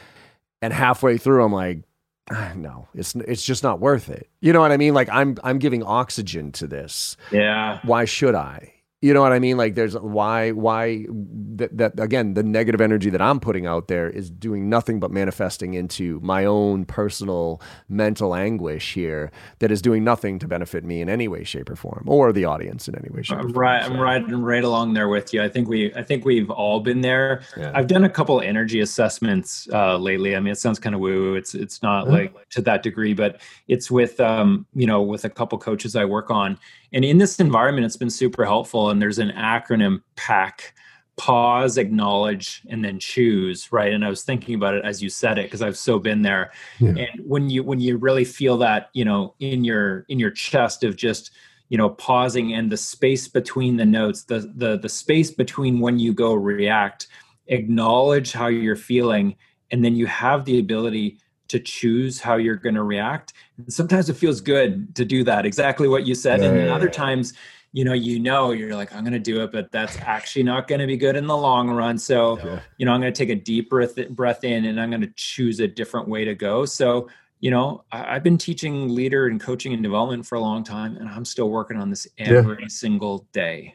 And 0.63 0.73
halfway 0.73 1.19
through 1.19 1.45
i'm 1.45 1.53
like 1.53 1.85
no, 2.57 2.89
it's 2.95 3.15
it's 3.15 3.45
just 3.45 3.63
not 3.63 3.81
worth 3.81 4.09
it. 4.09 4.29
You 4.41 4.53
know 4.53 4.61
what 4.61 4.73
I 4.73 4.77
mean? 4.77 4.95
Like 4.95 5.09
I'm 5.11 5.37
I'm 5.43 5.59
giving 5.59 5.83
oxygen 5.83 6.53
to 6.53 6.67
this. 6.67 7.17
Yeah. 7.33 7.81
Why 7.85 8.05
should 8.05 8.35
I? 8.35 8.75
You 9.03 9.15
know 9.15 9.23
what 9.23 9.33
I 9.33 9.39
mean? 9.39 9.57
Like 9.57 9.77
there's 9.77 9.97
why 9.97 10.51
why 10.51 11.07
that, 11.09 11.75
that 11.79 11.99
again 11.99 12.35
the 12.35 12.43
negative 12.43 12.83
energy 12.83 13.09
that 13.09 13.23
I'm 13.23 13.41
putting 13.41 13.67
out 13.67 13.89
there 13.89 14.11
is 14.11 14.31
doing 14.31 14.69
nothing 14.69 15.01
but 15.01 15.11
manifesting 15.11 15.73
into 15.73 16.21
my 16.21 16.45
own 16.45 16.85
personal 16.85 17.63
mental 17.89 18.35
anguish 18.35 18.93
here 18.93 19.33
that 19.61 19.71
is 19.71 19.81
doing 19.81 20.05
nothing 20.05 20.39
to 20.41 20.47
benefit 20.47 20.85
me 20.85 21.01
in 21.01 21.09
any 21.09 21.29
way, 21.29 21.45
shape, 21.45 21.71
or 21.71 21.77
form, 21.77 22.05
or 22.07 22.31
the 22.31 22.45
audience 22.45 22.89
in 22.89 22.95
any 22.95 23.09
way, 23.09 23.23
shape, 23.23 23.39
or 23.39 23.43
form. 23.45 23.53
Right, 23.55 23.87
so. 23.87 23.91
I'm 23.91 23.99
riding 23.99 24.43
right 24.43 24.65
along 24.65 24.93
there 24.93 25.09
with 25.09 25.33
you. 25.33 25.43
I 25.43 25.49
think 25.49 25.67
we 25.67 25.95
I 25.95 26.03
think 26.03 26.27
we've 26.27 26.51
all 26.51 26.81
been 26.81 27.01
there. 27.01 27.41
Yeah. 27.57 27.73
I've 27.75 27.87
done 27.87 28.05
a 28.05 28.11
couple 28.11 28.39
energy 28.43 28.81
assessments 28.81 29.67
uh, 29.73 29.97
lately. 29.97 30.37
I 30.37 30.41
mean, 30.41 30.53
it 30.53 30.59
sounds 30.59 30.79
kind 30.79 30.95
of 30.95 31.01
woo 31.01 31.23
woo. 31.23 31.35
It's 31.37 31.55
it's 31.55 31.83
not 31.83 32.11
like 32.11 32.35
to 32.51 32.61
that 32.63 32.83
degree, 32.83 33.15
but 33.15 33.41
it's 33.67 33.91
with 33.91 34.21
um 34.21 34.67
you 34.75 34.87
know 34.87 35.01
with 35.01 35.25
a 35.25 35.31
couple 35.31 35.57
coaches 35.57 35.97
I 35.97 36.05
work 36.05 36.31
on 36.31 36.59
and 36.93 37.05
in 37.05 37.19
this 37.19 37.39
environment, 37.39 37.87
it's 37.87 37.97
been 37.97 38.11
super 38.11 38.45
helpful. 38.45 38.91
And 38.91 39.01
there's 39.01 39.19
an 39.19 39.31
acronym 39.31 40.03
PAC 40.17 40.75
pause, 41.17 41.77
acknowledge, 41.77 42.63
and 42.69 42.85
then 42.85 42.99
choose, 42.99 43.71
right? 43.71 43.93
And 43.93 44.05
I 44.05 44.09
was 44.09 44.23
thinking 44.23 44.55
about 44.55 44.75
it 44.75 44.85
as 44.85 45.03
you 45.03 45.11
said 45.11 45.39
it 45.39 45.45
because 45.45 45.63
I've 45.63 45.77
so 45.77 45.99
been 45.99 46.23
there. 46.23 46.51
Yeah. 46.79 46.91
And 46.91 47.21
when 47.25 47.51
you 47.51 47.63
when 47.63 47.81
you 47.81 47.99
really 47.99 48.25
feel 48.25 48.57
that, 48.59 48.91
you 48.95 49.05
know, 49.05 49.35
in 49.39 49.65
your 49.65 50.07
in 50.09 50.19
your 50.19 50.31
chest 50.31 50.83
of 50.83 50.97
just 50.97 51.31
you 51.69 51.79
know 51.79 51.91
pausing 51.91 52.53
and 52.53 52.71
the 52.71 52.77
space 52.77 53.29
between 53.29 53.77
the 53.77 53.85
notes 53.87 54.25
the 54.25 54.53
the 54.57 54.77
the 54.77 54.89
space 54.89 55.31
between 55.31 55.81
when 55.81 55.99
you 55.99 56.13
go 56.13 56.35
react 56.35 57.07
acknowledge 57.47 58.33
how 58.33 58.49
you're 58.49 58.77
feeling 58.77 59.37
and 59.71 59.85
then 59.85 59.95
you 59.95 60.07
have 60.07 60.45
the 60.45 60.59
ability 60.59 61.19
to 61.51 61.59
choose 61.59 62.21
how 62.21 62.37
you're 62.37 62.55
going 62.55 62.77
to 62.77 62.85
react. 62.85 63.33
And 63.59 63.73
sometimes 63.73 64.09
it 64.09 64.15
feels 64.15 64.41
good 64.41 64.95
to 64.95 65.05
do 65.05 65.25
that, 65.25 65.45
exactly 65.45 65.89
what 65.89 66.07
you 66.07 66.15
said. 66.15 66.41
Yeah, 66.41 66.47
and 66.47 66.67
yeah, 66.67 66.75
other 66.75 66.87
yeah. 66.87 66.93
times, 66.93 67.35
you 67.73 67.85
know, 67.85 67.93
you 67.93 68.21
know, 68.21 68.53
you're 68.53 68.77
like, 68.77 68.95
I'm 68.95 69.03
going 69.03 69.13
to 69.15 69.19
do 69.19 69.43
it, 69.43 69.51
but 69.51 69.73
that's 69.73 69.99
actually 69.99 70.45
not 70.45 70.69
going 70.69 70.81
to 70.81 70.87
be 70.87 70.97
good 70.97 71.17
in 71.17 71.27
the 71.27 71.37
long 71.37 71.69
run. 71.69 71.99
So, 71.99 72.39
you 72.79 72.87
know, 72.87 72.93
I'm 72.93 73.01
going 73.01 73.13
to 73.13 73.19
take 73.19 73.31
a 73.31 73.41
deep 73.41 73.69
breath, 73.69 73.97
breath 74.11 74.45
in 74.45 74.67
and 74.67 74.81
I'm 74.81 74.91
going 74.91 75.03
to 75.03 75.13
choose 75.17 75.59
a 75.59 75.67
different 75.67 76.07
way 76.07 76.25
to 76.25 76.37
go. 76.37 76.65
So, 76.65 77.09
you 77.41 77.51
know, 77.51 77.85
I, 77.91 78.15
have 78.15 78.23
been 78.23 78.39
teaching 78.39 78.89
leader 78.89 79.27
and 79.27 79.41
coaching 79.41 79.73
and 79.73 79.83
development 79.83 80.27
for 80.27 80.37
a 80.37 80.41
long 80.41 80.63
time, 80.63 80.97
and 80.99 81.09
I'm 81.09 81.25
still 81.25 81.51
working 81.51 81.79
on 81.79 81.91
this 81.91 82.07
every 82.19 82.69
single 82.69 83.27
day. 83.33 83.75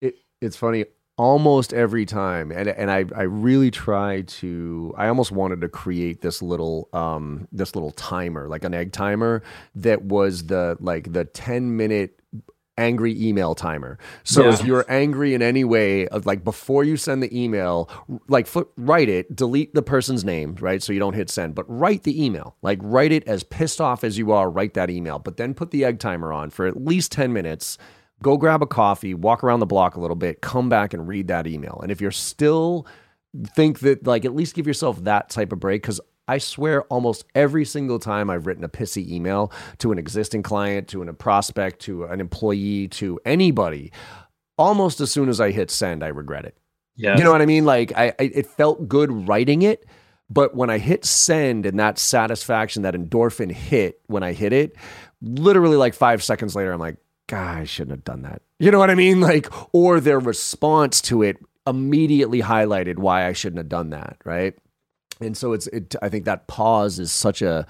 It, 0.00 0.14
it's 0.40 0.56
funny 0.56 0.84
almost 1.16 1.72
every 1.72 2.04
time 2.04 2.50
and 2.50 2.68
and 2.68 2.90
I 2.90 3.04
I 3.14 3.22
really 3.22 3.70
try 3.70 4.22
to 4.22 4.92
I 4.96 5.06
almost 5.06 5.30
wanted 5.30 5.60
to 5.60 5.68
create 5.68 6.22
this 6.22 6.42
little 6.42 6.88
um 6.92 7.46
this 7.52 7.76
little 7.76 7.92
timer 7.92 8.48
like 8.48 8.64
an 8.64 8.74
egg 8.74 8.92
timer 8.92 9.42
that 9.76 10.02
was 10.02 10.46
the 10.46 10.76
like 10.80 11.12
the 11.12 11.24
10 11.24 11.76
minute 11.76 12.20
angry 12.76 13.20
email 13.20 13.54
timer. 13.54 13.98
So 14.24 14.44
yeah. 14.44 14.54
if 14.54 14.64
you're 14.64 14.84
angry 14.88 15.34
in 15.34 15.42
any 15.42 15.64
way, 15.64 16.08
of 16.08 16.26
like 16.26 16.42
before 16.44 16.84
you 16.84 16.96
send 16.96 17.22
the 17.22 17.42
email, 17.42 17.88
like 18.28 18.48
write 18.76 19.08
it, 19.08 19.34
delete 19.34 19.74
the 19.74 19.82
person's 19.82 20.24
name, 20.24 20.56
right? 20.60 20.82
So 20.82 20.92
you 20.92 20.98
don't 20.98 21.14
hit 21.14 21.30
send, 21.30 21.54
but 21.54 21.64
write 21.68 22.02
the 22.02 22.24
email. 22.24 22.56
Like 22.62 22.78
write 22.82 23.12
it 23.12 23.26
as 23.28 23.44
pissed 23.44 23.80
off 23.80 24.04
as 24.04 24.18
you 24.18 24.32
are, 24.32 24.50
write 24.50 24.74
that 24.74 24.90
email, 24.90 25.18
but 25.18 25.36
then 25.36 25.54
put 25.54 25.70
the 25.70 25.84
egg 25.84 25.98
timer 25.98 26.32
on 26.32 26.50
for 26.50 26.66
at 26.66 26.76
least 26.76 27.12
10 27.12 27.32
minutes 27.32 27.78
go 28.24 28.36
grab 28.38 28.62
a 28.62 28.66
coffee, 28.66 29.14
walk 29.14 29.44
around 29.44 29.60
the 29.60 29.66
block 29.66 29.94
a 29.94 30.00
little 30.00 30.16
bit, 30.16 30.40
come 30.40 30.68
back 30.68 30.94
and 30.94 31.06
read 31.06 31.28
that 31.28 31.46
email. 31.46 31.78
And 31.82 31.92
if 31.92 32.00
you're 32.00 32.10
still 32.10 32.86
think 33.54 33.80
that 33.80 34.06
like 34.06 34.24
at 34.24 34.34
least 34.34 34.54
give 34.54 34.66
yourself 34.66 35.04
that 35.04 35.28
type 35.28 35.52
of 35.52 35.60
break 35.60 35.82
cuz 35.82 36.00
I 36.26 36.38
swear 36.38 36.82
almost 36.84 37.26
every 37.34 37.66
single 37.66 37.98
time 37.98 38.30
I've 38.30 38.46
written 38.46 38.64
a 38.64 38.68
pissy 38.68 39.06
email 39.10 39.52
to 39.78 39.92
an 39.92 39.98
existing 39.98 40.42
client, 40.42 40.88
to 40.88 41.02
an, 41.02 41.08
a 41.10 41.12
prospect, 41.12 41.80
to 41.82 42.04
an 42.04 42.18
employee, 42.18 42.88
to 42.88 43.20
anybody, 43.26 43.92
almost 44.56 45.02
as 45.02 45.10
soon 45.10 45.28
as 45.28 45.38
I 45.38 45.50
hit 45.50 45.70
send, 45.70 46.02
I 46.02 46.08
regret 46.08 46.46
it. 46.46 46.56
Yeah. 46.96 47.18
You 47.18 47.24
know 47.24 47.32
what 47.32 47.42
I 47.42 47.46
mean? 47.46 47.66
Like 47.66 47.92
I, 47.94 48.14
I, 48.18 48.30
it 48.34 48.46
felt 48.46 48.88
good 48.88 49.28
writing 49.28 49.60
it, 49.60 49.84
but 50.30 50.54
when 50.54 50.70
I 50.70 50.78
hit 50.78 51.04
send 51.04 51.66
and 51.66 51.78
that 51.78 51.98
satisfaction, 51.98 52.82
that 52.82 52.94
endorphin 52.94 53.52
hit 53.52 54.00
when 54.06 54.22
I 54.22 54.32
hit 54.32 54.54
it, 54.54 54.76
literally 55.20 55.76
like 55.76 55.92
five 55.92 56.22
seconds 56.22 56.56
later, 56.56 56.72
I'm 56.72 56.80
like, 56.80 56.96
God, 57.26 57.58
I 57.58 57.64
shouldn't 57.64 57.92
have 57.92 58.04
done 58.04 58.22
that. 58.22 58.42
You 58.58 58.70
know 58.70 58.78
what 58.78 58.90
I 58.90 58.94
mean? 58.94 59.20
Like, 59.20 59.48
or 59.74 60.00
their 60.00 60.18
response 60.18 61.00
to 61.02 61.22
it 61.22 61.38
immediately 61.66 62.42
highlighted 62.42 62.98
why 62.98 63.26
I 63.26 63.32
shouldn't 63.32 63.58
have 63.58 63.68
done 63.68 63.90
that, 63.90 64.18
right? 64.24 64.54
And 65.20 65.36
so 65.36 65.52
it's, 65.52 65.66
it, 65.68 65.94
I 66.02 66.08
think 66.08 66.24
that 66.26 66.48
pause 66.48 66.98
is 66.98 67.12
such 67.12 67.40
a, 67.40 67.66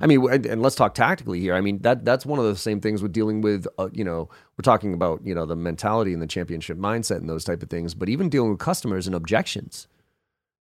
I 0.00 0.06
mean, 0.06 0.26
and 0.30 0.62
let's 0.62 0.76
talk 0.76 0.94
tactically 0.94 1.40
here. 1.40 1.54
I 1.54 1.60
mean, 1.60 1.80
that 1.82 2.04
that's 2.04 2.26
one 2.26 2.38
of 2.38 2.44
the 2.44 2.56
same 2.56 2.80
things 2.80 3.02
with 3.02 3.12
dealing 3.12 3.42
with, 3.42 3.66
uh, 3.78 3.88
you 3.92 4.04
know, 4.04 4.28
we're 4.56 4.62
talking 4.62 4.92
about, 4.92 5.24
you 5.24 5.34
know, 5.34 5.46
the 5.46 5.56
mentality 5.56 6.12
and 6.12 6.20
the 6.20 6.26
championship 6.26 6.78
mindset 6.78 7.18
and 7.18 7.28
those 7.28 7.44
type 7.44 7.62
of 7.62 7.70
things, 7.70 7.94
but 7.94 8.08
even 8.08 8.28
dealing 8.28 8.50
with 8.50 8.58
customers 8.58 9.06
and 9.06 9.14
objections. 9.14 9.86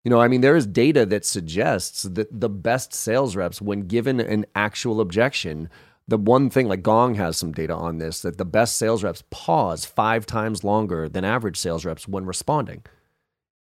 You 0.04 0.10
know, 0.10 0.20
I 0.20 0.26
mean, 0.28 0.40
there 0.40 0.56
is 0.56 0.66
data 0.66 1.06
that 1.06 1.24
suggests 1.24 2.02
that 2.02 2.40
the 2.40 2.48
best 2.48 2.92
sales 2.92 3.36
reps, 3.36 3.62
when 3.62 3.82
given 3.82 4.20
an 4.20 4.46
actual 4.54 5.00
objection, 5.00 5.70
the 6.08 6.18
one 6.18 6.50
thing 6.50 6.68
like 6.68 6.82
Gong 6.82 7.14
has 7.14 7.36
some 7.36 7.52
data 7.52 7.74
on 7.74 7.98
this 7.98 8.20
that 8.22 8.38
the 8.38 8.44
best 8.44 8.76
sales 8.76 9.04
reps 9.04 9.22
pause 9.30 9.84
five 9.84 10.26
times 10.26 10.64
longer 10.64 11.08
than 11.08 11.24
average 11.24 11.56
sales 11.56 11.84
reps 11.84 12.08
when 12.08 12.26
responding. 12.26 12.82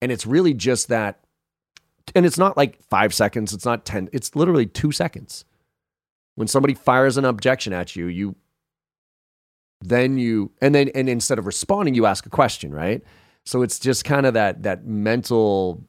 And 0.01 0.11
it's 0.11 0.25
really 0.25 0.53
just 0.53 0.89
that, 0.89 1.19
and 2.13 2.25
it's 2.25 2.37
not 2.37 2.55
like 2.55 2.81
five 2.83 3.13
seconds, 3.13 3.53
it's 3.53 3.65
not 3.65 3.85
10, 3.85 4.09
it's 4.13 4.35
literally 4.35 4.67
two 4.67 4.91
seconds. 4.91 5.45
When 6.35 6.47
somebody 6.47 6.75
fires 6.75 7.17
an 7.17 7.25
objection 7.25 7.73
at 7.73 7.95
you, 7.95 8.05
you 8.05 8.35
then 9.81 10.17
you 10.17 10.51
and 10.61 10.73
then 10.73 10.89
and 10.95 11.09
instead 11.09 11.39
of 11.39 11.45
responding, 11.45 11.93
you 11.93 12.05
ask 12.05 12.25
a 12.25 12.29
question, 12.29 12.73
right? 12.73 13.03
So 13.45 13.61
it's 13.61 13.79
just 13.79 14.05
kind 14.05 14.25
of 14.25 14.33
that 14.33 14.63
that 14.63 14.85
mental 14.85 15.83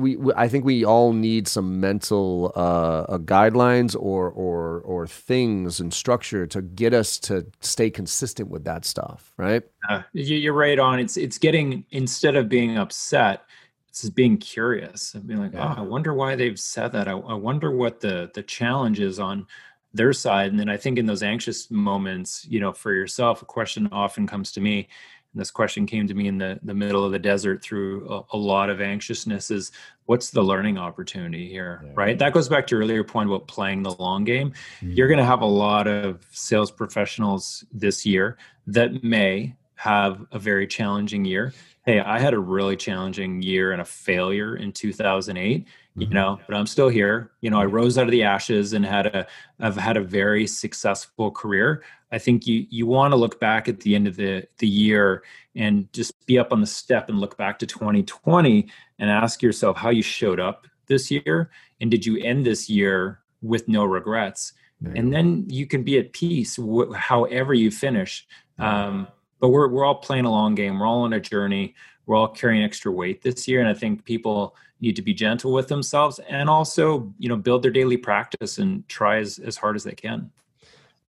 we, 0.00 0.16
we, 0.16 0.32
I 0.36 0.48
think 0.48 0.64
we 0.64 0.84
all 0.84 1.12
need 1.12 1.46
some 1.46 1.80
mental 1.80 2.52
uh, 2.56 3.02
uh, 3.02 3.18
guidelines 3.18 3.94
or 3.94 4.30
or 4.30 4.80
or 4.80 5.06
things 5.06 5.80
and 5.80 5.92
structure 5.92 6.46
to 6.48 6.62
get 6.62 6.94
us 6.94 7.18
to 7.20 7.46
stay 7.60 7.90
consistent 7.90 8.48
with 8.48 8.64
that 8.64 8.84
stuff, 8.84 9.32
right? 9.36 9.62
Uh, 9.88 10.02
you're 10.12 10.54
right 10.54 10.78
on. 10.78 10.98
It's 10.98 11.16
it's 11.16 11.38
getting 11.38 11.84
instead 11.90 12.36
of 12.36 12.48
being 12.48 12.78
upset, 12.78 13.44
it's 13.88 14.08
being 14.10 14.38
curious 14.38 15.14
and 15.14 15.26
being 15.26 15.40
like, 15.40 15.52
yeah. 15.52 15.74
oh, 15.76 15.80
I 15.80 15.84
wonder 15.84 16.14
why 16.14 16.36
they've 16.36 16.58
said 16.58 16.92
that. 16.92 17.08
I, 17.08 17.12
I 17.12 17.34
wonder 17.34 17.70
what 17.70 18.00
the 18.00 18.30
the 18.34 18.42
challenge 18.42 19.00
is 19.00 19.18
on 19.18 19.46
their 19.92 20.12
side. 20.12 20.50
And 20.50 20.60
then 20.60 20.68
I 20.68 20.76
think 20.76 20.98
in 20.98 21.06
those 21.06 21.22
anxious 21.22 21.70
moments, 21.70 22.46
you 22.48 22.60
know, 22.60 22.72
for 22.72 22.92
yourself, 22.92 23.42
a 23.42 23.44
question 23.44 23.88
often 23.92 24.26
comes 24.26 24.52
to 24.52 24.60
me 24.60 24.88
and 25.32 25.40
this 25.40 25.50
question 25.50 25.86
came 25.86 26.06
to 26.06 26.14
me 26.14 26.28
in 26.28 26.38
the, 26.38 26.58
the 26.62 26.74
middle 26.74 27.04
of 27.04 27.12
the 27.12 27.18
desert 27.18 27.62
through 27.62 28.08
a, 28.08 28.36
a 28.36 28.36
lot 28.36 28.70
of 28.70 28.80
anxiousness 28.80 29.50
is 29.50 29.70
what's 30.06 30.30
the 30.30 30.42
learning 30.42 30.78
opportunity 30.78 31.48
here 31.48 31.82
yeah. 31.84 31.92
right 31.94 32.18
that 32.18 32.32
goes 32.32 32.48
back 32.48 32.66
to 32.66 32.76
your 32.76 32.82
earlier 32.82 33.04
point 33.04 33.28
about 33.28 33.46
playing 33.46 33.82
the 33.82 33.94
long 33.96 34.24
game 34.24 34.50
mm-hmm. 34.50 34.90
you're 34.92 35.08
going 35.08 35.18
to 35.18 35.24
have 35.24 35.42
a 35.42 35.46
lot 35.46 35.86
of 35.86 36.26
sales 36.30 36.70
professionals 36.70 37.64
this 37.72 38.04
year 38.04 38.36
that 38.66 39.02
may 39.04 39.54
have 39.74 40.26
a 40.32 40.38
very 40.38 40.66
challenging 40.66 41.24
year 41.24 41.52
hey 41.86 42.00
i 42.00 42.18
had 42.18 42.34
a 42.34 42.38
really 42.38 42.76
challenging 42.76 43.40
year 43.40 43.72
and 43.72 43.80
a 43.80 43.84
failure 43.84 44.56
in 44.56 44.72
2008 44.72 45.66
you 45.96 46.06
mm-hmm. 46.06 46.14
know 46.14 46.40
but 46.46 46.56
i'm 46.56 46.66
still 46.66 46.88
here. 46.88 47.32
You 47.40 47.50
know 47.50 47.60
i 47.60 47.64
rose 47.64 47.98
out 47.98 48.04
of 48.04 48.10
the 48.10 48.22
ashes 48.22 48.72
and 48.72 48.84
had 48.84 49.06
a 49.06 49.26
i've 49.60 49.76
had 49.76 49.96
a 49.96 50.02
very 50.02 50.46
successful 50.46 51.30
career. 51.30 51.82
I 52.12 52.18
think 52.18 52.46
you 52.46 52.66
you 52.70 52.86
want 52.86 53.12
to 53.12 53.16
look 53.16 53.38
back 53.40 53.68
at 53.68 53.80
the 53.80 53.94
end 53.94 54.06
of 54.06 54.16
the 54.16 54.46
the 54.58 54.68
year 54.68 55.22
and 55.56 55.92
just 55.92 56.26
be 56.26 56.38
up 56.38 56.52
on 56.52 56.60
the 56.60 56.66
step 56.66 57.08
and 57.08 57.18
look 57.18 57.36
back 57.36 57.58
to 57.60 57.66
2020 57.66 58.68
and 58.98 59.10
ask 59.10 59.42
yourself 59.42 59.76
how 59.76 59.90
you 59.90 60.02
showed 60.02 60.40
up 60.40 60.66
this 60.86 61.10
year 61.10 61.50
and 61.80 61.90
did 61.90 62.04
you 62.04 62.18
end 62.18 62.46
this 62.46 62.68
year 62.68 63.20
with 63.42 63.68
no 63.68 63.84
regrets? 63.84 64.52
And 64.96 65.12
then 65.12 65.44
you 65.48 65.66
can 65.66 65.82
be 65.82 65.98
at 65.98 66.12
peace 66.12 66.56
wh- 66.56 66.94
however 66.94 67.52
you 67.52 67.70
finish. 67.70 68.26
Um, 68.58 69.08
but 69.38 69.48
we're 69.48 69.68
we're 69.68 69.84
all 69.84 69.96
playing 69.96 70.24
a 70.24 70.30
long 70.30 70.54
game. 70.54 70.78
We're 70.78 70.86
all 70.86 71.02
on 71.02 71.12
a 71.12 71.20
journey 71.20 71.74
we're 72.10 72.16
all 72.16 72.26
carrying 72.26 72.64
extra 72.64 72.90
weight 72.90 73.22
this 73.22 73.46
year 73.46 73.60
and 73.60 73.68
i 73.68 73.72
think 73.72 74.04
people 74.04 74.56
need 74.80 74.96
to 74.96 75.02
be 75.02 75.14
gentle 75.14 75.52
with 75.52 75.68
themselves 75.68 76.18
and 76.28 76.50
also 76.50 77.08
you 77.20 77.28
know 77.28 77.36
build 77.36 77.62
their 77.62 77.70
daily 77.70 77.96
practice 77.96 78.58
and 78.58 78.86
try 78.88 79.18
as, 79.18 79.38
as 79.38 79.56
hard 79.56 79.76
as 79.76 79.84
they 79.84 79.92
can 79.92 80.28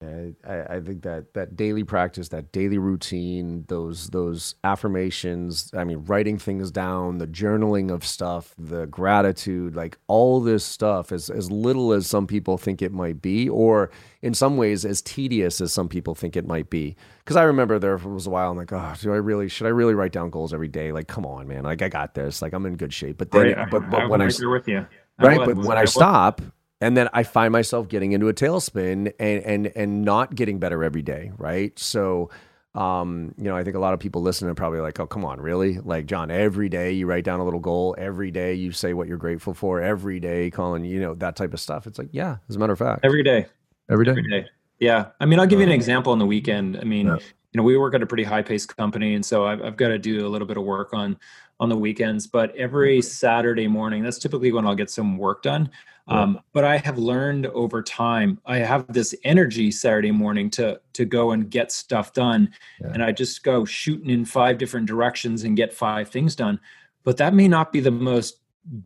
I, 0.04 0.76
I 0.76 0.80
think 0.82 1.04
that 1.04 1.34
that 1.36 1.56
daily 1.56 1.84
practice, 1.86 2.30
that 2.30 2.52
daily 2.52 2.78
routine, 2.78 3.64
those 3.70 4.10
those 4.10 4.56
affirmations, 4.64 5.72
I 5.76 5.86
mean, 5.86 6.04
writing 6.06 6.38
things 6.38 6.70
down, 6.70 7.18
the 7.18 7.28
journaling 7.28 7.92
of 7.92 8.06
stuff, 8.06 8.54
the 8.58 8.88
gratitude, 8.88 9.76
like 9.76 9.98
all 10.08 10.42
this 10.42 10.66
stuff, 10.66 11.12
as 11.12 11.30
as 11.30 11.50
little 11.50 11.94
as 11.94 12.08
some 12.08 12.28
people 12.28 12.58
think 12.58 12.82
it 12.82 12.92
might 12.92 13.22
be, 13.22 13.48
or 13.48 13.90
in 14.22 14.34
some 14.34 14.58
ways 14.58 14.84
as 14.84 15.02
tedious 15.02 15.62
as 15.62 15.72
some 15.72 15.88
people 15.88 16.14
think 16.14 16.36
it 16.36 16.46
might 16.46 16.70
be. 16.70 16.96
Because 17.20 17.38
I 17.38 17.44
remember 17.44 17.80
there 17.80 17.98
was 17.98 18.28
a 18.28 18.30
while 18.30 18.52
I'm 18.52 18.58
like, 18.58 18.74
oh, 18.74 18.94
do 19.00 19.14
I 19.14 19.18
really 19.18 19.48
should 19.48 19.66
I 19.66 19.72
really 19.72 19.94
write 19.94 20.12
down 20.12 20.30
goals 20.30 20.54
every 20.54 20.68
day? 20.68 20.92
Like, 20.92 21.08
come 21.08 21.26
on, 21.26 21.48
man, 21.48 21.64
like 21.64 21.82
I 21.82 21.88
got 21.88 22.16
this, 22.16 22.42
like 22.42 22.54
I'm 22.54 22.66
in 22.66 22.76
good 22.76 22.94
shape. 22.94 23.18
But 23.18 23.32
then, 23.32 23.54
right. 23.54 23.70
but, 23.70 23.90
but 23.90 24.02
I, 24.04 24.06
when 24.08 24.22
I, 24.22 24.26
I 24.26 24.48
with 24.48 24.68
you. 24.68 24.86
Right, 25.18 25.40
but 25.40 25.56
when 25.56 25.78
I 25.78 25.86
stop 25.86 26.42
and 26.86 26.96
then 26.96 27.10
I 27.14 27.24
find 27.24 27.52
myself 27.52 27.88
getting 27.88 28.12
into 28.12 28.28
a 28.28 28.34
tailspin 28.34 29.12
and 29.20 29.44
and 29.44 29.72
and 29.76 30.04
not 30.04 30.36
getting 30.36 30.60
better 30.60 30.84
every 30.84 31.02
day, 31.02 31.32
right? 31.36 31.78
So 31.80 32.30
um, 32.76 33.34
you 33.38 33.46
know, 33.46 33.56
I 33.56 33.64
think 33.64 33.76
a 33.76 33.80
lot 33.80 33.96
of 33.96 34.00
people 34.00 34.22
listening 34.22 34.52
are 34.52 34.56
probably 34.56 34.82
like, 34.82 35.00
"Oh, 35.00 35.08
come 35.08 35.26
on, 35.26 35.42
really?" 35.42 35.80
Like, 35.80 36.06
John, 36.06 36.30
every 36.30 36.70
day 36.70 36.92
you 36.92 37.08
write 37.08 37.24
down 37.24 37.40
a 37.40 37.44
little 37.44 37.60
goal. 37.60 37.96
Every 37.98 38.30
day 38.30 38.54
you 38.54 38.72
say 38.72 38.94
what 38.94 39.08
you're 39.08 39.18
grateful 39.18 39.56
for. 39.56 39.82
Every 39.82 40.20
day, 40.20 40.52
Colin, 40.52 40.86
you 40.86 41.00
know 41.00 41.16
that 41.16 41.36
type 41.36 41.54
of 41.54 41.60
stuff. 41.60 41.88
It's 41.88 41.98
like, 41.98 42.10
yeah, 42.12 42.38
as 42.50 42.56
a 42.56 42.60
matter 42.60 42.74
of 42.74 42.80
fact, 42.80 43.04
every 43.04 43.24
day, 43.24 43.48
every 43.90 44.06
day, 44.06 44.12
every 44.12 44.30
day. 44.30 44.46
Yeah, 44.80 45.08
I 45.20 45.26
mean, 45.26 45.40
I'll 45.40 45.48
give 45.48 45.60
you 45.60 45.66
an 45.66 45.72
example 45.72 46.12
on 46.12 46.20
the 46.20 46.26
weekend. 46.26 46.78
I 46.78 46.84
mean, 46.84 47.08
yeah. 47.08 47.16
you 47.16 47.58
know, 47.58 47.64
we 47.64 47.78
work 47.78 47.96
at 47.96 48.04
a 48.04 48.06
pretty 48.06 48.26
high-paced 48.26 48.76
company, 48.78 49.16
and 49.16 49.26
so 49.26 49.48
I've, 49.48 49.62
I've 49.64 49.78
got 49.78 49.88
to 49.88 49.98
do 49.98 50.28
a 50.28 50.30
little 50.30 50.48
bit 50.48 50.58
of 50.58 50.66
work 50.66 50.94
on 50.94 51.18
on 51.60 51.70
the 51.70 51.78
weekends. 51.78 52.28
But 52.28 52.56
every 52.56 53.02
Saturday 53.02 53.68
morning, 53.68 54.04
that's 54.04 54.20
typically 54.20 54.52
when 54.52 54.66
I'll 54.66 54.76
get 54.76 54.90
some 54.90 55.18
work 55.18 55.44
done. 55.44 55.70
Um, 56.08 56.40
but 56.54 56.64
I 56.64 56.78
have 56.78 57.00
learned 57.00 57.48
over 57.48 57.82
time, 57.82 58.40
I 58.46 58.58
have 58.58 58.86
this 58.94 59.16
energy 59.24 59.72
Saturday 59.72 60.12
morning 60.12 60.52
to 60.52 60.80
to 60.94 61.04
go 61.04 61.32
and 61.32 61.50
get 61.50 61.72
stuff 61.72 62.14
done, 62.14 62.54
yeah. 62.80 62.92
and 62.94 63.04
I 63.04 63.12
just 63.12 63.44
go 63.44 63.66
shooting 63.66 64.12
in 64.12 64.24
five 64.24 64.60
different 64.60 64.86
directions 64.86 65.44
and 65.44 65.58
get 65.58 65.74
five 65.74 66.10
things 66.10 66.36
done. 66.36 66.60
But 67.04 67.18
that 67.18 67.34
may 67.34 67.48
not 67.48 67.72
be 67.72 67.80
the 67.80 67.90
most 67.90 68.38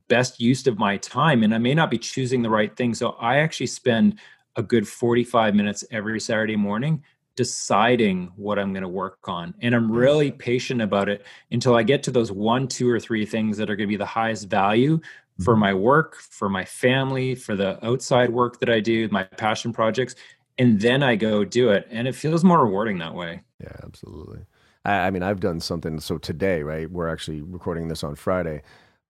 best 0.07 0.39
use 0.39 0.65
of 0.65 0.79
my 0.79 0.95
time, 0.97 1.43
and 1.43 1.53
I 1.53 1.57
may 1.57 1.73
not 1.73 1.91
be 1.91 1.97
choosing 1.97 2.41
the 2.41 2.49
right 2.49 2.73
thing. 2.75 2.93
So 2.93 3.09
I 3.19 3.37
actually 3.39 3.67
spend 3.67 4.17
a 4.55 4.63
good 4.63 4.87
45 4.87 5.55
minutes 5.55 5.83
every 5.91 6.19
Saturday 6.21 6.55
morning 6.55 7.03
deciding 7.39 8.29
what 8.35 8.59
I'm 8.59 8.73
going 8.73 8.83
to 8.83 8.89
work 8.89 9.29
on. 9.29 9.53
And 9.61 9.73
I'm 9.73 9.89
really 9.89 10.29
patient 10.29 10.81
about 10.81 11.07
it 11.07 11.25
until 11.51 11.73
I 11.73 11.83
get 11.83 12.03
to 12.03 12.11
those 12.11 12.33
one, 12.33 12.67
two, 12.67 12.89
or 12.89 12.99
three 12.99 13.25
things 13.25 13.55
that 13.55 13.69
are 13.69 13.77
going 13.77 13.87
to 13.87 13.93
be 13.93 13.95
the 13.95 14.05
highest 14.05 14.49
value 14.49 14.99
for 15.39 15.53
mm-hmm. 15.53 15.61
my 15.61 15.73
work, 15.73 16.17
for 16.17 16.49
my 16.49 16.65
family, 16.65 17.35
for 17.35 17.55
the 17.55 17.83
outside 17.85 18.29
work 18.29 18.59
that 18.59 18.69
I 18.69 18.81
do, 18.81 19.07
my 19.07 19.23
passion 19.23 19.71
projects, 19.71 20.15
and 20.57 20.81
then 20.81 21.01
I 21.01 21.15
go 21.15 21.45
do 21.45 21.69
it. 21.69 21.87
And 21.89 22.09
it 22.09 22.13
feels 22.13 22.43
more 22.43 22.61
rewarding 22.61 22.97
that 22.97 23.15
way. 23.15 23.39
Yeah, 23.63 23.77
absolutely. 23.85 24.41
I, 24.83 25.07
I 25.07 25.11
mean, 25.11 25.23
I've 25.23 25.39
done 25.39 25.61
something. 25.61 26.01
So 26.01 26.17
today, 26.17 26.61
right, 26.61 26.91
we're 26.91 27.07
actually 27.07 27.39
recording 27.41 27.87
this 27.87 28.03
on 28.03 28.15
Friday. 28.15 28.63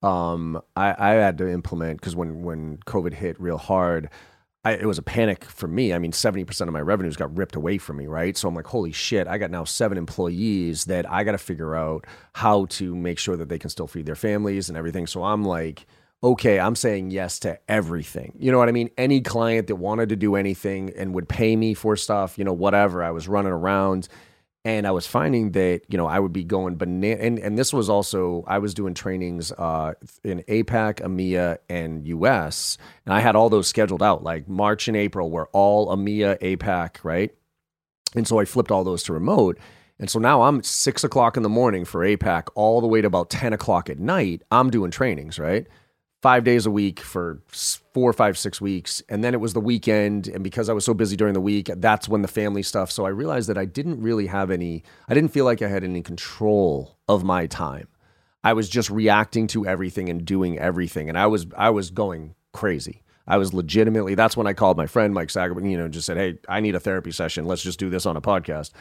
Um, 0.04 0.62
I, 0.76 0.94
I 1.00 1.10
had 1.14 1.40
to 1.40 1.50
implement 1.50 2.00
because 2.00 2.16
when 2.16 2.44
when 2.44 2.78
COVID 2.86 3.12
hit 3.12 3.42
real 3.42 3.58
hard, 3.58 4.12
I, 4.66 4.74
it 4.74 4.86
was 4.86 4.98
a 4.98 5.04
panic 5.04 5.46
for 5.46 5.68
me. 5.68 5.94
I 5.94 6.00
mean, 6.00 6.12
70% 6.12 6.62
of 6.62 6.74
my 6.74 6.82
revenues 6.82 7.16
got 7.16 7.36
ripped 7.38 7.56
away 7.56 7.78
from 7.78 7.98
me, 7.98 8.08
right? 8.08 8.36
So 8.36 8.48
I'm 8.48 8.56
like, 8.56 8.68
holy 8.68 8.92
shit, 8.92 9.26
I 9.26 9.38
got 9.38 9.52
now 9.52 9.64
seven 9.64 9.98
employees 9.98 10.86
that 10.86 11.10
I 11.10 11.24
got 11.24 11.32
to 11.32 11.38
figure 11.38 11.76
out 11.76 12.06
how 12.34 12.66
to 12.66 12.94
make 12.94 13.20
sure 13.20 13.38
that 13.38 13.48
they 13.48 13.58
can 13.58 13.70
still 13.70 13.88
feed 13.88 14.06
their 14.06 14.16
families 14.16 14.68
and 14.68 14.78
everything. 14.78 15.08
So 15.08 15.24
I'm 15.24 15.46
like, 15.46 15.86
okay, 16.22 16.60
I'm 16.60 16.76
saying 16.76 17.12
yes 17.12 17.40
to 17.40 17.58
everything. 17.70 18.36
You 18.38 18.52
know 18.52 18.58
what 18.58 18.68
I 18.68 18.74
mean? 18.74 18.90
Any 18.98 19.22
client 19.22 19.68
that 19.68 19.78
wanted 19.78 20.10
to 20.10 20.18
do 20.18 20.36
anything 20.36 20.92
and 20.98 21.14
would 21.14 21.30
pay 21.30 21.56
me 21.56 21.74
for 21.74 21.96
stuff, 21.96 22.38
you 22.38 22.44
know, 22.44 22.52
whatever. 22.52 23.02
I 23.02 23.12
was 23.12 23.30
running 23.30 23.54
around 23.54 24.10
and 24.66 24.86
I 24.86 24.92
was 24.92 25.08
finding 25.08 25.52
that, 25.52 25.82
you 25.88 25.98
know, 25.98 26.06
I 26.06 26.20
would 26.20 26.34
be 26.34 26.44
going 26.44 26.76
banana. 26.76 27.22
And, 27.22 27.40
and 27.40 27.58
this 27.58 27.72
was 27.72 27.90
also, 27.90 28.44
I 28.46 28.60
was 28.60 28.74
doing 28.74 28.94
trainings 28.94 29.54
uh, 29.54 29.94
in 30.24 30.44
APAC, 30.44 30.96
EMEA, 30.96 31.60
and 31.70 32.06
US. 32.06 32.78
And 33.06 33.14
I 33.14 33.22
had 33.22 33.38
all 33.38 33.50
those 33.50 33.68
scheduled 33.70 34.04
out. 34.04 34.24
Like 34.24 34.50
March 34.50 34.90
and 34.90 34.98
April 34.98 35.32
were 35.32 35.48
all 35.54 35.96
EMEA, 35.96 36.40
APAC, 36.40 36.98
right? 37.04 37.34
And 38.16 38.28
so 38.28 38.40
I 38.40 38.46
flipped 38.46 38.72
all 38.72 38.84
those 38.84 39.04
to 39.04 39.14
remote. 39.14 39.58
And 39.98 40.10
so 40.10 40.20
now 40.20 40.44
I'm 40.44 40.62
six 40.64 41.04
o'clock 41.06 41.38
in 41.38 41.44
the 41.44 41.50
morning 41.50 41.86
for 41.86 42.02
APAC 42.02 42.48
all 42.56 42.82
the 42.82 42.88
way 42.88 43.00
to 43.02 43.08
about 43.08 43.30
10 43.30 43.54
o'clock 43.54 43.90
at 43.90 44.00
night. 44.00 44.42
I'm 44.52 44.70
doing 44.70 44.92
trainings, 44.92 45.40
right? 45.40 45.68
Five 46.22 46.44
days 46.44 46.66
a 46.66 46.72
week 46.72 47.00
for 47.00 47.42
four, 47.48 48.12
five, 48.12 48.38
six 48.38 48.60
weeks. 48.60 49.02
And 49.10 49.24
then 49.24 49.34
it 49.34 49.40
was 49.40 49.54
the 49.54 49.62
weekend. 49.62 50.28
And 50.28 50.44
because 50.44 50.70
I 50.70 50.74
was 50.74 50.84
so 50.84 50.94
busy 50.94 51.16
during 51.16 51.34
the 51.34 51.42
week, 51.42 51.70
that's 51.78 52.10
when 52.10 52.22
the 52.22 52.28
family 52.28 52.64
stuff. 52.64 52.92
So 52.92 53.06
I 53.06 53.10
realized 53.10 53.50
that 53.50 53.58
I 53.58 53.66
didn't 53.66 54.02
really 54.02 54.28
have 54.28 54.52
any, 54.52 54.84
I 55.08 55.14
didn't 55.14 55.32
feel 55.32 55.46
like 55.46 55.62
I 55.62 55.70
had 55.70 55.84
any 55.84 56.02
control 56.02 56.98
of 57.08 57.24
my 57.24 57.48
time. 57.48 57.88
I 58.44 58.54
was 58.54 58.70
just 58.70 58.90
reacting 58.90 59.48
to 59.48 59.66
everything 59.66 60.10
and 60.10 60.26
doing 60.26 60.58
everything. 60.58 61.10
And 61.10 61.18
I 61.18 61.28
was, 61.28 61.48
I 61.58 61.70
was 61.70 61.90
going 61.90 62.36
crazy. 62.54 63.04
I 63.30 63.38
was 63.38 63.54
legitimately. 63.54 64.16
That's 64.16 64.36
when 64.36 64.48
I 64.48 64.54
called 64.54 64.76
my 64.76 64.88
friend 64.88 65.14
Mike 65.14 65.28
Sagerman. 65.28 65.70
You 65.70 65.78
know, 65.78 65.88
just 65.88 66.08
said, 66.08 66.18
"Hey, 66.18 66.40
I 66.50 66.62
need 66.62 66.74
a 66.74 66.80
therapy 66.80 67.12
session. 67.12 67.46
Let's 67.46 67.62
just 67.62 67.78
do 67.78 67.88
this 67.88 68.08
on 68.08 68.18
a 68.18 68.22
podcast." 68.22 68.72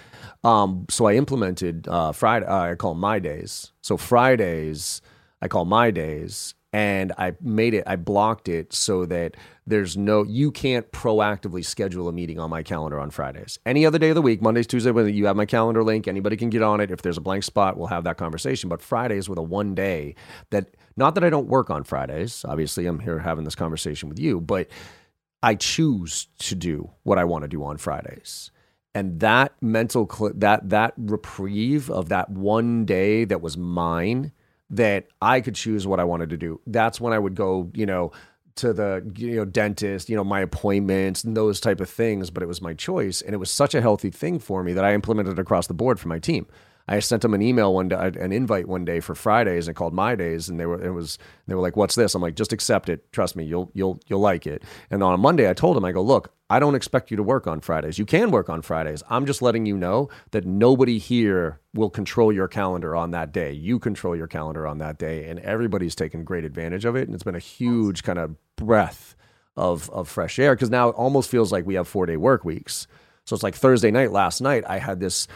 Um, 0.43 0.87
so 0.89 1.05
I 1.05 1.17
implemented 1.17 1.87
uh, 1.87 2.13
Friday. 2.13 2.47
Uh, 2.47 2.71
I 2.71 2.75
call 2.75 2.95
my 2.95 3.19
days. 3.19 3.73
So 3.83 3.99
Fridays, 3.99 5.03
I 5.43 5.49
call 5.49 5.67
my 5.67 5.91
days, 5.91 6.55
and 6.73 7.13
I 7.17 7.35
made 7.41 7.75
it, 7.75 7.85
I 7.87 7.97
blocked 7.97 8.49
it 8.49 8.73
so 8.73 9.07
that 9.07 9.37
there's 9.67 9.97
no, 9.97 10.23
you 10.23 10.51
can't 10.51 10.91
proactively 10.93 11.65
schedule 11.65 12.09
a 12.09 12.13
meeting 12.13 12.39
on 12.39 12.51
my 12.51 12.63
calendar 12.63 13.01
on 13.01 13.11
Fridays. 13.11 13.59
Any 13.65 13.87
other 13.87 13.99
day 13.99 14.11
of 14.11 14.15
the 14.15 14.23
week, 14.23 14.43
Mondays, 14.43 14.67
Tuesday, 14.67 14.91
when 14.91 15.13
you 15.13 15.27
have 15.27 15.37
my 15.37 15.47
calendar 15.47 15.83
link, 15.83 16.07
anybody 16.07 16.37
can 16.37 16.51
get 16.51 16.63
on 16.63 16.81
it. 16.81 16.91
If 16.91 17.03
there's 17.03 17.17
a 17.17 17.23
blank 17.23 17.45
spot, 17.45 17.79
we'll 17.79 17.87
have 17.87 18.05
that 18.05 18.19
conversation. 18.19 18.69
But 18.69 18.83
Fridays 18.83 19.29
with 19.29 19.39
a 19.39 19.43
one 19.43 19.75
day 19.75 20.15
that, 20.51 20.77
not 20.97 21.15
that 21.15 21.25
I 21.25 21.31
don't 21.31 21.49
work 21.49 21.71
on 21.71 21.85
Fridays, 21.85 22.45
obviously 22.47 22.87
I'm 22.87 23.01
here 23.01 23.19
having 23.19 23.45
this 23.45 23.55
conversation 23.55 24.09
with 24.09 24.19
you, 24.19 24.41
but 24.41 24.69
I 25.43 25.55
choose 25.55 26.29
to 26.41 26.55
do 26.55 26.91
what 27.05 27.19
I 27.19 27.25
want 27.25 27.43
to 27.43 27.49
do 27.49 27.65
on 27.65 27.79
Fridays 27.79 28.51
and 28.95 29.21
that 29.21 29.53
mental 29.61 30.09
cl- 30.11 30.33
that 30.35 30.69
that 30.71 30.95
reprieve 30.97 31.91
of 31.91 32.09
that 32.09 32.31
one 32.31 32.85
day 32.85 33.25
that 33.25 33.41
was 33.41 33.57
mine 33.57 34.33
that 34.71 35.07
I 35.23 35.41
could 35.41 35.55
choose 35.55 35.87
what 35.87 36.01
I 36.01 36.05
wanted 36.05 36.31
to 36.31 36.37
do. 36.37 36.61
That's 36.67 37.01
when 37.01 37.13
I 37.13 37.19
would 37.19 37.35
go, 37.35 37.71
you 37.75 37.87
know, 37.87 38.13
to 38.57 38.73
the 38.73 39.11
you 39.17 39.37
know 39.37 39.45
dentist, 39.45 40.09
you 40.09 40.17
know, 40.17 40.25
my 40.25 40.41
appointments 40.41 41.25
and 41.25 41.37
those 41.37 41.61
type 41.61 41.81
of 41.81 41.89
things, 41.89 42.31
but 42.31 42.43
it 42.43 42.47
was 42.47 42.61
my 42.61 42.75
choice 42.75 43.23
and 43.23 43.33
it 43.33 43.39
was 43.39 43.51
such 43.51 43.75
a 43.75 43.81
healthy 43.81 44.11
thing 44.11 44.39
for 44.39 44.63
me 44.63 44.73
that 44.73 44.85
I 44.85 44.95
implemented 44.95 45.39
across 45.39 45.69
the 45.69 45.75
board 45.75 46.01
for 46.01 46.09
my 46.09 46.19
team. 46.19 46.47
I 46.89 47.01
sent 47.01 47.23
them 47.23 47.35
an 47.35 47.43
email 47.43 47.75
one 47.75 47.89
day, 47.89 47.97
an 48.19 48.33
invite 48.33 48.67
one 48.67 48.85
day 48.85 49.01
for 49.01 49.15
Fridays 49.15 49.69
and 49.69 49.77
called 49.77 49.93
my 49.93 50.15
days, 50.15 50.49
and 50.49 50.59
they 50.59 50.67
were 50.67 50.83
it 50.83 50.91
was 50.91 51.19
they 51.47 51.55
were 51.55 51.61
like, 51.61 51.77
"What's 51.77 51.95
this?" 51.95 52.15
I'm 52.15 52.23
like, 52.23 52.35
"Just 52.35 52.53
accept 52.53 52.89
it. 52.89 53.13
Trust 53.13 53.37
me, 53.37 53.45
you'll 53.45 53.71
you'll 53.75 54.01
you'll 54.07 54.21
like 54.21 54.47
it." 54.47 54.63
And 54.91 55.03
on 55.03 55.13
a 55.13 55.19
Monday, 55.19 55.49
I 55.51 55.53
told 55.53 55.77
them, 55.77 55.85
I 55.85 55.93
go, 55.93 56.03
"Look, 56.03 56.33
I 56.51 56.59
don't 56.59 56.75
expect 56.75 57.11
you 57.11 57.17
to 57.19 57.23
work 57.23 57.47
on 57.47 57.61
Fridays. 57.61 57.99
You 57.99 58.07
can 58.07 58.31
work 58.31 58.49
on 58.49 58.63
Fridays. 58.63 59.03
I'm 59.11 59.27
just 59.27 59.43
letting 59.43 59.67
you 59.67 59.77
know 59.77 60.09
that 60.31 60.47
nobody 60.47 60.99
here 60.99 61.61
will 61.75 61.91
control 61.91 62.33
your 62.33 62.49
calendar 62.49 62.97
on 62.97 63.11
that 63.11 63.33
day. 63.33 63.53
You 63.53 63.79
control 63.79 64.17
your 64.17 64.27
calendar 64.27 64.67
on 64.67 64.79
that 64.79 64.99
day, 64.99 65.29
and 65.29 65.39
everybody's 65.41 65.95
taken 65.95 66.25
great 66.25 66.45
advantage 66.45 66.87
of 66.87 66.97
it. 66.97 67.07
And 67.07 67.15
it's 67.15 67.23
been 67.23 67.35
a 67.35 67.41
huge 67.41 68.03
kind 68.03 68.19
of 68.19 68.35
breath 68.57 69.15
of 69.57 69.91
of 69.91 70.09
fresh 70.09 70.39
air 70.39 70.55
because 70.55 70.71
now 70.71 70.89
it 70.89 70.95
almost 70.95 71.31
feels 71.31 71.53
like 71.53 71.67
we 71.67 71.75
have 71.75 71.87
four 71.87 72.07
day 72.07 72.17
work 72.17 72.47
weeks. 72.47 72.87
So 73.27 73.35
it's 73.35 73.43
like 73.43 73.55
Thursday 73.55 73.91
night. 73.91 74.11
Last 74.11 74.41
night, 74.41 74.65
I 74.67 74.79
had 74.79 75.01
this. 75.01 75.29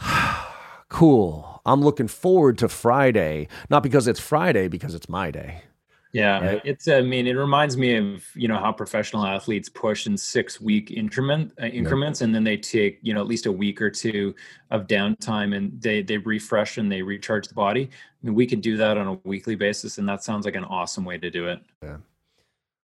cool. 0.88 1.60
I'm 1.66 1.82
looking 1.82 2.08
forward 2.08 2.58
to 2.58 2.68
Friday, 2.68 3.48
not 3.68 3.82
because 3.82 4.08
it's 4.08 4.20
Friday, 4.20 4.68
because 4.68 4.94
it's 4.94 5.08
my 5.08 5.30
day. 5.30 5.62
Yeah, 6.12 6.44
right? 6.44 6.62
it's. 6.64 6.88
I 6.88 7.02
mean, 7.02 7.26
it 7.26 7.34
reminds 7.34 7.76
me 7.76 7.96
of 7.96 8.24
you 8.34 8.48
know 8.48 8.58
how 8.58 8.72
professional 8.72 9.26
athletes 9.26 9.68
push 9.68 10.06
in 10.06 10.16
six 10.16 10.58
week 10.60 10.90
increment 10.90 11.52
uh, 11.60 11.66
increments, 11.66 12.20
yeah. 12.20 12.26
and 12.26 12.34
then 12.34 12.44
they 12.44 12.56
take 12.56 12.98
you 13.02 13.12
know 13.12 13.20
at 13.20 13.26
least 13.26 13.44
a 13.44 13.52
week 13.52 13.82
or 13.82 13.90
two 13.90 14.34
of 14.70 14.86
downtime, 14.86 15.54
and 15.54 15.80
they 15.82 16.02
they 16.02 16.16
refresh 16.16 16.78
and 16.78 16.90
they 16.90 17.02
recharge 17.02 17.48
the 17.48 17.54
body. 17.54 17.90
I 17.92 18.26
mean, 18.26 18.34
we 18.34 18.46
could 18.46 18.62
do 18.62 18.78
that 18.78 18.96
on 18.96 19.06
a 19.06 19.28
weekly 19.28 19.54
basis, 19.54 19.98
and 19.98 20.08
that 20.08 20.24
sounds 20.24 20.46
like 20.46 20.56
an 20.56 20.64
awesome 20.64 21.04
way 21.04 21.18
to 21.18 21.30
do 21.30 21.46
it. 21.48 21.60
Yeah. 21.82 21.98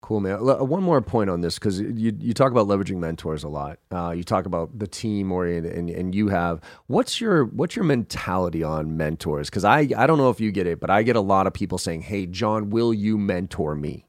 Cool, 0.02 0.20
man. 0.22 0.38
One 0.40 0.84
more 0.84 1.02
point 1.02 1.30
on 1.30 1.42
this 1.42 1.56
because 1.56 1.82
you, 1.82 2.16
you 2.20 2.34
talk 2.34 2.52
about 2.52 2.68
leveraging 2.68 2.98
mentors 2.98 3.44
a 3.44 3.50
lot. 3.50 3.80
Uh, 3.92 4.12
you 4.12 4.24
talk 4.24 4.46
about 4.46 4.78
the 4.78 4.88
team 4.88 5.32
oriented, 5.32 5.74
and, 5.74 5.90
and 5.90 6.14
you 6.14 6.28
have 6.30 6.62
what's 6.86 7.20
your 7.20 7.46
what's 7.46 7.76
your 7.76 7.84
mentality 7.84 8.64
on 8.64 8.96
mentors? 8.96 9.50
Because 9.50 9.66
I 9.66 9.90
I 9.98 10.06
don't 10.06 10.20
know 10.20 10.30
if 10.30 10.40
you 10.40 10.52
get 10.52 10.68
it, 10.68 10.80
but 10.80 10.92
I 10.92 11.02
get 11.02 11.16
a 11.16 11.22
lot 11.22 11.48
of 11.48 11.54
people 11.54 11.80
saying, 11.80 12.02
"Hey, 12.02 12.28
John, 12.28 12.70
will 12.70 12.94
you 12.94 13.18
mentor 13.18 13.76
me?" 13.76 14.06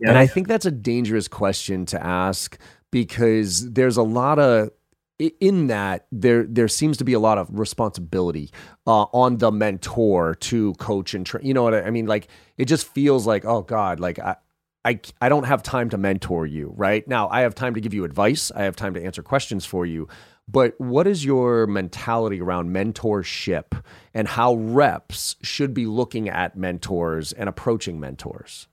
Yeah. 0.00 0.10
And 0.10 0.18
I 0.18 0.26
think 0.26 0.48
that's 0.48 0.66
a 0.66 0.72
dangerous 0.72 1.28
question 1.28 1.86
to 1.86 2.04
ask 2.04 2.58
because 2.90 3.70
there's 3.72 3.96
a 3.96 4.02
lot 4.02 4.40
of 4.40 4.70
in 5.18 5.66
that 5.66 6.06
there 6.12 6.44
there 6.44 6.68
seems 6.68 6.96
to 6.96 7.04
be 7.04 7.12
a 7.12 7.18
lot 7.18 7.38
of 7.38 7.48
responsibility 7.50 8.50
uh, 8.86 9.02
on 9.12 9.38
the 9.38 9.50
mentor 9.50 10.34
to 10.36 10.74
coach 10.74 11.14
and 11.14 11.26
train. 11.26 11.44
You 11.46 11.54
know 11.54 11.62
what 11.62 11.74
I, 11.74 11.82
I 11.82 11.90
mean? 11.90 12.06
Like 12.06 12.28
it 12.56 12.66
just 12.66 12.88
feels 12.88 13.26
like 13.26 13.44
oh 13.44 13.62
god, 13.62 14.00
like 14.00 14.18
I, 14.18 14.36
I, 14.84 15.00
I 15.20 15.28
don't 15.28 15.44
have 15.44 15.62
time 15.62 15.90
to 15.90 15.98
mentor 15.98 16.46
you, 16.46 16.72
right? 16.76 17.06
Now, 17.06 17.28
I 17.28 17.40
have 17.40 17.54
time 17.54 17.74
to 17.74 17.80
give 17.80 17.92
you 17.92 18.04
advice, 18.04 18.50
I 18.54 18.62
have 18.62 18.76
time 18.76 18.94
to 18.94 19.04
answer 19.04 19.22
questions 19.22 19.66
for 19.66 19.84
you. 19.84 20.08
But 20.50 20.80
what 20.80 21.06
is 21.06 21.26
your 21.26 21.66
mentality 21.66 22.40
around 22.40 22.70
mentorship 22.70 23.82
and 24.14 24.26
how 24.26 24.54
reps 24.54 25.36
should 25.42 25.74
be 25.74 25.84
looking 25.84 26.28
at 26.28 26.56
mentors 26.56 27.32
and 27.32 27.50
approaching 27.50 28.00
mentors? 28.00 28.66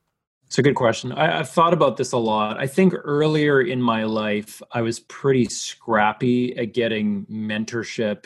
It's 0.46 0.58
a 0.58 0.64
good 0.64 0.76
question. 0.76 1.12
I, 1.12 1.38
have 1.38 1.50
thought 1.50 1.74
about 1.74 1.98
this 1.98 2.14
a 2.14 2.18
lot. 2.18 2.58
I 2.58 2.68
think 2.68 2.94
earlier 3.04 3.60
in 3.60 3.82
my 3.82 4.04
life, 4.04 4.62
I 4.72 4.84
was 4.84 5.02
pretty 5.02 5.46
scrappy 5.46 6.56
at 6.56 6.74
getting 6.74 7.26
mentorship 7.26 8.26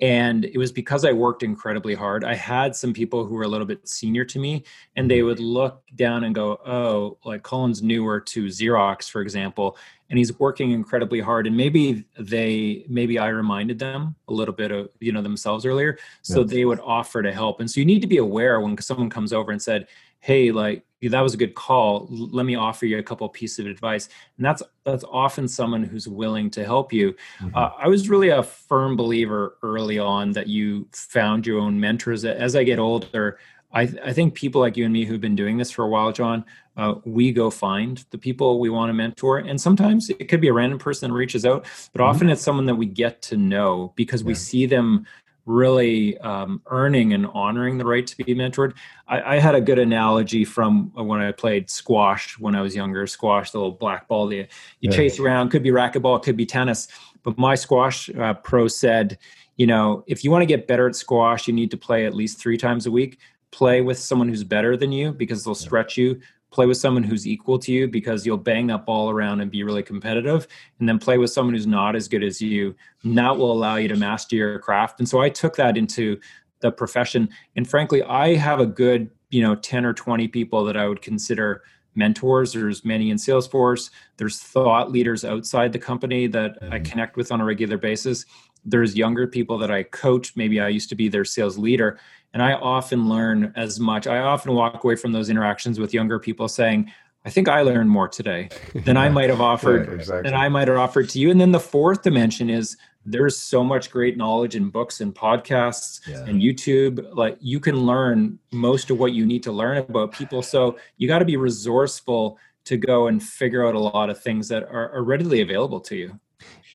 and 0.00 0.46
it 0.46 0.56
was 0.56 0.72
because 0.72 1.04
I 1.04 1.12
worked 1.12 1.42
incredibly 1.42 1.94
hard. 1.94 2.24
I 2.24 2.34
had 2.34 2.74
some 2.74 2.94
people 2.94 3.26
who 3.26 3.34
were 3.34 3.42
a 3.42 3.48
little 3.48 3.66
bit 3.66 3.86
senior 3.86 4.24
to 4.26 4.38
me, 4.38 4.64
and 4.96 5.10
they 5.10 5.22
would 5.22 5.40
look 5.40 5.82
down 5.94 6.24
and 6.24 6.34
go, 6.34 6.58
Oh, 6.66 7.18
like 7.24 7.42
Colin's 7.42 7.82
newer 7.82 8.18
to 8.20 8.46
Xerox, 8.46 9.10
for 9.10 9.20
example, 9.20 9.76
and 10.08 10.18
he's 10.18 10.38
working 10.38 10.70
incredibly 10.70 11.20
hard. 11.20 11.46
And 11.46 11.56
maybe 11.56 12.04
they, 12.18 12.86
maybe 12.88 13.18
I 13.18 13.28
reminded 13.28 13.78
them 13.78 14.16
a 14.28 14.32
little 14.32 14.54
bit 14.54 14.70
of, 14.70 14.88
you 15.00 15.12
know, 15.12 15.22
themselves 15.22 15.66
earlier. 15.66 15.98
So 16.22 16.40
yes. 16.40 16.50
they 16.50 16.64
would 16.64 16.80
offer 16.80 17.22
to 17.22 17.32
help. 17.32 17.60
And 17.60 17.70
so 17.70 17.78
you 17.78 17.86
need 17.86 18.00
to 18.00 18.08
be 18.08 18.16
aware 18.16 18.60
when 18.60 18.76
someone 18.80 19.10
comes 19.10 19.32
over 19.32 19.52
and 19.52 19.60
said, 19.60 19.86
Hey, 20.20 20.52
like, 20.52 20.84
that 21.02 21.22
was 21.22 21.32
a 21.32 21.36
good 21.38 21.54
call 21.54 22.06
let 22.10 22.44
me 22.44 22.54
offer 22.54 22.84
you 22.84 22.98
a 22.98 23.02
couple 23.02 23.26
pieces 23.30 23.60
of 23.60 23.66
advice 23.66 24.10
and 24.36 24.44
that's 24.44 24.62
that's 24.84 25.02
often 25.10 25.48
someone 25.48 25.82
who's 25.82 26.06
willing 26.06 26.50
to 26.50 26.62
help 26.62 26.92
you 26.92 27.14
mm-hmm. 27.38 27.56
uh, 27.56 27.70
i 27.78 27.88
was 27.88 28.10
really 28.10 28.28
a 28.28 28.42
firm 28.42 28.96
believer 28.96 29.56
early 29.62 29.98
on 29.98 30.32
that 30.32 30.46
you 30.46 30.86
found 30.92 31.46
your 31.46 31.58
own 31.58 31.80
mentors 31.80 32.26
as 32.26 32.54
i 32.54 32.62
get 32.62 32.78
older 32.78 33.38
I, 33.72 33.82
I 34.04 34.12
think 34.12 34.34
people 34.34 34.60
like 34.60 34.76
you 34.76 34.84
and 34.84 34.92
me 34.92 35.04
who've 35.04 35.20
been 35.20 35.36
doing 35.36 35.56
this 35.56 35.70
for 35.70 35.84
a 35.84 35.88
while, 35.88 36.12
John, 36.12 36.44
uh, 36.76 36.94
we 37.04 37.32
go 37.32 37.50
find 37.50 38.04
the 38.10 38.18
people 38.18 38.58
we 38.58 38.70
want 38.70 38.90
to 38.90 38.94
mentor. 38.94 39.38
And 39.38 39.60
sometimes 39.60 40.10
it 40.10 40.28
could 40.28 40.40
be 40.40 40.48
a 40.48 40.52
random 40.52 40.78
person 40.78 41.10
that 41.10 41.14
reaches 41.14 41.46
out, 41.46 41.62
but 41.92 42.00
mm-hmm. 42.00 42.10
often 42.10 42.30
it's 42.30 42.42
someone 42.42 42.66
that 42.66 42.74
we 42.74 42.86
get 42.86 43.22
to 43.22 43.36
know 43.36 43.92
because 43.94 44.22
yeah. 44.22 44.26
we 44.26 44.34
see 44.34 44.66
them 44.66 45.06
really 45.46 46.18
um, 46.18 46.62
earning 46.66 47.12
and 47.12 47.26
honoring 47.26 47.78
the 47.78 47.84
right 47.84 48.06
to 48.06 48.16
be 48.16 48.34
mentored. 48.34 48.74
I, 49.08 49.36
I, 49.36 49.38
had 49.38 49.54
a 49.54 49.60
good 49.60 49.78
analogy 49.78 50.44
from 50.44 50.90
when 50.94 51.20
I 51.20 51.32
played 51.32 51.70
squash 51.70 52.38
when 52.38 52.54
I 52.54 52.60
was 52.60 52.76
younger. 52.76 53.06
Squash, 53.06 53.50
the 53.50 53.58
little 53.58 53.72
black 53.72 54.06
ball 54.06 54.32
you, 54.32 54.46
you 54.80 54.90
yeah. 54.90 54.96
chase 54.96 55.18
around, 55.18 55.50
could 55.50 55.62
be 55.62 55.70
racquetball, 55.70 56.22
could 56.22 56.36
be 56.36 56.46
tennis. 56.46 56.88
But 57.22 57.38
my 57.38 57.54
squash 57.54 58.10
uh, 58.10 58.34
pro 58.34 58.68
said, 58.68 59.18
you 59.56 59.66
know, 59.66 60.04
if 60.06 60.24
you 60.24 60.30
want 60.30 60.42
to 60.42 60.46
get 60.46 60.66
better 60.66 60.86
at 60.86 60.96
squash, 60.96 61.46
you 61.46 61.54
need 61.54 61.70
to 61.70 61.76
play 61.76 62.06
at 62.06 62.14
least 62.14 62.38
three 62.38 62.56
times 62.56 62.86
a 62.86 62.90
week. 62.90 63.18
Play 63.50 63.80
with 63.80 63.98
someone 63.98 64.28
who's 64.28 64.44
better 64.44 64.76
than 64.76 64.92
you 64.92 65.12
because 65.12 65.44
they'll 65.44 65.54
stretch 65.54 65.96
you 65.96 66.20
play 66.50 66.66
with 66.66 66.76
someone 66.76 67.02
who's 67.02 67.26
equal 67.26 67.58
to 67.58 67.72
you 67.72 67.88
because 67.88 68.26
you'll 68.26 68.36
bang 68.36 68.66
that 68.66 68.84
ball 68.84 69.10
around 69.10 69.40
and 69.40 69.50
be 69.50 69.62
really 69.62 69.82
competitive. 69.82 70.46
And 70.78 70.88
then 70.88 70.98
play 70.98 71.18
with 71.18 71.30
someone 71.30 71.54
who's 71.54 71.66
not 71.66 71.94
as 71.94 72.08
good 72.08 72.22
as 72.22 72.42
you. 72.42 72.74
And 73.04 73.16
that 73.16 73.36
will 73.36 73.52
allow 73.52 73.76
you 73.76 73.88
to 73.88 73.96
master 73.96 74.36
your 74.36 74.58
craft. 74.58 74.98
And 74.98 75.08
so 75.08 75.20
i 75.20 75.28
took 75.28 75.56
that 75.56 75.76
into 75.76 76.18
the 76.60 76.72
profession. 76.72 77.28
And 77.56 77.68
frankly 77.68 78.02
i 78.02 78.34
have 78.34 78.60
a 78.60 78.66
good 78.66 79.10
you 79.30 79.42
know 79.42 79.54
10 79.54 79.84
or 79.84 79.94
20 79.94 80.28
people 80.28 80.64
that 80.64 80.76
i 80.76 80.88
would 80.88 81.02
consider 81.02 81.62
mentors. 81.94 82.52
There's 82.52 82.84
many 82.84 83.10
in 83.10 83.16
salesforce. 83.16 83.90
There's 84.16 84.38
thought 84.38 84.92
leaders 84.92 85.24
outside 85.24 85.72
the 85.72 85.78
company 85.78 86.26
that 86.28 86.60
mm-hmm. 86.60 86.72
i 86.72 86.78
connect 86.78 87.16
with 87.16 87.32
on 87.32 87.40
a 87.40 87.44
regular 87.44 87.78
basis. 87.78 88.26
There's 88.64 88.96
younger 88.96 89.26
people 89.26 89.58
that 89.58 89.70
i 89.70 89.82
coach. 89.84 90.36
Maybe 90.36 90.60
i 90.60 90.68
used 90.68 90.88
to 90.90 90.94
be 90.94 91.08
their 91.08 91.24
sales 91.24 91.58
leader 91.58 91.98
and 92.32 92.42
I 92.42 92.52
often 92.54 93.08
learn 93.08 93.52
as 93.56 93.80
much. 93.80 94.06
I 94.06 94.18
often 94.18 94.54
walk 94.54 94.84
away 94.84 94.96
from 94.96 95.12
those 95.12 95.30
interactions 95.30 95.80
with 95.80 95.92
younger 95.92 96.18
people 96.18 96.48
saying, 96.48 96.90
I 97.24 97.30
think 97.30 97.48
I 97.48 97.62
learned 97.62 97.90
more 97.90 98.08
today 98.08 98.48
than 98.74 98.96
I 98.96 99.08
might 99.10 99.30
have 99.30 99.40
offered 99.40 99.88
right, 99.88 99.94
exactly. 99.94 100.30
than 100.30 100.38
I 100.38 100.48
might 100.48 100.68
have 100.68 100.78
offered 100.78 101.08
to 101.10 101.18
you. 101.18 101.30
And 101.30 101.40
then 101.40 101.52
the 101.52 101.60
fourth 101.60 102.02
dimension 102.02 102.48
is 102.48 102.76
there's 103.04 103.36
so 103.36 103.64
much 103.64 103.90
great 103.90 104.16
knowledge 104.16 104.56
in 104.56 104.70
books 104.70 105.00
and 105.00 105.14
podcasts 105.14 106.06
yeah. 106.06 106.24
and 106.24 106.40
YouTube. 106.40 107.14
Like 107.14 107.36
you 107.40 107.60
can 107.60 107.76
learn 107.76 108.38
most 108.52 108.90
of 108.90 108.98
what 108.98 109.12
you 109.12 109.26
need 109.26 109.42
to 109.44 109.52
learn 109.52 109.78
about 109.78 110.12
people. 110.12 110.42
So 110.42 110.78
you 110.96 111.08
got 111.08 111.18
to 111.18 111.24
be 111.24 111.36
resourceful 111.36 112.38
to 112.64 112.76
go 112.76 113.06
and 113.06 113.22
figure 113.22 113.66
out 113.66 113.74
a 113.74 113.78
lot 113.78 114.10
of 114.10 114.22
things 114.22 114.48
that 114.48 114.64
are, 114.64 114.92
are 114.92 115.02
readily 115.02 115.40
available 115.40 115.80
to 115.80 115.96
you. 115.96 116.20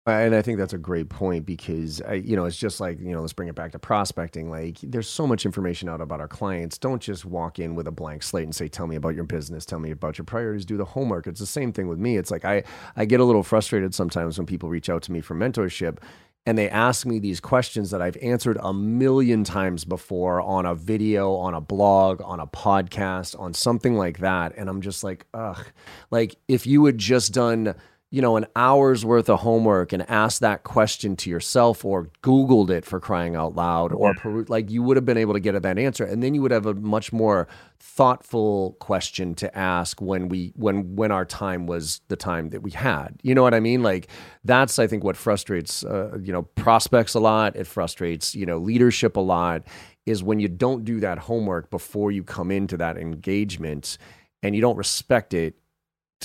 And 0.08 0.36
I 0.36 0.44
think 0.44 0.60
that's 0.60 0.74
a 0.74 0.78
great 0.78 1.10
point 1.10 1.48
because 1.48 2.00
I, 2.04 2.14
you 2.14 2.36
know 2.36 2.46
it's 2.46 2.58
just 2.58 2.80
like 2.80 3.00
you 3.00 3.12
know 3.12 3.22
let's 3.22 3.34
bring 3.34 3.50
it 3.50 3.56
back 3.56 3.72
to 3.72 3.80
prospecting. 3.80 4.52
Like 4.52 4.78
there's 4.84 5.10
so 5.10 5.26
much 5.26 5.48
information 5.48 5.90
out 5.90 6.00
about 6.00 6.20
our 6.20 6.28
clients. 6.28 6.78
Don't 6.78 7.02
just 7.02 7.26
walk 7.26 7.58
in 7.58 7.74
with 7.74 7.88
a 7.88 7.92
blank 7.92 8.22
slate 8.22 8.44
and 8.44 8.54
say, 8.54 8.68
"Tell 8.68 8.86
me 8.86 8.98
about 8.98 9.16
your 9.16 9.24
business. 9.24 9.66
Tell 9.66 9.80
me 9.80 9.90
about 9.90 10.20
your 10.20 10.26
priorities. 10.26 10.64
Do 10.64 10.78
the 10.78 10.86
homework." 10.86 11.26
It's 11.26 11.40
the 11.40 11.48
same 11.48 11.74
thing 11.74 11.88
with 11.88 11.98
me. 11.98 12.18
It's 12.18 12.30
like 12.30 12.46
I 12.46 12.64
I 12.96 13.06
get 13.06 13.20
a 13.20 13.24
little 13.24 13.42
frustrated 13.42 13.96
sometimes 13.96 14.38
when 14.38 14.46
people 14.46 14.70
reach 14.70 14.92
out 14.92 15.02
to 15.04 15.12
me 15.12 15.22
for 15.22 15.34
mentorship, 15.34 15.98
and 16.46 16.56
they 16.56 16.70
ask 16.70 17.08
me 17.08 17.18
these 17.18 17.40
questions 17.40 17.90
that 17.90 18.04
I've 18.04 18.18
answered 18.22 18.60
a 18.62 18.72
million 18.72 19.44
times 19.44 19.86
before 19.86 20.40
on 20.40 20.68
a 20.68 20.76
video, 20.76 21.34
on 21.34 21.56
a 21.56 21.62
blog, 21.62 22.22
on 22.22 22.40
a 22.40 22.46
podcast, 22.46 23.40
on 23.40 23.56
something 23.56 23.96
like 23.96 24.20
that. 24.20 24.54
And 24.56 24.70
I'm 24.70 24.82
just 24.82 25.04
like, 25.04 25.26
ugh. 25.34 25.66
Like, 26.12 26.36
if 26.48 26.68
you 26.68 26.86
had 26.86 27.00
just 27.00 27.34
done, 27.34 27.74
you 28.12 28.22
know, 28.22 28.38
an 28.38 28.46
hour's 28.56 29.04
worth 29.04 29.30
of 29.30 29.40
homework 29.40 29.92
and 29.92 30.08
asked 30.10 30.40
that 30.42 30.64
question 30.64 31.16
to 31.18 31.30
yourself 31.30 31.84
or 31.84 32.10
Googled 32.22 32.70
it 32.70 32.86
for 32.86 33.00
crying 33.00 33.36
out 33.36 33.56
loud, 33.56 33.92
or 33.92 34.14
like 34.48 34.70
you 34.70 34.84
would 34.84 34.96
have 34.96 35.06
been 35.06 35.18
able 35.18 35.34
to 35.34 35.40
get 35.40 35.56
at 35.56 35.64
that 35.64 35.80
answer. 35.80 36.06
And 36.06 36.22
then 36.22 36.36
you 36.36 36.42
would 36.42 36.52
have 36.52 36.66
a 36.66 36.76
much 36.76 37.12
more 37.12 37.48
thoughtful 37.80 38.78
question 38.80 39.36
to 39.36 39.58
ask 39.58 40.02
when 40.02 40.30
we 40.30 40.54
when 40.56 40.96
when 40.96 41.12
our 41.12 41.26
time 41.26 41.66
was 41.66 42.02
the 42.08 42.16
time 42.16 42.50
that 42.52 42.62
we 42.62 42.72
had. 42.72 43.20
You 43.24 43.36
know 43.36 43.44
what 43.44 43.54
i 43.54 43.60
mean? 43.60 43.84
Like 43.84 44.08
that's 44.44 44.80
i 44.80 44.88
think 44.88 45.04
what 45.04 45.18
frustrates 45.18 45.84
uh, 45.84 46.18
you 46.22 46.32
know 46.32 46.44
prospects 46.44 47.16
a 47.16 47.20
lot. 47.20 47.56
It 47.56 47.68
frustrates 47.68 48.36
you 48.36 48.46
know 48.46 48.60
leadership 48.60 49.18
a 49.18 49.22
lot 49.22 49.64
is 50.06 50.24
when 50.24 50.40
you 50.40 50.48
don't 50.48 50.86
do 50.86 51.00
that 51.00 51.18
homework 51.18 51.72
before 51.72 52.12
you 52.12 52.24
come 52.24 52.52
into 52.52 52.78
that 52.78 52.98
engagement 52.98 53.98
and 54.44 54.56
you 54.56 54.62
don't 54.62 54.78
respect 54.78 55.34
it 55.34 55.56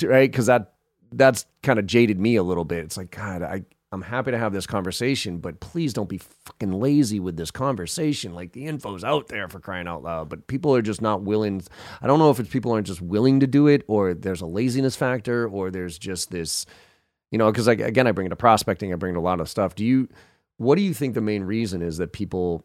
right? 0.02 0.30
Because 0.30 0.46
that 0.46 0.74
that's 1.12 1.46
kind 1.62 1.78
of 1.78 1.86
jaded 1.86 2.18
me 2.18 2.36
a 2.36 2.42
little 2.42 2.64
bit 2.64 2.84
it's 2.84 2.96
like 2.96 3.10
god 3.10 3.42
i 3.42 3.62
I'm 3.92 4.02
happy 4.02 4.30
to 4.30 4.38
have 4.38 4.52
this 4.52 4.68
conversation, 4.68 5.38
but 5.38 5.58
please 5.58 5.92
don't 5.92 6.08
be 6.08 6.18
fucking 6.18 6.70
lazy 6.70 7.18
with 7.18 7.36
this 7.36 7.50
conversation. 7.50 8.34
Like 8.34 8.52
the 8.52 8.66
info's 8.66 9.02
out 9.02 9.26
there 9.26 9.48
for 9.48 9.58
crying 9.58 9.88
out 9.88 10.04
loud, 10.04 10.28
but 10.28 10.46
people 10.46 10.74
are 10.76 10.82
just 10.82 11.02
not 11.02 11.22
willing. 11.22 11.60
I 12.00 12.06
don't 12.06 12.20
know 12.20 12.30
if 12.30 12.38
it's 12.38 12.48
people 12.48 12.70
aren't 12.70 12.86
just 12.86 13.02
willing 13.02 13.40
to 13.40 13.48
do 13.48 13.66
it, 13.66 13.82
or 13.88 14.14
there's 14.14 14.42
a 14.42 14.46
laziness 14.46 14.94
factor, 14.94 15.48
or 15.48 15.72
there's 15.72 15.98
just 15.98 16.30
this, 16.30 16.66
you 17.32 17.38
know, 17.38 17.50
because 17.50 17.66
again, 17.66 18.06
I 18.06 18.12
bring 18.12 18.26
it 18.26 18.30
to 18.30 18.36
prospecting, 18.36 18.92
I 18.92 18.96
bring 18.96 19.12
it 19.12 19.14
to 19.14 19.20
a 19.20 19.22
lot 19.22 19.40
of 19.40 19.48
stuff. 19.48 19.74
Do 19.74 19.84
you, 19.84 20.08
what 20.56 20.76
do 20.76 20.82
you 20.82 20.94
think 20.94 21.14
the 21.14 21.20
main 21.20 21.42
reason 21.42 21.82
is 21.82 21.96
that 21.96 22.12
people 22.12 22.64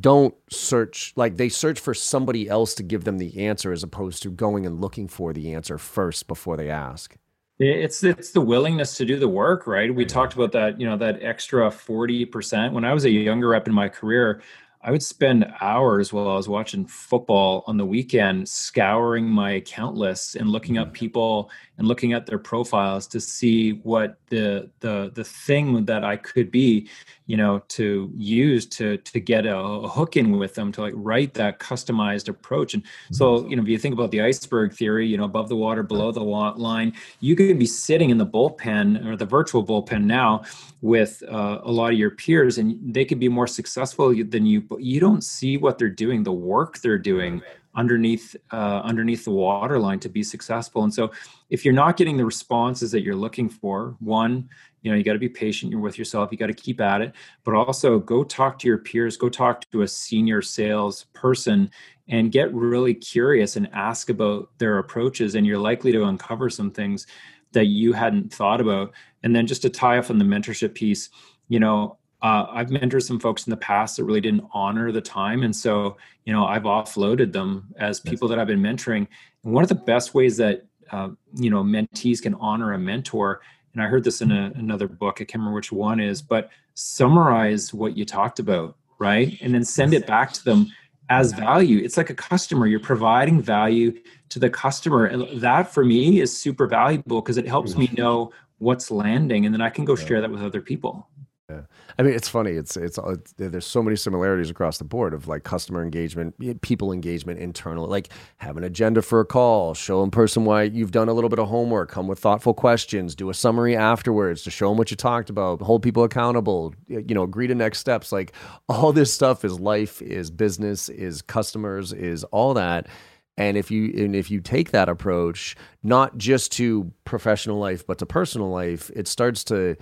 don't 0.00 0.34
search, 0.50 1.12
like 1.14 1.36
they 1.36 1.48
search 1.48 1.78
for 1.78 1.94
somebody 1.94 2.48
else 2.48 2.74
to 2.74 2.82
give 2.82 3.04
them 3.04 3.18
the 3.18 3.46
answer 3.46 3.70
as 3.70 3.84
opposed 3.84 4.24
to 4.24 4.30
going 4.30 4.66
and 4.66 4.80
looking 4.80 5.06
for 5.06 5.32
the 5.32 5.54
answer 5.54 5.78
first 5.78 6.26
before 6.26 6.56
they 6.56 6.68
ask? 6.68 7.16
It's 7.58 8.04
it's 8.04 8.32
the 8.32 8.40
willingness 8.40 8.96
to 8.98 9.06
do 9.06 9.18
the 9.18 9.28
work, 9.28 9.66
right? 9.66 9.94
We 9.94 10.04
talked 10.04 10.34
about 10.34 10.52
that, 10.52 10.78
you 10.78 10.86
know, 10.86 10.98
that 10.98 11.22
extra 11.22 11.70
40%. 11.70 12.72
When 12.72 12.84
I 12.84 12.92
was 12.92 13.06
a 13.06 13.10
younger 13.10 13.48
rep 13.48 13.66
in 13.66 13.72
my 13.72 13.88
career, 13.88 14.42
I 14.82 14.90
would 14.90 15.02
spend 15.02 15.52
hours 15.60 16.12
while 16.12 16.28
I 16.28 16.34
was 16.34 16.48
watching 16.48 16.86
football 16.86 17.64
on 17.66 17.78
the 17.78 17.86
weekend 17.86 18.48
scouring 18.48 19.24
my 19.26 19.52
account 19.52 19.96
lists 19.96 20.36
and 20.36 20.50
looking 20.50 20.76
up 20.76 20.90
mm. 20.90 20.92
people 20.92 21.50
and 21.78 21.86
looking 21.86 22.12
at 22.12 22.26
their 22.26 22.38
profiles 22.38 23.06
to 23.08 23.20
see 23.20 23.72
what 23.82 24.18
the 24.28 24.70
the 24.80 25.10
the 25.14 25.24
thing 25.24 25.84
that 25.84 26.04
I 26.04 26.16
could 26.16 26.50
be, 26.50 26.88
you 27.26 27.36
know, 27.36 27.62
to 27.68 28.10
use 28.16 28.66
to 28.66 28.96
to 28.98 29.20
get 29.20 29.46
a, 29.46 29.56
a 29.56 29.88
hook 29.88 30.16
in 30.16 30.38
with 30.38 30.54
them 30.54 30.72
to 30.72 30.80
like 30.80 30.94
write 30.96 31.34
that 31.34 31.58
customized 31.58 32.28
approach. 32.28 32.74
And 32.74 32.82
so, 33.12 33.38
mm-hmm. 33.38 33.50
you 33.50 33.56
know, 33.56 33.62
if 33.62 33.68
you 33.68 33.78
think 33.78 33.92
about 33.92 34.10
the 34.10 34.22
iceberg 34.22 34.72
theory, 34.72 35.06
you 35.06 35.16
know, 35.16 35.24
above 35.24 35.48
the 35.48 35.56
water, 35.56 35.82
below 35.82 36.12
the 36.12 36.22
line, 36.22 36.92
you 37.20 37.36
could 37.36 37.58
be 37.58 37.66
sitting 37.66 38.10
in 38.10 38.18
the 38.18 38.26
bullpen 38.26 39.06
or 39.06 39.16
the 39.16 39.26
virtual 39.26 39.64
bullpen 39.64 40.04
now 40.04 40.42
with 40.82 41.22
uh, 41.28 41.60
a 41.62 41.70
lot 41.70 41.92
of 41.92 41.98
your 41.98 42.10
peers, 42.10 42.58
and 42.58 42.78
they 42.94 43.04
could 43.04 43.18
be 43.18 43.28
more 43.28 43.46
successful 43.46 44.14
than 44.24 44.46
you, 44.46 44.60
but 44.60 44.82
you 44.82 45.00
don't 45.00 45.24
see 45.24 45.56
what 45.56 45.78
they're 45.78 45.88
doing, 45.88 46.22
the 46.22 46.32
work 46.32 46.78
they're 46.78 46.98
doing 46.98 47.42
underneath 47.76 48.34
uh, 48.52 48.80
underneath 48.84 49.24
the 49.24 49.30
waterline 49.30 50.00
to 50.00 50.08
be 50.08 50.22
successful. 50.22 50.82
And 50.82 50.92
so, 50.92 51.12
if 51.50 51.64
you're 51.64 51.74
not 51.74 51.96
getting 51.96 52.16
the 52.16 52.24
responses 52.24 52.90
that 52.92 53.02
you're 53.02 53.14
looking 53.14 53.48
for, 53.48 53.96
one, 54.00 54.48
you 54.82 54.90
know, 54.90 54.96
you 54.96 55.04
got 55.04 55.14
to 55.14 55.18
be 55.18 55.28
patient. 55.28 55.70
You're 55.70 55.80
with 55.80 55.98
yourself. 55.98 56.30
You 56.30 56.38
got 56.38 56.46
to 56.46 56.54
keep 56.54 56.80
at 56.80 57.00
it, 57.00 57.12
but 57.44 57.54
also 57.54 57.98
go 57.98 58.24
talk 58.24 58.58
to 58.60 58.68
your 58.68 58.78
peers. 58.78 59.16
Go 59.16 59.28
talk 59.28 59.70
to 59.72 59.82
a 59.82 59.88
senior 59.88 60.42
sales 60.42 61.06
person 61.12 61.70
and 62.08 62.30
get 62.30 62.54
really 62.54 62.94
curious 62.94 63.56
and 63.56 63.68
ask 63.72 64.10
about 64.10 64.48
their 64.58 64.78
approaches. 64.78 65.34
And 65.34 65.46
you're 65.46 65.58
likely 65.58 65.92
to 65.92 66.04
uncover 66.04 66.48
some 66.48 66.70
things 66.70 67.06
that 67.52 67.66
you 67.66 67.92
hadn't 67.92 68.32
thought 68.32 68.60
about. 68.60 68.92
And 69.22 69.34
then 69.34 69.46
just 69.46 69.62
to 69.62 69.70
tie 69.70 69.98
off 69.98 70.10
on 70.10 70.18
the 70.18 70.24
mentorship 70.24 70.74
piece, 70.74 71.10
you 71.48 71.58
know, 71.58 71.98
uh, 72.22 72.46
I've 72.50 72.68
mentored 72.68 73.02
some 73.02 73.20
folks 73.20 73.46
in 73.46 73.50
the 73.50 73.56
past 73.56 73.96
that 73.96 74.04
really 74.04 74.20
didn't 74.20 74.44
honor 74.52 74.90
the 74.90 75.00
time. 75.00 75.42
And 75.42 75.54
so, 75.54 75.96
you 76.24 76.32
know, 76.32 76.46
I've 76.46 76.62
offloaded 76.62 77.32
them 77.32 77.74
as 77.78 78.00
people 78.00 78.26
that 78.28 78.38
I've 78.38 78.46
been 78.46 78.62
mentoring. 78.62 79.06
And 79.44 79.52
one 79.52 79.62
of 79.62 79.68
the 79.68 79.74
best 79.74 80.14
ways 80.14 80.36
that, 80.38 80.64
uh, 80.90 81.10
you 81.34 81.50
know, 81.50 81.62
mentees 81.62 82.22
can 82.22 82.34
honor 82.34 82.72
a 82.72 82.78
mentor, 82.78 83.40
and 83.74 83.82
I 83.82 83.88
heard 83.88 84.04
this 84.04 84.22
in 84.22 84.32
a, 84.32 84.52
another 84.54 84.88
book, 84.88 85.16
I 85.16 85.24
can't 85.24 85.34
remember 85.34 85.56
which 85.56 85.70
one 85.70 86.00
is, 86.00 86.22
but 86.22 86.50
summarize 86.74 87.74
what 87.74 87.96
you 87.96 88.06
talked 88.06 88.38
about, 88.38 88.76
right? 88.98 89.36
And 89.42 89.54
then 89.54 89.64
send 89.64 89.92
it 89.92 90.06
back 90.06 90.32
to 90.32 90.44
them 90.44 90.72
as 91.10 91.32
value. 91.32 91.84
It's 91.84 91.98
like 91.98 92.08
a 92.08 92.14
customer. 92.14 92.66
You're 92.66 92.80
providing 92.80 93.42
value 93.42 93.92
to 94.30 94.38
the 94.38 94.48
customer. 94.48 95.04
And 95.04 95.40
that 95.42 95.72
for 95.72 95.84
me 95.84 96.20
is 96.20 96.36
super 96.36 96.66
valuable 96.66 97.20
because 97.20 97.36
it 97.36 97.46
helps 97.46 97.76
me 97.76 97.90
know 97.96 98.32
what's 98.58 98.90
landing 98.90 99.44
and 99.44 99.54
then 99.54 99.60
I 99.60 99.68
can 99.68 99.84
go 99.84 99.94
share 99.94 100.20
that 100.22 100.30
with 100.30 100.42
other 100.42 100.62
people. 100.62 101.08
Yeah. 101.48 101.60
I 101.96 102.02
mean, 102.02 102.12
it's 102.12 102.28
funny. 102.28 102.52
It's, 102.52 102.76
it's, 102.76 102.98
uh, 102.98 103.10
it's 103.10 103.32
there's 103.36 103.66
so 103.66 103.80
many 103.80 103.94
similarities 103.94 104.50
across 104.50 104.78
the 104.78 104.84
board 104.84 105.14
of 105.14 105.28
like 105.28 105.44
customer 105.44 105.80
engagement, 105.80 106.34
people 106.60 106.90
engagement, 106.90 107.38
internal, 107.38 107.86
like 107.86 108.08
have 108.38 108.56
an 108.56 108.64
agenda 108.64 109.00
for 109.00 109.20
a 109.20 109.24
call, 109.24 109.72
show 109.72 110.02
in 110.02 110.10
person 110.10 110.44
why 110.44 110.64
you've 110.64 110.90
done 110.90 111.08
a 111.08 111.12
little 111.12 111.30
bit 111.30 111.38
of 111.38 111.46
homework, 111.46 111.88
come 111.88 112.08
with 112.08 112.18
thoughtful 112.18 112.52
questions, 112.52 113.14
do 113.14 113.30
a 113.30 113.34
summary 113.34 113.76
afterwards 113.76 114.42
to 114.42 114.50
show 114.50 114.70
them 114.70 114.76
what 114.76 114.90
you 114.90 114.96
talked 114.96 115.30
about, 115.30 115.62
hold 115.62 115.84
people 115.84 116.02
accountable, 116.02 116.74
you 116.88 117.14
know, 117.14 117.22
agree 117.22 117.46
to 117.46 117.54
next 117.54 117.78
steps. 117.78 118.10
Like 118.10 118.32
all 118.68 118.92
this 118.92 119.12
stuff 119.12 119.44
is 119.44 119.60
life, 119.60 120.02
is 120.02 120.32
business, 120.32 120.88
is 120.88 121.22
customers, 121.22 121.92
is 121.92 122.24
all 122.24 122.54
that. 122.54 122.88
And 123.36 123.56
if 123.56 123.70
you 123.70 123.92
and 124.04 124.16
if 124.16 124.32
you 124.32 124.40
take 124.40 124.72
that 124.72 124.88
approach, 124.88 125.54
not 125.84 126.18
just 126.18 126.50
to 126.52 126.90
professional 127.04 127.58
life, 127.58 127.86
but 127.86 127.98
to 127.98 128.06
personal 128.06 128.48
life, 128.48 128.90
it 128.96 129.06
starts 129.06 129.44
to 129.44 129.76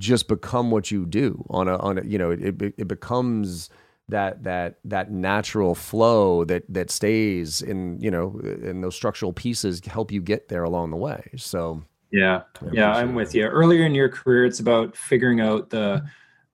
just 0.00 0.28
become 0.28 0.70
what 0.70 0.90
you 0.90 1.04
do 1.04 1.44
on 1.50 1.68
a 1.68 1.76
on 1.76 1.98
a 1.98 2.04
you 2.04 2.18
know 2.18 2.30
it 2.30 2.60
it 2.60 2.88
becomes 2.88 3.68
that 4.08 4.42
that 4.42 4.78
that 4.84 5.12
natural 5.12 5.74
flow 5.74 6.44
that 6.44 6.64
that 6.68 6.90
stays 6.90 7.62
in 7.62 8.00
you 8.00 8.10
know 8.10 8.40
and 8.42 8.82
those 8.82 8.96
structural 8.96 9.32
pieces 9.32 9.80
help 9.86 10.10
you 10.10 10.20
get 10.20 10.48
there 10.48 10.64
along 10.64 10.90
the 10.90 10.96
way. 10.96 11.30
So 11.36 11.84
yeah. 12.10 12.42
Yeah 12.72 12.92
i'm 12.92 13.14
with 13.14 13.34
you. 13.34 13.46
Earlier 13.46 13.84
in 13.84 13.94
your 13.94 14.08
career 14.08 14.44
it's 14.44 14.58
about 14.58 14.96
figuring 14.96 15.40
out 15.40 15.70
the 15.70 16.04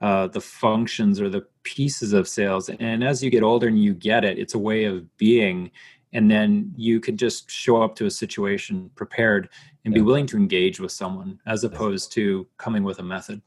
uh, 0.03 0.27
the 0.27 0.43
functions 0.43 1.23
or 1.23 1.31
the 1.31 1.47
pieces 1.63 2.13
of 2.13 2.29
sales. 2.29 2.69
And 2.69 3.03
as 3.03 3.23
you 3.23 3.31
get 3.31 3.43
older 3.43 3.69
and 3.69 3.83
you 3.83 3.95
get 3.95 4.25
it 4.25 4.39
it's 4.39 4.55
a 4.55 4.59
way 4.59 4.85
of 4.85 5.17
being. 5.17 5.71
And 6.13 6.31
then 6.31 6.73
you 6.77 7.01
can 7.01 7.17
just 7.17 7.51
show 7.51 7.83
up 7.83 7.95
to 7.97 8.07
a 8.07 8.11
situation 8.11 8.91
prepared 8.95 9.49
and 9.87 9.95
yeah. 9.95 10.01
be 10.01 10.03
willing 10.03 10.27
to 10.27 10.37
engage 10.37 10.79
with 10.79 10.93
someone 10.93 11.41
as 11.47 11.65
opposed 11.65 12.13
to 12.13 12.47
coming 12.59 12.85
with 12.85 12.99
a 12.99 13.03
method 13.03 13.41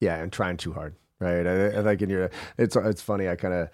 yeah 0.00 0.16
and 0.16 0.32
trying 0.32 0.56
too 0.56 0.72
hard 0.72 0.94
right 1.18 1.46
i, 1.46 1.78
I 1.78 1.82
think 1.82 2.00
in 2.00 2.08
your 2.08 2.30
it's 2.56 2.76
it's 2.76 3.02
funny 3.02 3.28
i 3.28 3.36
kind 3.36 3.52
of 3.52 3.68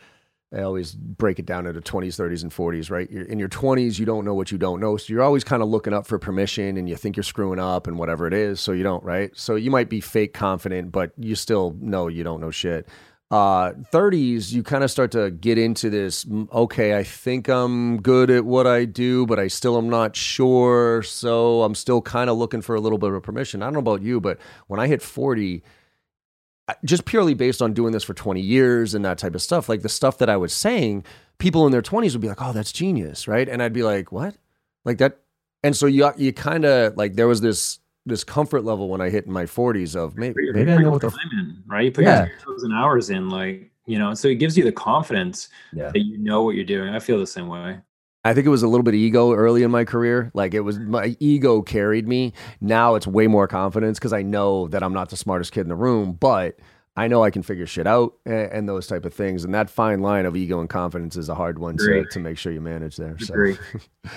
I 0.50 0.62
always 0.62 0.94
break 0.94 1.38
it 1.38 1.44
down 1.44 1.66
into 1.66 1.78
20s, 1.82 2.18
30s, 2.18 2.42
and 2.42 2.50
40s, 2.50 2.90
right? 2.90 3.10
You're, 3.10 3.24
in 3.24 3.38
your 3.38 3.50
20s, 3.50 3.98
you 3.98 4.06
don't 4.06 4.24
know 4.24 4.32
what 4.32 4.50
you 4.50 4.56
don't 4.56 4.80
know. 4.80 4.96
So 4.96 5.12
you're 5.12 5.22
always 5.22 5.44
kind 5.44 5.62
of 5.62 5.68
looking 5.68 5.92
up 5.92 6.06
for 6.06 6.18
permission 6.18 6.78
and 6.78 6.88
you 6.88 6.96
think 6.96 7.16
you're 7.16 7.22
screwing 7.22 7.58
up 7.58 7.86
and 7.86 7.98
whatever 7.98 8.26
it 8.26 8.32
is. 8.32 8.58
So 8.58 8.72
you 8.72 8.82
don't, 8.82 9.04
right? 9.04 9.30
So 9.36 9.56
you 9.56 9.70
might 9.70 9.90
be 9.90 10.00
fake 10.00 10.32
confident, 10.32 10.90
but 10.90 11.12
you 11.18 11.34
still 11.34 11.76
know 11.78 12.08
you 12.08 12.24
don't 12.24 12.40
know 12.40 12.50
shit 12.50 12.88
uh 13.30 13.72
30s 13.92 14.52
you 14.52 14.62
kind 14.62 14.82
of 14.82 14.90
start 14.90 15.10
to 15.10 15.30
get 15.30 15.58
into 15.58 15.90
this 15.90 16.26
okay 16.50 16.96
i 16.96 17.02
think 17.02 17.46
i'm 17.46 18.00
good 18.00 18.30
at 18.30 18.44
what 18.44 18.66
i 18.66 18.86
do 18.86 19.26
but 19.26 19.38
i 19.38 19.46
still 19.48 19.76
am 19.76 19.90
not 19.90 20.16
sure 20.16 21.02
so 21.02 21.62
i'm 21.62 21.74
still 21.74 22.00
kind 22.00 22.30
of 22.30 22.38
looking 22.38 22.62
for 22.62 22.74
a 22.74 22.80
little 22.80 22.96
bit 22.96 23.10
of 23.10 23.16
a 23.16 23.20
permission. 23.20 23.62
I 23.62 23.66
don't 23.66 23.74
know 23.74 23.80
about 23.80 24.00
you 24.00 24.18
but 24.18 24.38
when 24.68 24.80
i 24.80 24.86
hit 24.86 25.02
40 25.02 25.62
just 26.84 27.04
purely 27.04 27.34
based 27.34 27.60
on 27.60 27.74
doing 27.74 27.92
this 27.92 28.04
for 28.04 28.14
20 28.14 28.40
years 28.40 28.94
and 28.94 29.04
that 29.04 29.18
type 29.18 29.34
of 29.34 29.42
stuff 29.42 29.68
like 29.68 29.82
the 29.82 29.88
stuff 29.90 30.16
that 30.18 30.30
i 30.30 30.36
was 30.36 30.54
saying 30.54 31.04
people 31.38 31.66
in 31.66 31.72
their 31.72 31.82
20s 31.82 32.12
would 32.12 32.20
be 32.22 32.28
like 32.28 32.42
oh 32.42 32.52
that's 32.52 32.72
genius 32.72 33.28
right? 33.28 33.48
And 33.48 33.62
i'd 33.62 33.72
be 33.72 33.82
like 33.82 34.10
what? 34.12 34.36
Like 34.84 34.98
that 34.98 35.18
and 35.62 35.76
so 35.76 35.86
you 35.86 36.10
you 36.16 36.32
kind 36.32 36.64
of 36.64 36.96
like 36.96 37.14
there 37.14 37.28
was 37.28 37.40
this 37.40 37.78
this 38.08 38.24
comfort 38.24 38.64
level 38.64 38.88
when 38.88 39.00
I 39.00 39.10
hit 39.10 39.28
my 39.28 39.44
40s 39.44 39.94
of 39.94 40.16
maybe, 40.16 40.52
maybe 40.52 40.72
I 40.72 40.78
know 40.78 40.90
what 40.90 41.00
the 41.00 41.16
in, 41.32 41.62
right? 41.66 41.84
You 41.84 41.92
put 41.92 42.04
yeah. 42.04 42.26
your 42.26 42.38
thousand 42.40 42.72
hours 42.72 43.10
in, 43.10 43.28
like 43.28 43.70
you 43.86 43.98
know, 43.98 44.14
so 44.14 44.28
it 44.28 44.36
gives 44.36 44.56
you 44.56 44.64
the 44.64 44.72
confidence 44.72 45.48
yeah. 45.72 45.90
that 45.90 46.00
you 46.00 46.18
know 46.18 46.42
what 46.42 46.54
you're 46.54 46.64
doing. 46.64 46.94
I 46.94 46.98
feel 46.98 47.18
the 47.18 47.26
same 47.26 47.48
way. 47.48 47.80
I 48.24 48.34
think 48.34 48.46
it 48.46 48.50
was 48.50 48.62
a 48.62 48.68
little 48.68 48.82
bit 48.82 48.94
of 48.94 49.00
ego 49.00 49.32
early 49.32 49.62
in 49.62 49.70
my 49.70 49.84
career. 49.84 50.30
Like 50.34 50.52
it 50.52 50.60
was 50.60 50.78
my 50.78 51.16
ego 51.20 51.62
carried 51.62 52.06
me. 52.06 52.34
Now 52.60 52.96
it's 52.96 53.06
way 53.06 53.26
more 53.26 53.48
confidence 53.48 53.98
because 53.98 54.12
I 54.12 54.22
know 54.22 54.68
that 54.68 54.82
I'm 54.82 54.92
not 54.92 55.08
the 55.08 55.16
smartest 55.16 55.52
kid 55.52 55.62
in 55.62 55.68
the 55.68 55.76
room, 55.76 56.12
but 56.12 56.58
I 56.96 57.08
know 57.08 57.22
I 57.22 57.30
can 57.30 57.42
figure 57.42 57.66
shit 57.66 57.86
out 57.86 58.14
and, 58.26 58.52
and, 58.52 58.68
those 58.68 58.88
type 58.88 59.04
of 59.04 59.14
things. 59.14 59.44
And 59.44 59.54
that 59.54 59.70
fine 59.70 60.02
line 60.02 60.26
of 60.26 60.36
ego 60.36 60.58
and 60.58 60.68
confidence 60.68 61.16
is 61.16 61.28
a 61.28 61.34
hard 61.34 61.58
one 61.58 61.76
to, 61.76 62.04
to 62.10 62.18
make 62.18 62.36
sure 62.36 62.52
you 62.52 62.60
manage 62.60 62.96
there. 62.96 63.16
So. 63.20 63.34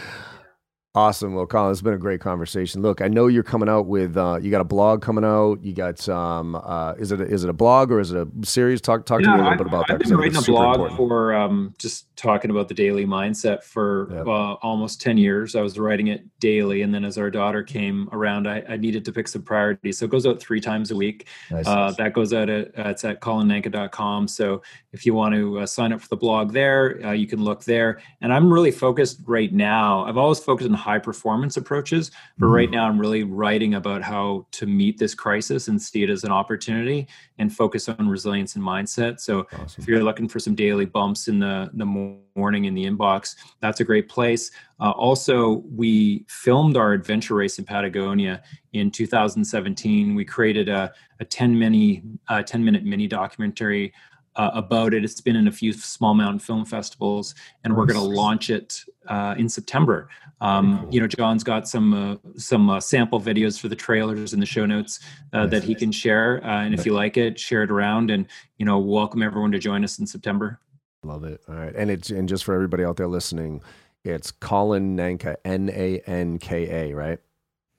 Awesome. 0.93 1.33
Well, 1.33 1.45
Colin, 1.45 1.71
it's 1.71 1.81
been 1.81 1.93
a 1.93 1.97
great 1.97 2.19
conversation. 2.19 2.81
Look, 2.81 2.99
I 2.99 3.07
know 3.07 3.27
you're 3.27 3.43
coming 3.43 3.69
out 3.69 3.85
with 3.85 4.17
uh, 4.17 4.39
you 4.41 4.51
got 4.51 4.59
a 4.59 4.65
blog 4.65 5.01
coming 5.01 5.23
out. 5.23 5.63
You 5.63 5.71
got 5.71 6.07
um, 6.09 6.53
uh, 6.55 6.95
is 6.99 7.13
it 7.13 7.21
a, 7.21 7.23
is 7.23 7.45
it 7.45 7.49
a 7.49 7.53
blog 7.53 7.93
or 7.93 8.01
is 8.01 8.11
it 8.11 8.17
a 8.17 8.45
series? 8.45 8.81
Talk 8.81 9.05
talk 9.05 9.21
yeah, 9.21 9.27
to 9.27 9.31
me 9.31 9.39
a 9.39 9.43
little 9.43 9.53
I, 9.53 9.55
bit 9.55 9.67
about 9.67 9.83
I've 9.83 9.99
that. 9.99 10.05
I've 10.05 10.09
been 10.09 10.17
writing 10.17 10.37
a 10.37 10.41
blog 10.41 10.75
important. 10.75 10.97
for 10.97 11.33
um, 11.33 11.73
just 11.77 12.13
talking 12.17 12.51
about 12.51 12.67
the 12.67 12.73
daily 12.73 13.05
mindset 13.05 13.63
for 13.63 14.09
yep. 14.11 14.27
uh, 14.27 14.53
almost 14.55 14.99
ten 14.99 15.17
years. 15.17 15.55
I 15.55 15.61
was 15.61 15.79
writing 15.79 16.07
it 16.07 16.25
daily, 16.41 16.81
and 16.81 16.93
then 16.93 17.05
as 17.05 17.17
our 17.17 17.31
daughter 17.31 17.63
came 17.63 18.09
around, 18.11 18.45
I, 18.45 18.61
I 18.67 18.75
needed 18.75 19.05
to 19.05 19.13
pick 19.13 19.29
some 19.29 19.43
priorities. 19.43 19.97
So 19.97 20.03
it 20.03 20.11
goes 20.11 20.27
out 20.27 20.41
three 20.41 20.59
times 20.59 20.91
a 20.91 20.95
week. 20.97 21.27
Nice. 21.51 21.67
Uh, 21.67 21.93
that 21.99 22.11
goes 22.11 22.33
out 22.33 22.49
at 22.49 22.71
it's 22.75 23.05
at 23.05 23.21
colinnanka.com. 23.21 24.27
So 24.27 24.61
if 24.93 25.05
you 25.05 25.13
want 25.13 25.33
to 25.33 25.59
uh, 25.59 25.65
sign 25.65 25.93
up 25.93 26.01
for 26.01 26.09
the 26.09 26.17
blog 26.17 26.51
there, 26.51 26.99
uh, 27.05 27.11
you 27.11 27.25
can 27.25 27.43
look 27.43 27.63
there. 27.63 28.01
And 28.21 28.33
I'm 28.33 28.51
really 28.51 28.71
focused 28.71 29.21
right 29.25 29.51
now. 29.51 30.03
I've 30.05 30.17
always 30.17 30.39
focused 30.39 30.69
on 30.69 30.75
high 30.75 30.99
performance 30.99 31.55
approaches, 31.55 32.11
but 32.37 32.47
mm. 32.47 32.53
right 32.53 32.69
now 32.69 32.87
I'm 32.87 32.99
really 32.99 33.23
writing 33.23 33.75
about 33.75 34.01
how 34.01 34.47
to 34.51 34.65
meet 34.65 34.97
this 34.97 35.15
crisis 35.15 35.69
and 35.69 35.81
see 35.81 36.03
it 36.03 36.09
as 36.09 36.23
an 36.23 36.31
opportunity 36.31 37.07
and 37.37 37.55
focus 37.55 37.87
on 37.87 38.09
resilience 38.09 38.55
and 38.55 38.63
mindset. 38.63 39.19
So 39.19 39.47
awesome. 39.53 39.81
if 39.81 39.87
you're 39.87 40.03
looking 40.03 40.27
for 40.27 40.39
some 40.39 40.55
daily 40.55 40.85
bumps 40.85 41.27
in 41.27 41.39
the 41.39 41.69
the 41.73 41.85
morning 41.85 42.65
in 42.65 42.73
the 42.73 42.85
inbox, 42.85 43.35
that's 43.59 43.79
a 43.79 43.83
great 43.83 44.09
place. 44.09 44.51
Uh, 44.79 44.91
also, 44.91 45.63
we 45.75 46.25
filmed 46.27 46.75
our 46.75 46.91
adventure 46.93 47.35
race 47.35 47.59
in 47.59 47.65
Patagonia 47.65 48.41
in 48.73 48.89
2017. 48.89 50.15
We 50.15 50.25
created 50.25 50.69
a, 50.69 50.91
a 51.19 51.25
10 51.25 51.57
mini, 51.57 52.01
uh, 52.29 52.41
10 52.41 52.63
minute 52.63 52.83
mini 52.83 53.07
documentary 53.07 53.93
uh, 54.41 54.49
about 54.55 54.91
it. 54.95 55.03
It's 55.03 55.21
been 55.21 55.35
in 55.35 55.47
a 55.47 55.51
few 55.51 55.71
small 55.71 56.15
mountain 56.15 56.39
film 56.39 56.65
festivals, 56.65 57.35
and 57.63 57.77
we're 57.77 57.85
going 57.85 57.99
to 57.99 58.15
launch 58.21 58.49
it 58.49 58.83
uh, 59.07 59.35
in 59.37 59.47
September. 59.47 60.09
Um. 60.41 60.87
You 60.89 60.99
know, 60.99 61.07
John's 61.07 61.43
got 61.43 61.67
some 61.67 61.93
uh, 61.93 62.15
some 62.35 62.69
uh, 62.71 62.79
sample 62.79 63.21
videos 63.21 63.59
for 63.59 63.67
the 63.67 63.75
trailers 63.75 64.33
in 64.33 64.39
the 64.39 64.45
show 64.45 64.65
notes 64.65 64.99
uh, 65.33 65.45
that 65.47 65.63
he 65.63 65.75
can 65.75 65.91
share, 65.91 66.43
uh, 66.43 66.63
and 66.63 66.73
if 66.73 66.83
you 66.83 66.93
like 66.93 67.15
it, 67.17 67.39
share 67.39 67.61
it 67.61 67.69
around, 67.69 68.09
and 68.09 68.25
you 68.57 68.65
know, 68.65 68.79
welcome 68.79 69.21
everyone 69.21 69.51
to 69.51 69.59
join 69.59 69.83
us 69.83 69.99
in 69.99 70.07
September. 70.07 70.59
Love 71.03 71.23
it. 71.25 71.41
All 71.47 71.53
right, 71.53 71.75
and 71.75 71.91
it's 71.91 72.09
and 72.09 72.27
just 72.27 72.43
for 72.43 72.55
everybody 72.55 72.83
out 72.83 72.97
there 72.97 73.07
listening, 73.07 73.61
it's 74.03 74.31
Colin 74.31 74.95
Nanka, 74.95 75.37
N 75.45 75.69
A 75.69 76.01
N 76.07 76.39
K 76.39 76.89
A, 76.89 76.95
right? 76.95 77.19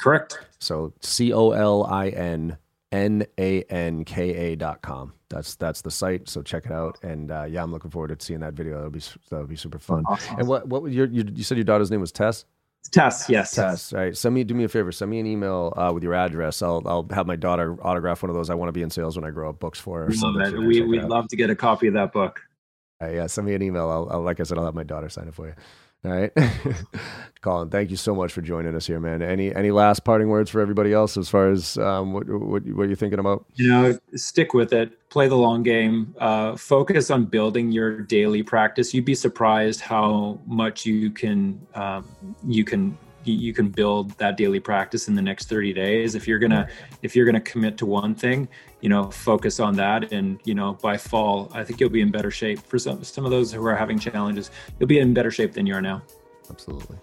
Correct. 0.00 0.38
So 0.60 0.92
C 1.00 1.32
O 1.32 1.50
L 1.50 1.84
I 1.84 2.10
N 2.10 2.58
N 2.92 3.26
A 3.38 3.62
N 3.62 4.04
K 4.04 4.52
A 4.52 4.54
dot 4.54 4.82
com 4.82 5.14
that's 5.33 5.57
that's 5.57 5.83
the 5.83 5.91
site. 5.91 6.28
So 6.28 6.43
check 6.43 6.66
it 6.66 6.72
out. 6.72 6.99
And 7.03 7.30
uh, 7.30 7.47
yeah, 7.49 7.62
I'm 7.62 7.72
looking 7.72 7.91
forward 7.91 8.16
to 8.16 8.24
seeing 8.24 8.41
that 8.41 8.53
video. 8.53 8.76
That'll 8.76 8.91
be 8.91 9.03
that'll 9.30 9.47
be 9.47 9.57
super 9.57 9.78
fun. 9.78 10.05
Awesome. 10.07 10.39
And 10.39 10.47
what 10.49 10.68
what 10.68 10.93
your, 10.93 11.07
your 11.07 11.24
you 11.26 11.43
said 11.43 11.57
your 11.57 11.64
daughter's 11.64 11.91
name 11.91 12.01
was 12.01 12.12
Tess. 12.12 12.45
Tess, 12.91 13.28
yes. 13.28 13.55
Tess, 13.55 13.93
right. 13.93 14.16
Send 14.16 14.35
me, 14.35 14.43
do 14.43 14.55
me 14.55 14.64
a 14.64 14.68
favor. 14.68 14.91
Send 14.91 15.09
me 15.09 15.20
an 15.20 15.26
email 15.26 15.72
uh, 15.76 15.93
with 15.95 16.03
your 16.03 16.14
address. 16.14 16.62
I'll, 16.62 16.83
I'll 16.85 17.07
have 17.12 17.28
my 17.28 17.37
daughter 17.37 17.78
autograph 17.80 18.24
one 18.24 18.30
of 18.30 18.35
those. 18.35 18.51
I 18.51 18.55
want 18.55 18.70
to 18.70 18.72
be 18.72 18.83
in 18.83 18.91
sales 18.91 19.14
when 19.16 19.24
I 19.24 19.30
grow 19.30 19.51
up. 19.51 19.61
Books 19.61 19.78
for 19.78 20.01
her. 20.01 20.11
Love 20.11 20.53
we, 20.55 20.83
we'd 20.83 21.05
love 21.05 21.28
to 21.28 21.37
get 21.37 21.49
a 21.49 21.55
copy 21.55 21.87
of 21.87 21.95
that 21.95 22.12
book. 22.12 22.41
Uh, 23.01 23.09
yeah, 23.09 23.26
send 23.28 23.47
me 23.47 23.55
an 23.55 23.62
email. 23.62 23.89
I'll, 23.89 24.09
I'll, 24.11 24.22
like 24.22 24.41
I 24.41 24.43
said, 24.43 24.59
I'll 24.59 24.64
have 24.64 24.74
my 24.74 24.83
daughter 24.83 25.09
sign 25.09 25.28
it 25.28 25.35
for 25.35 25.47
you. 25.47 25.55
All 26.05 26.11
right, 26.11 26.32
Colin, 27.42 27.70
thank 27.70 27.90
you 27.90 27.96
so 27.96 28.12
much 28.12 28.32
for 28.32 28.40
joining 28.40 28.74
us 28.74 28.88
here, 28.88 28.98
man. 28.98 29.22
Any 29.22 29.55
any 29.55 29.70
last 29.70 30.00
parting 30.00 30.28
words 30.28 30.50
for 30.50 30.61
everybody 30.61 30.92
else 30.92 31.16
as 31.16 31.28
far 31.28 31.48
as 31.48 31.78
um, 31.78 32.12
what, 32.12 32.28
what 32.28 32.64
what 32.66 32.88
you're 32.88 32.96
thinking 32.96 33.20
about? 33.20 33.46
You 33.55 33.68
know, 33.68 33.98
stick 34.16 34.53
with 34.53 34.72
it, 34.72 35.09
play 35.11 35.28
the 35.28 35.36
long 35.36 35.62
game, 35.62 36.12
uh, 36.18 36.57
focus 36.57 37.12
on 37.12 37.26
building 37.26 37.70
your 37.70 38.00
daily 38.00 38.42
practice. 38.42 38.92
You'd 38.92 39.05
be 39.05 39.14
surprised 39.14 39.80
how 39.80 40.40
much 40.44 40.84
you 40.84 41.09
can 41.09 41.64
um, 41.76 42.09
you 42.44 42.64
can 42.64 42.98
you 43.25 43.53
can 43.53 43.68
build 43.68 44.11
that 44.18 44.37
daily 44.37 44.61
practice 44.61 45.09
in 45.09 45.14
the 45.14 45.23
next 45.23 45.49
30 45.49 45.73
days 45.73 46.14
if 46.14 46.27
you're 46.27 46.39
gonna 46.39 46.68
if 47.03 47.14
you're 47.14 47.27
gonna 47.27 47.41
commit 47.41 47.77
to 47.79 47.87
one 47.87 48.14
thing 48.14 48.49
you 48.81 48.89
know 48.89 49.11
focus 49.11 49.61
on 49.61 49.75
that 49.75 50.12
and 50.12 50.41
you 50.45 50.55
know 50.55 50.75
by 50.75 50.97
fall 50.97 51.51
i 51.55 51.62
think 51.64 51.81
you'll 51.81 51.91
be 51.91 52.01
in 52.01 52.11
better 52.11 52.31
shape 52.31 52.59
for 52.61 52.79
some 52.79 53.03
some 53.05 53.25
of 53.25 53.31
those 53.31 53.53
who 53.53 53.64
are 53.66 53.77
having 53.77 53.99
challenges 53.99 54.51
you'll 54.79 54.89
be 54.89 54.99
in 54.99 55.14
better 55.14 55.31
shape 55.31 55.53
than 55.53 55.66
you 55.66 55.75
are 55.75 55.83
now 55.83 56.03
absolutely 56.51 56.99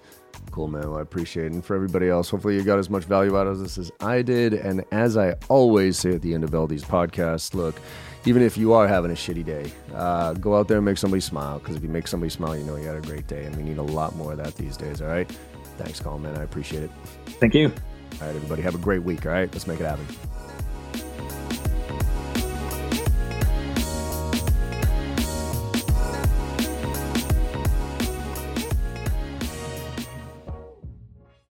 cool 0.52 0.68
man 0.68 0.90
well, 0.90 0.98
i 0.98 1.02
appreciate 1.02 1.46
it 1.46 1.52
and 1.52 1.64
for 1.64 1.76
everybody 1.76 2.10
else 2.10 2.30
hopefully 2.30 2.56
you 2.56 2.64
got 2.64 2.80
as 2.80 2.90
much 2.90 3.06
value 3.06 3.38
out 3.38 3.48
of 3.48 3.60
this 3.60 3.78
as 3.78 3.92
i 4.00 4.22
did 4.22 4.54
and 4.54 4.84
as 4.92 5.18
i 5.18 5.32
always 5.48 5.98
say 5.98 6.14
at 6.14 6.22
the 6.22 6.34
end 6.34 6.44
of 6.44 6.54
all 6.54 6.68
these 6.68 6.84
podcasts 6.84 7.54
look 7.54 7.80
even 8.26 8.42
if 8.42 8.58
you 8.58 8.74
are 8.74 8.88
having 8.88 9.12
a 9.12 9.16
shitty 9.16 9.46
day, 9.46 9.72
uh, 9.96 10.34
go 10.34 10.58
out 10.58 10.68
there 10.68 10.78
and 10.78 10.86
make 10.86 10.98
somebody 10.98 11.22
smile. 11.22 11.60
Because 11.60 11.76
if 11.76 11.84
you 11.84 11.90
make 11.90 12.08
somebody 12.08 12.30
smile, 12.30 12.56
you 12.56 12.64
know 12.64 12.76
you 12.76 12.86
had 12.86 12.98
a 12.98 13.02
great 13.02 13.28
day. 13.28 13.46
And 13.46 13.56
we 13.56 13.64
need 13.64 13.78
a 13.78 13.84
lot 13.84 14.16
more 14.16 14.34
of 14.34 14.38
that 14.38 14.56
these 14.56 14.76
days. 14.76 15.02
All 15.02 15.08
right. 15.08 15.30
Thanks, 15.80 16.02
Colin, 16.02 16.24
man. 16.24 16.36
I 16.38 16.44
appreciate 16.44 16.84
it. 16.84 16.92
Thank 17.40 17.54
you. 17.54 17.68
All 17.70 18.28
right, 18.28 18.36
everybody. 18.36 18.62
Have 18.64 18.76
a 18.76 18.80
great 18.80 19.02
week. 19.02 19.26
All 19.26 19.32
right. 19.32 19.50
Let's 19.52 19.66
make 19.66 19.80
it 19.80 19.86
happen. 19.86 20.06